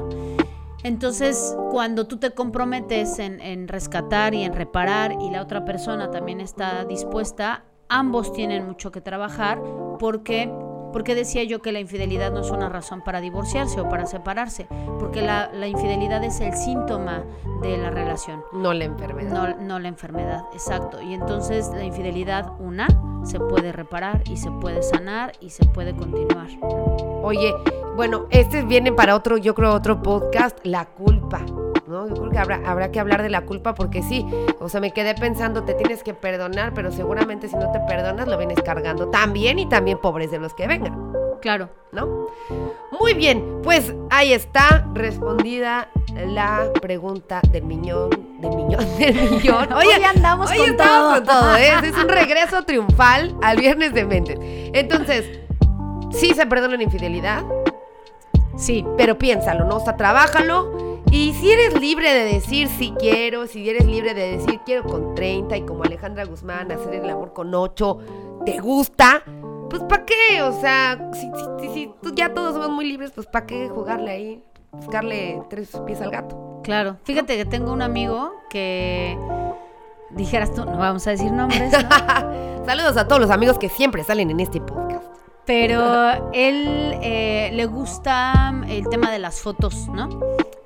Entonces, 0.82 1.58
cuando 1.72 2.08
tú 2.08 2.20
te 2.20 2.32
comprometes 2.32 3.20
en, 3.20 3.42
en 3.42 3.68
rescatar 3.68 4.34
y 4.34 4.44
en 4.46 4.54
reparar 4.54 5.12
y 5.12 5.30
la 5.30 5.42
otra 5.42 5.66
persona 5.66 6.10
también 6.10 6.40
está 6.40 6.86
dispuesta, 6.86 7.66
ambos 7.90 8.32
tienen 8.32 8.66
mucho 8.66 8.94
que 8.94 9.02
trabajar 9.02 9.62
porque... 10.00 10.50
Porque 10.92 11.16
decía 11.16 11.44
yo 11.44 11.62
que 11.62 11.72
la 11.72 11.80
infidelidad 11.80 12.32
no 12.32 12.42
es 12.42 12.52
una 12.52 12.70
razón 12.70 13.02
para 13.02 13.22
divorciarse 13.22 13.80
o 13.80 13.90
para 13.90 14.06
separarse, 14.06 14.68
porque 15.00 15.22
la, 15.22 15.52
la 15.54 15.68
infidelidad 15.68 16.24
es 16.24 16.40
el 16.42 16.54
síntoma 16.54 17.24
de 17.62 17.78
la 17.78 17.90
relación. 17.90 18.44
No 18.54 18.74
la 18.74 18.86
enfermedad. 18.86 19.32
No, 19.32 19.64
no 19.64 19.80
la 19.80 19.88
enfermedad, 19.88 20.44
exacto. 20.54 21.02
Y 21.02 21.14
entonces 21.14 21.70
la 21.74 21.84
infidelidad, 21.84 22.54
una, 22.60 22.88
se 23.24 23.40
puede 23.40 23.72
reparar 23.72 24.24
y 24.26 24.38
se 24.38 24.52
puede 24.52 24.82
sanar 24.82 25.34
y 25.40 25.50
se 25.50 25.66
puede 25.66 25.96
continuar. 25.96 26.50
Oye, 27.24 27.54
bueno, 27.96 28.26
este 28.30 28.64
viene 28.64 28.92
para 28.92 29.16
otro, 29.16 29.38
yo 29.38 29.54
creo, 29.54 29.74
otro 29.74 30.02
podcast, 30.02 30.58
la 30.64 30.86
culpa. 30.86 31.46
¿No? 31.92 32.08
Yo 32.08 32.16
creo 32.16 32.32
que 32.32 32.40
habrá, 32.40 32.62
habrá 32.66 32.92
que 32.92 33.00
hablar 33.00 33.22
de 33.22 33.30
la 33.30 33.42
culpa 33.42 33.76
porque 33.76 34.02
sí, 34.02 34.26
o 34.60 34.70
sea, 34.70 34.80
me 34.82 34.92
quedé 34.92 35.14
pensando, 35.14 35.64
te 35.64 35.74
tienes 35.76 36.02
que 36.04 36.14
perdonar, 36.14 36.74
pero 36.74 36.92
seguramente 36.92 37.48
si 37.50 37.56
no 37.56 37.72
te 37.72 37.80
perdonas 37.82 38.28
lo 38.28 38.38
vienes 38.38 38.60
cargando 38.64 39.10
también 39.10 39.60
y 39.60 39.68
también 39.68 40.00
pobres 40.00 40.32
de 40.32 40.40
los 40.40 40.54
que 40.54 40.66
vengan, 40.68 41.12
Claro. 41.42 41.70
¿no? 41.92 42.28
Muy 43.00 43.14
bien, 43.14 43.60
pues 43.64 43.94
ahí 44.12 44.32
está 44.34 44.88
respondida 44.94 45.90
la 46.16 46.70
pregunta 46.82 47.42
del 47.52 47.64
miñón, 47.64 48.10
del 48.40 48.56
miñón, 48.56 48.86
del 48.98 49.32
millón. 49.32 49.74
Oye, 49.74 49.96
Hoy 49.98 50.04
andamos 50.04 50.52
Hoy 50.52 50.58
con 50.58 50.70
estamos 50.70 51.02
todo. 51.02 51.14
con 51.16 51.26
todo, 51.26 51.56
¿eh? 51.58 51.72
Es 51.84 51.96
un 51.98 52.10
regreso 52.10 52.64
triunfal 52.64 53.36
al 53.42 53.58
viernes 53.58 53.94
de 53.94 54.06
mentes. 54.06 54.38
Entonces, 54.40 55.40
sí 56.12 56.34
se 56.36 56.46
perdona 56.46 56.78
la 56.78 56.84
infidelidad, 56.84 57.44
Sí, 58.58 58.86
pero 58.98 59.18
piénsalo, 59.18 59.64
¿no? 59.66 59.78
O 59.78 59.80
sea, 59.80 59.96
trabájalo. 59.98 60.91
Y 61.10 61.34
si 61.34 61.52
eres 61.52 61.80
libre 61.80 62.14
de 62.14 62.34
decir 62.34 62.68
si 62.68 62.92
quiero, 62.92 63.48
si 63.48 63.70
eres 63.70 63.86
libre 63.86 64.14
de 64.14 64.38
decir 64.38 64.60
quiero 64.66 64.84
con 64.84 65.14
30 65.16 65.58
y 65.58 65.62
como 65.64 65.84
Alejandra 65.84 66.26
Guzmán 66.26 66.72
hacer 66.72 66.94
el 66.96 67.10
amor 67.10 67.34
con 67.34 67.54
8, 67.54 67.98
¿te 68.46 68.60
gusta? 68.60 69.24
Pues 69.70 69.84
¿para 69.84 70.06
qué? 70.06 70.42
O 70.44 70.52
sea, 70.60 71.10
si, 71.14 71.30
si- 71.60 71.74
si- 71.74 71.94
ya 72.16 72.34
todos 72.34 72.54
somos 72.54 72.70
muy 72.72 72.86
libres, 72.86 73.12
pues 73.12 73.28
¿para 73.28 73.46
qué 73.46 73.70
jugarle 73.70 74.12
ahí? 74.12 74.44
Buscarle 74.72 75.42
tres 75.50 75.72
pies 75.86 76.00
al 76.02 76.12
gato. 76.12 76.62
claro. 76.64 76.98
Fíjate 77.04 77.36
que 77.36 77.46
tengo 77.46 77.74
un 77.74 77.82
amigo 77.82 78.34
que 78.50 79.18
dijeras 80.12 80.54
tú, 80.54 80.64
no 80.66 80.78
vamos 80.78 81.06
a 81.08 81.12
decir 81.12 81.32
nombres, 81.32 81.72
¿no? 81.74 82.66
Saludos 82.66 82.96
a 82.96 83.08
todos 83.08 83.20
los 83.22 83.32
amigos 83.32 83.58
que 83.58 83.68
siempre 83.70 84.04
salen 84.06 84.30
en 84.30 84.40
este 84.40 84.62
podcast. 84.62 85.04
pero 85.46 86.32
él 86.34 86.96
eh, 87.02 87.50
le 87.54 87.66
gusta 87.66 88.54
el 88.70 88.88
tema 88.88 89.12
de 89.12 89.20
las 89.20 89.42
fotos, 89.42 89.88
¿no? 89.90 90.08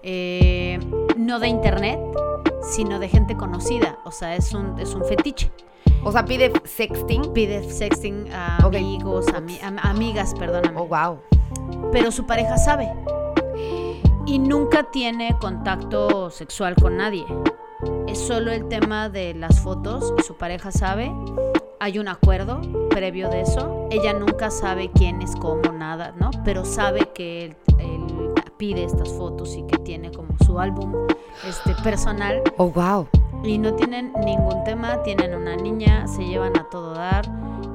Eh, 0.07 0.79
no 1.17 1.39
de 1.39 1.47
internet, 1.47 1.99
sino 2.61 2.99
de 2.99 3.09
gente 3.09 3.35
conocida. 3.35 3.97
O 4.05 4.11
sea, 4.11 4.35
es 4.35 4.53
un, 4.53 4.79
es 4.79 4.93
un 4.93 5.03
fetiche. 5.05 5.51
O 6.03 6.11
sea, 6.11 6.23
pide 6.25 6.53
sexting. 6.63 7.33
Pide 7.33 7.63
sexting 7.71 8.31
a 8.31 8.57
amigos, 8.57 9.25
ami- 9.33 9.59
am- 9.63 9.79
amigas, 9.81 10.33
perdóname. 10.35 10.79
Oh, 10.79 10.85
wow. 10.87 11.19
pero 11.91 12.11
su 12.11 12.25
pareja 12.27 12.57
sabe. 12.57 12.87
Y 14.27 14.39
nunca 14.39 14.89
tiene 14.91 15.35
contacto 15.39 16.29
sexual 16.29 16.75
con 16.75 16.97
nadie. 16.97 17.25
Es 18.07 18.19
solo 18.19 18.51
el 18.51 18.67
tema 18.67 19.09
de 19.09 19.33
las 19.33 19.59
fotos 19.61 20.13
y 20.19 20.23
su 20.23 20.35
pareja 20.35 20.71
sabe. 20.71 21.11
Hay 21.79 21.99
un 21.99 22.07
acuerdo 22.07 22.61
previo 22.89 23.29
de 23.29 23.41
eso. 23.41 23.87
Ella 23.91 24.13
nunca 24.13 24.49
sabe 24.49 24.89
quién 24.93 25.21
es 25.21 25.35
cómo, 25.35 25.71
nada, 25.71 26.13
¿no? 26.19 26.31
Pero 26.43 26.65
sabe 26.65 27.09
que 27.13 27.45
él, 27.45 27.55
él 27.79 28.33
pide 28.57 28.83
estas 28.85 29.11
fotos 29.13 29.55
y 29.55 29.63
que 29.67 29.77
tiene 29.79 30.11
como 30.11 30.29
su 30.45 30.59
álbum 30.59 30.93
este, 31.47 31.75
personal 31.83 32.41
Oh, 32.57 32.69
wow. 32.69 33.07
y 33.43 33.57
no 33.57 33.73
tienen 33.75 34.13
ningún 34.23 34.63
tema, 34.63 35.03
tienen 35.03 35.35
una 35.35 35.55
niña, 35.57 36.07
se 36.07 36.23
llevan 36.23 36.57
a 36.57 36.69
todo 36.69 36.93
dar, 36.93 37.25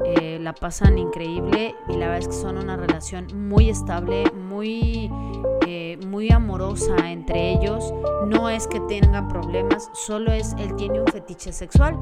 eh, 0.06 0.38
la 0.40 0.54
pasan 0.54 0.96
increíble 0.98 1.74
y 1.88 1.92
la 1.92 2.06
verdad 2.06 2.18
es 2.18 2.28
que 2.28 2.32
son 2.34 2.56
una 2.56 2.76
relación 2.76 3.26
muy 3.48 3.68
estable, 3.68 4.24
muy, 4.60 5.10
eh, 5.66 5.98
muy 6.06 6.30
amorosa 6.30 6.94
entre 7.10 7.52
ellos. 7.52 7.94
No 8.26 8.50
es 8.50 8.66
que 8.66 8.78
tengan 8.80 9.26
problemas, 9.28 9.88
solo 9.94 10.32
es 10.32 10.54
él 10.58 10.76
tiene 10.76 11.00
un 11.00 11.06
fetiche 11.06 11.50
sexual 11.50 11.98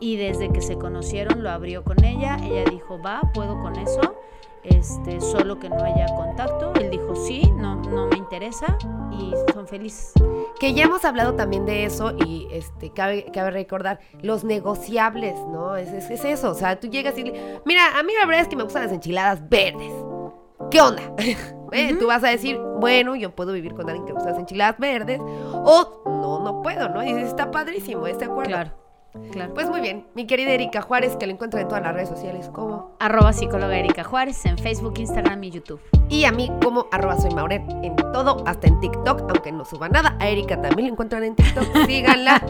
y 0.00 0.16
desde 0.16 0.50
que 0.50 0.60
se 0.60 0.76
conocieron 0.76 1.44
lo 1.44 1.50
abrió 1.50 1.84
con 1.84 2.02
ella, 2.02 2.36
ella 2.42 2.64
dijo 2.68 3.00
va, 3.00 3.20
puedo 3.32 3.60
con 3.62 3.76
eso. 3.76 4.16
Este, 4.64 5.20
solo 5.22 5.58
que 5.58 5.70
no 5.70 5.82
haya 5.82 6.06
contacto. 6.16 6.74
Él 6.74 6.90
dijo 6.90 7.14
sí, 7.14 7.50
no, 7.56 7.76
no 7.76 8.08
me 8.08 8.18
interesa 8.18 8.76
y 9.12 9.32
son 9.54 9.68
felices. 9.68 10.12
Que 10.58 10.74
ya 10.74 10.84
hemos 10.84 11.04
hablado 11.04 11.34
también 11.34 11.64
de 11.64 11.84
eso 11.84 12.12
y 12.26 12.48
este 12.50 12.90
cabe, 12.90 13.26
cabe 13.32 13.52
recordar 13.52 14.00
los 14.20 14.42
negociables, 14.42 15.38
¿no? 15.48 15.76
Es, 15.76 15.88
es, 15.90 16.10
es 16.10 16.24
eso, 16.24 16.50
o 16.50 16.54
sea, 16.54 16.78
tú 16.80 16.88
llegas 16.88 17.16
y 17.16 17.22
mira, 17.64 17.98
a 17.98 18.02
mí 18.02 18.12
la 18.18 18.26
verdad 18.26 18.42
es 18.42 18.48
que 18.48 18.56
me 18.56 18.64
gustan 18.64 18.82
las 18.82 18.92
enchiladas 18.92 19.48
verdes. 19.48 19.92
¿Qué 20.70 20.80
onda? 20.80 21.02
Eh, 21.72 21.94
Tú 22.00 22.08
vas 22.08 22.24
a 22.24 22.28
decir, 22.30 22.58
bueno, 22.80 23.14
yo 23.14 23.30
puedo 23.30 23.52
vivir 23.52 23.74
con 23.74 23.88
alguien 23.88 24.04
que 24.04 24.12
las 24.12 24.36
enchiladas 24.36 24.76
verdes 24.80 25.20
o 25.20 26.02
no, 26.04 26.40
no 26.40 26.62
puedo, 26.62 26.88
¿no? 26.88 27.00
Y 27.00 27.12
dices, 27.12 27.28
está 27.28 27.52
padrísimo, 27.52 28.08
¿este 28.08 28.24
acuerdo? 28.24 28.50
Claro, 28.50 28.70
claro. 29.30 29.54
Pues 29.54 29.68
muy 29.70 29.80
bien, 29.80 30.08
mi 30.16 30.26
querida 30.26 30.50
Erika 30.50 30.82
Juárez, 30.82 31.14
que 31.14 31.28
la 31.28 31.32
encuentran 31.34 31.62
en 31.62 31.68
todas 31.68 31.84
las 31.84 31.94
redes 31.94 32.08
sociales 32.08 32.48
como 32.52 32.96
arroba 32.98 33.32
psicóloga 33.32 33.78
Erika 33.78 34.02
Juárez 34.02 34.44
en 34.46 34.58
Facebook, 34.58 34.94
Instagram 34.98 35.44
y 35.44 35.52
YouTube. 35.52 35.80
y 36.08 36.24
a 36.24 36.32
mí 36.32 36.50
como 36.60 36.88
arroba 36.90 37.16
soy 37.20 37.30
Mauret 37.36 37.62
en 37.84 37.94
todo, 37.94 38.42
hasta 38.48 38.66
en 38.66 38.80
TikTok, 38.80 39.20
aunque 39.30 39.52
no 39.52 39.64
suba 39.64 39.88
nada. 39.88 40.16
A 40.18 40.26
Erika 40.26 40.60
también 40.60 40.88
la 40.88 40.92
encuentran 40.94 41.22
en 41.22 41.36
TikTok, 41.36 41.66
síganla 41.86 42.42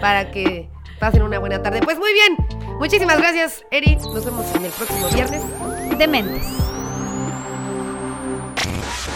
para 0.00 0.30
que 0.30 0.70
pasen 0.98 1.20
una 1.20 1.38
buena 1.38 1.62
tarde. 1.62 1.80
Pues 1.84 1.98
muy 1.98 2.14
bien, 2.14 2.38
muchísimas 2.78 3.18
gracias 3.18 3.62
Eri, 3.70 3.96
nos 3.96 4.24
vemos 4.24 4.50
en 4.54 4.64
el 4.64 4.70
próximo 4.72 5.08
viernes. 5.08 5.42
Dementes. 5.98 6.71
Thank 8.64 9.06
you. 9.06 9.11